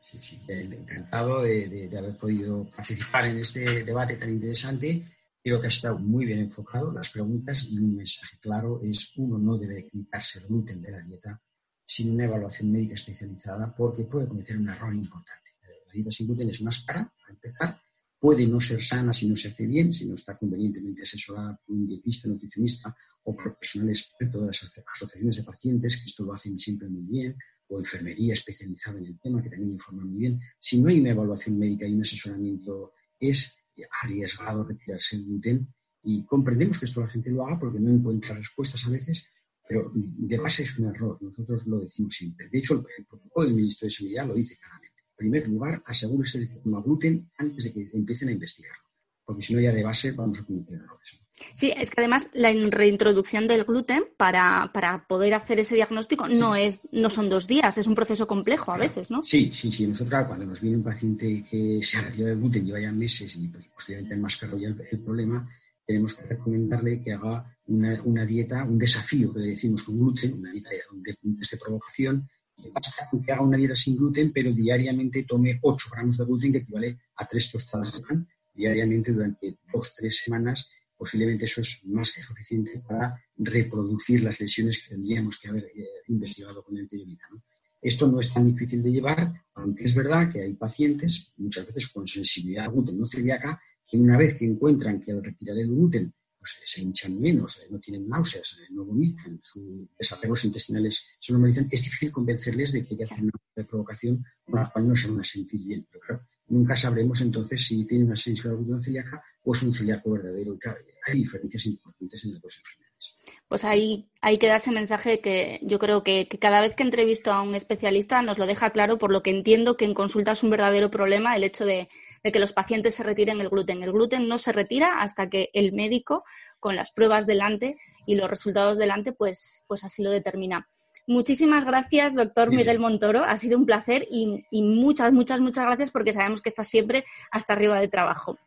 Sí, 0.01 0.19
sí, 0.19 0.41
encantado 0.47 1.43
de, 1.43 1.89
haber 1.97 2.17
podido 2.17 2.65
participar 2.75 3.27
en 3.27 3.39
este 3.39 3.83
debate 3.83 4.15
tan 4.15 4.29
interesante 4.29 5.03
Creo 5.43 5.59
que 5.59 5.67
ha 5.67 5.69
estado 5.69 5.97
muy 5.97 6.25
bien 6.25 6.39
enfocado 6.39 6.91
las 6.91 7.09
preguntas 7.09 7.65
y 7.67 7.79
un 7.79 7.95
mensaje 7.95 8.37
claro 8.39 8.79
es 8.83 9.11
uno 9.17 9.39
no 9.39 9.57
debe 9.57 9.87
quitarse 9.87 10.37
el 10.37 10.45
gluten 10.45 10.81
de 10.83 10.91
la 10.91 11.01
dieta 11.01 11.41
sin 11.83 12.11
una 12.11 12.25
evaluación 12.25 12.71
médica 12.71 12.93
especializada 12.93 13.73
porque 13.75 14.03
puede 14.03 14.27
cometer 14.27 14.55
un 14.55 14.69
error 14.69 14.93
importante. 14.93 15.50
La 15.91 15.95
dieta 15.95 16.11
sin 16.11 16.27
gluten 16.27 16.49
es 16.49 16.61
más 16.61 16.85
cara, 16.85 17.01
a 17.01 17.31
empezar, 17.31 17.77
puede 18.17 18.47
no 18.47 18.61
ser 18.61 18.81
sana 18.81 19.13
si 19.13 19.27
no 19.27 19.35
se 19.35 19.49
hace 19.49 19.67
bien, 19.67 19.91
si 19.91 20.05
no 20.05 20.15
está 20.15 20.37
convenientemente 20.37 21.01
asesorada 21.01 21.59
por 21.65 21.75
un 21.75 21.85
dietista, 21.85 22.29
nutricionista 22.29 22.95
o 23.23 23.35
por 23.35 23.57
personal 23.57 23.89
experto 23.89 24.39
de 24.41 24.47
las 24.47 24.63
asociaciones 24.63 25.35
de 25.35 25.43
pacientes, 25.43 25.97
que 25.97 26.05
esto 26.05 26.23
lo 26.23 26.33
hacen 26.33 26.57
siempre 26.57 26.87
muy 26.87 27.03
bien, 27.03 27.35
o 27.67 27.79
enfermería 27.79 28.33
especializada 28.33 28.99
en 28.99 29.05
el 29.05 29.19
tema, 29.19 29.43
que 29.43 29.49
también 29.49 29.71
informa 29.71 30.05
muy 30.05 30.19
bien. 30.19 30.39
Si 30.59 30.81
no 30.81 30.87
hay 30.89 30.99
una 30.99 31.11
evaluación 31.11 31.57
médica 31.57 31.85
y 31.85 31.93
un 31.93 32.01
asesoramiento, 32.01 32.93
es 33.19 33.57
arriesgado 34.01 34.63
retirarse 34.63 35.17
el 35.17 35.25
gluten 35.25 35.67
y 36.03 36.23
comprendemos 36.25 36.79
que 36.79 36.85
esto 36.85 37.01
la 37.01 37.09
gente 37.09 37.29
lo 37.29 37.45
haga 37.45 37.59
porque 37.59 37.79
no 37.79 37.89
encuentra 37.91 38.35
respuestas 38.35 38.85
a 38.85 38.89
veces, 38.89 39.25
pero 39.67 39.91
de 39.93 40.37
base 40.37 40.63
es 40.63 40.77
un 40.77 40.87
error, 40.87 41.17
nosotros 41.21 41.65
lo 41.65 41.79
decimos 41.79 42.13
siempre. 42.13 42.49
De 42.49 42.59
hecho, 42.59 42.73
el 42.75 43.05
protocolo 43.05 43.47
del 43.47 43.55
ministro 43.55 43.85
de 43.85 43.91
Sanidad 43.91 44.27
lo 44.27 44.33
dice 44.33 44.57
claramente. 44.57 44.90
Primer 45.21 45.47
lugar, 45.47 45.83
asegúrese 45.85 46.39
de 46.39 46.49
que 46.49 46.55
toma 46.55 46.81
gluten 46.81 47.29
antes 47.37 47.65
de 47.65 47.71
que 47.73 47.91
empiecen 47.93 48.29
a 48.29 48.31
investigarlo, 48.31 48.89
porque 49.23 49.43
si 49.43 49.53
no 49.53 49.61
ya 49.61 49.71
de 49.71 49.83
base 49.83 50.13
vamos 50.13 50.39
a 50.39 50.43
cometer 50.43 50.81
errores. 50.81 51.21
Sí, 51.53 51.71
es 51.77 51.91
que 51.91 52.01
además 52.01 52.31
la 52.33 52.51
reintroducción 52.51 53.47
del 53.47 53.63
gluten 53.63 54.05
para, 54.17 55.05
poder 55.07 55.35
hacer 55.35 55.59
ese 55.59 55.75
diagnóstico 55.75 56.27
no 56.27 56.55
es 56.55 56.81
no 56.91 57.11
son 57.11 57.29
dos 57.29 57.45
días, 57.45 57.77
es 57.77 57.85
un 57.85 57.93
proceso 57.93 58.25
complejo 58.25 58.71
a 58.71 58.77
veces, 58.77 59.11
¿no? 59.11 59.21
Sí, 59.21 59.51
sí, 59.53 59.71
sí. 59.71 59.85
Nosotros 59.85 60.25
cuando 60.25 60.47
nos 60.47 60.59
viene 60.59 60.77
un 60.77 60.83
paciente 60.83 61.45
que 61.47 61.81
se 61.83 61.99
ha 61.99 62.01
retirado 62.01 62.33
el 62.33 62.39
gluten, 62.39 62.65
lleva 62.65 62.79
ya 62.79 62.91
meses 62.91 63.35
y 63.35 63.47
pues, 63.47 63.67
posiblemente 63.67 64.17
más 64.17 64.37
caro 64.37 64.57
ya 64.57 64.69
el, 64.69 64.99
problema, 65.01 65.47
tenemos 65.85 66.15
que 66.15 66.25
recomendarle 66.25 66.99
que 66.99 67.13
haga 67.13 67.45
una, 67.67 68.25
dieta, 68.25 68.63
un 68.63 68.79
desafío 68.79 69.31
que 69.31 69.39
le 69.41 69.49
decimos 69.49 69.83
con 69.83 69.99
gluten, 69.99 70.33
una 70.33 70.51
dieta 70.51 70.71
de, 70.71 71.15
de 71.21 71.57
provocación, 71.57 72.27
basta 72.69 73.07
con 73.09 73.21
que 73.21 73.31
haga 73.31 73.41
una 73.41 73.57
dieta 73.57 73.75
sin 73.75 73.97
gluten, 73.97 74.31
pero 74.31 74.51
diariamente 74.51 75.23
tome 75.23 75.59
8 75.61 75.89
gramos 75.91 76.17
de 76.17 76.25
gluten, 76.25 76.51
que 76.51 76.57
equivale 76.59 76.99
a 77.15 77.25
3 77.25 77.51
tostadas 77.51 77.93
de 77.93 78.01
pan, 78.01 78.27
diariamente 78.53 79.11
durante 79.11 79.57
dos, 79.73 79.93
tres 79.95 80.21
semanas 80.23 80.69
posiblemente 81.01 81.45
eso 81.45 81.61
es 81.61 81.81
más 81.85 82.11
que 82.11 82.21
suficiente 82.21 82.79
para 82.87 83.19
reproducir 83.35 84.21
las 84.21 84.39
lesiones 84.39 84.83
que 84.83 84.93
tendríamos 84.93 85.39
que 85.39 85.47
haber 85.47 85.63
eh, 85.63 85.83
investigado 86.09 86.63
con 86.63 86.77
anterioridad. 86.77 87.25
¿no? 87.31 87.41
Esto 87.81 88.05
no 88.05 88.19
es 88.19 88.31
tan 88.31 88.45
difícil 88.45 88.83
de 88.83 88.91
llevar, 88.91 89.33
aunque 89.55 89.85
es 89.85 89.95
verdad 89.95 90.31
que 90.31 90.43
hay 90.43 90.53
pacientes, 90.53 91.33
muchas 91.37 91.65
veces 91.65 91.89
con 91.89 92.07
sensibilidad 92.07 92.65
al 92.65 92.73
gluten 92.73 92.99
no 92.99 93.07
celíaca, 93.07 93.59
que 93.83 93.97
una 93.97 94.15
vez 94.15 94.35
que 94.35 94.45
encuentran 94.45 95.01
que 95.01 95.11
al 95.11 95.23
retirar 95.23 95.57
el 95.57 95.69
gluten 95.69 96.13
pues, 96.41 96.57
se 96.65 96.81
hinchan 96.81 97.21
menos, 97.21 97.59
eh, 97.59 97.67
no 97.69 97.79
tienen 97.79 98.09
náuseas, 98.09 98.57
eh, 98.59 98.67
no 98.71 98.83
vomitan, 98.83 99.39
sus 99.43 99.63
desapegos 99.95 100.43
intestinales 100.43 101.05
se 101.19 101.33
normalizan, 101.33 101.67
es 101.69 101.83
difícil 101.83 102.11
convencerles 102.11 102.71
de 102.71 102.83
que 102.83 102.97
que 102.97 103.03
hacer 103.03 103.19
una 103.21 103.67
provocación 103.67 104.25
con 104.43 104.55
la 104.55 104.67
cual 104.67 104.87
no 104.87 104.95
se 104.95 105.07
van 105.07 105.19
a 105.19 105.23
sentir 105.23 105.63
bien. 105.63 105.85
Pero 105.87 106.01
claro, 106.03 106.23
nunca 106.47 106.75
sabremos 106.75 107.21
entonces 107.21 107.63
si 107.63 107.85
tiene 107.85 108.05
una 108.05 108.15
sensibilidad 108.15 108.81
celíaca 108.81 109.23
o 109.43 109.53
es 109.53 109.61
un 109.61 109.71
celíaco 109.71 110.09
verdadero 110.09 110.57
hay 111.05 111.15
diferencias 111.19 111.63
importantes 111.67 112.25
en 112.25 112.33
las 112.33 112.41
dos 112.41 112.57
enfermedades. 112.57 113.17
Pues 113.47 113.63
ahí, 113.63 114.09
hay 114.21 114.39
que 114.39 114.47
dar 114.47 114.57
ese 114.57 114.71
mensaje 114.71 115.19
que 115.19 115.59
yo 115.61 115.77
creo 115.77 116.03
que, 116.03 116.27
cada 116.39 116.61
vez 116.61 116.73
que 116.73 116.83
entrevisto 116.83 117.31
a 117.31 117.43
un 117.43 117.53
especialista 117.53 118.23
nos 118.23 118.39
lo 118.39 118.47
deja 118.47 118.71
claro, 118.71 118.97
por 118.97 119.11
lo 119.11 119.21
que 119.21 119.29
entiendo 119.29 119.77
que 119.77 119.85
en 119.85 119.93
consulta 119.93 120.31
es 120.31 120.41
un 120.41 120.49
verdadero 120.49 120.89
problema 120.89 121.35
el 121.35 121.43
hecho 121.43 121.65
de, 121.65 121.87
que 122.29 122.39
los 122.39 122.53
pacientes 122.53 122.95
se 122.95 123.03
retiren 123.03 123.39
el 123.41 123.49
gluten. 123.49 123.81
El 123.81 123.93
gluten 123.93 124.27
no 124.27 124.37
se 124.37 124.51
retira 124.51 124.95
hasta 125.01 125.29
que 125.29 125.49
el 125.53 125.73
médico, 125.73 126.23
con 126.59 126.75
las 126.75 126.91
pruebas 126.91 127.25
delante 127.25 127.77
y 128.05 128.15
los 128.15 128.29
resultados 128.29 128.77
delante, 128.77 129.13
pues, 129.13 129.63
pues 129.67 129.83
así 129.83 130.03
lo 130.03 130.11
determina. 130.11 130.67
Muchísimas 131.07 131.65
gracias, 131.65 132.13
doctor 132.15 132.51
Miguel 132.51 132.79
Montoro. 132.79 133.23
Ha 133.23 133.37
sido 133.37 133.57
un 133.57 133.65
placer 133.65 134.05
y, 134.09 134.45
y, 134.51 134.61
muchas, 134.61 135.11
muchas, 135.11 135.41
muchas 135.41 135.65
gracias 135.65 135.91
porque 135.91 136.13
sabemos 136.13 136.41
que 136.41 136.49
estás 136.49 136.67
siempre 136.67 137.05
hasta 137.31 137.53
arriba 137.53 137.79
de 137.79 137.87
trabajo. 137.87 138.37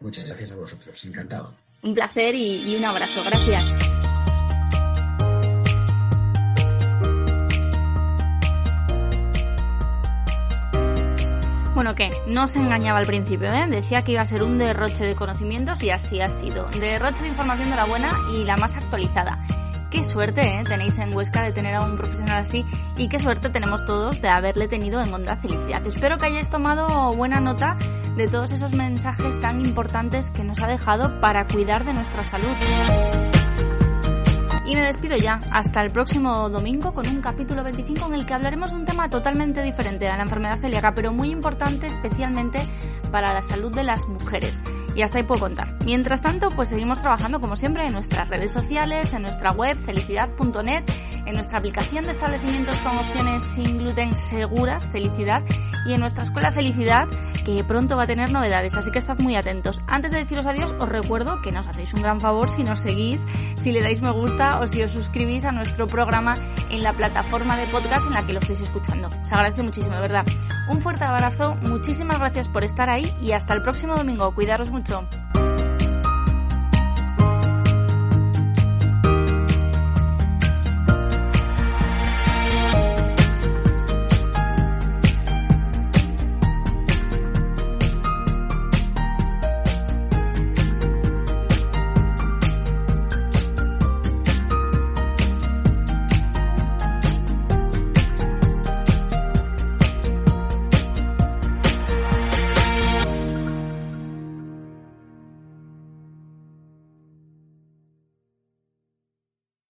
Muchas 0.00 0.26
gracias 0.26 0.50
a 0.52 0.56
vosotros. 0.56 1.04
Encantado. 1.04 1.52
Un 1.82 1.94
placer 1.94 2.34
y, 2.34 2.76
un 2.76 2.84
abrazo. 2.84 3.22
Gracias. 3.24 3.64
Bueno, 11.74 11.94
¿qué? 11.94 12.10
No 12.26 12.46
se 12.48 12.58
engañaba 12.58 12.98
al 12.98 13.06
principio, 13.06 13.50
¿eh? 13.50 13.66
Decía 13.66 14.02
que 14.02 14.12
iba 14.12 14.20
a 14.20 14.26
ser 14.26 14.42
un 14.42 14.58
derroche 14.58 15.04
de 15.04 15.14
conocimientos 15.14 15.82
y 15.82 15.90
así 15.90 16.20
ha 16.20 16.30
sido. 16.30 16.66
Derroche 16.68 17.22
de 17.22 17.28
información 17.28 17.70
de 17.70 17.76
la 17.76 17.86
buena 17.86 18.12
y 18.30 18.44
la 18.44 18.58
más 18.58 18.76
actualizada. 18.76 19.38
Qué 19.90 20.02
suerte 20.02 20.40
¿eh? 20.42 20.64
tenéis 20.64 20.96
en 20.98 21.14
Huesca 21.14 21.42
de 21.42 21.52
tener 21.52 21.74
a 21.74 21.82
un 21.82 21.96
profesional 21.96 22.42
así 22.42 22.64
y 22.96 23.08
qué 23.08 23.18
suerte 23.18 23.50
tenemos 23.50 23.84
todos 23.84 24.20
de 24.20 24.28
haberle 24.28 24.68
tenido 24.68 25.02
en 25.02 25.12
Onda 25.12 25.36
Felicidad. 25.36 25.86
Espero 25.86 26.18
que 26.18 26.26
hayáis 26.26 26.48
tomado 26.48 27.12
buena 27.14 27.40
nota 27.40 27.76
de 28.16 28.28
todos 28.28 28.52
esos 28.52 28.72
mensajes 28.72 29.38
tan 29.40 29.60
importantes 29.60 30.30
que 30.30 30.44
nos 30.44 30.58
ha 30.60 30.66
dejado 30.66 31.20
para 31.20 31.46
cuidar 31.46 31.84
de 31.84 31.94
nuestra 31.94 32.24
salud. 32.24 32.54
Y 34.64 34.76
me 34.76 34.82
despido 34.82 35.16
ya, 35.16 35.40
hasta 35.50 35.82
el 35.82 35.90
próximo 35.90 36.48
domingo 36.48 36.94
con 36.94 37.08
un 37.08 37.20
capítulo 37.20 37.64
25 37.64 38.06
en 38.06 38.14
el 38.14 38.26
que 38.26 38.34
hablaremos 38.34 38.70
de 38.70 38.76
un 38.76 38.84
tema 38.84 39.10
totalmente 39.10 39.60
diferente 39.60 40.08
a 40.08 40.16
la 40.16 40.22
enfermedad 40.22 40.60
celíaca, 40.60 40.94
pero 40.94 41.12
muy 41.12 41.30
importante 41.30 41.88
especialmente 41.88 42.60
para 43.10 43.34
la 43.34 43.42
salud 43.42 43.74
de 43.74 43.82
las 43.82 44.06
mujeres. 44.06 44.62
Y 44.94 45.02
hasta 45.02 45.18
ahí 45.18 45.24
puedo 45.24 45.40
contar. 45.40 45.76
Mientras 45.84 46.20
tanto, 46.20 46.50
pues 46.50 46.68
seguimos 46.68 47.00
trabajando 47.00 47.40
como 47.40 47.56
siempre 47.56 47.86
en 47.86 47.92
nuestras 47.92 48.28
redes 48.28 48.52
sociales, 48.52 49.12
en 49.12 49.22
nuestra 49.22 49.52
web 49.52 49.76
felicidad.net, 49.76 50.84
en 51.26 51.34
nuestra 51.34 51.58
aplicación 51.58 52.04
de 52.04 52.10
establecimientos 52.10 52.78
con 52.80 52.98
opciones 52.98 53.42
sin 53.42 53.78
gluten 53.78 54.16
seguras, 54.16 54.90
Felicidad, 54.90 55.42
y 55.86 55.94
en 55.94 56.00
nuestra 56.00 56.24
escuela 56.24 56.52
Felicidad, 56.52 57.08
que 57.44 57.64
pronto 57.64 57.96
va 57.96 58.04
a 58.04 58.06
tener 58.06 58.30
novedades, 58.30 58.76
así 58.76 58.90
que 58.90 58.98
estad 58.98 59.18
muy 59.18 59.36
atentos. 59.36 59.80
Antes 59.88 60.12
de 60.12 60.18
deciros 60.18 60.46
adiós, 60.46 60.74
os 60.78 60.88
recuerdo 60.88 61.40
que 61.40 61.52
nos 61.52 61.66
hacéis 61.66 61.94
un 61.94 62.02
gran 62.02 62.20
favor 62.20 62.50
si 62.50 62.62
nos 62.62 62.80
seguís, 62.80 63.26
si 63.56 63.72
le 63.72 63.80
dais 63.80 64.02
me 64.02 64.10
gusta 64.10 64.60
o 64.60 64.66
si 64.66 64.82
os 64.82 64.92
suscribís 64.92 65.44
a 65.44 65.52
nuestro 65.52 65.86
programa 65.86 66.36
en 66.70 66.82
la 66.82 66.92
plataforma 66.92 67.56
de 67.56 67.66
podcast 67.68 68.06
en 68.06 68.12
la 68.12 68.26
que 68.26 68.32
lo 68.32 68.40
estéis 68.40 68.60
escuchando. 68.60 69.08
Se 69.22 69.34
agradece 69.34 69.62
muchísimo, 69.62 69.94
de 69.94 70.00
verdad. 70.02 70.26
Un 70.68 70.80
fuerte 70.80 71.04
abrazo, 71.04 71.56
muchísimas 71.62 72.18
gracias 72.18 72.48
por 72.48 72.62
estar 72.62 72.90
ahí 72.90 73.12
y 73.20 73.32
hasta 73.32 73.54
el 73.54 73.62
próximo 73.62 73.96
domingo. 73.96 74.32
Cuidaros 74.34 74.70
mucho. 74.70 74.81
Tom. 74.82 75.31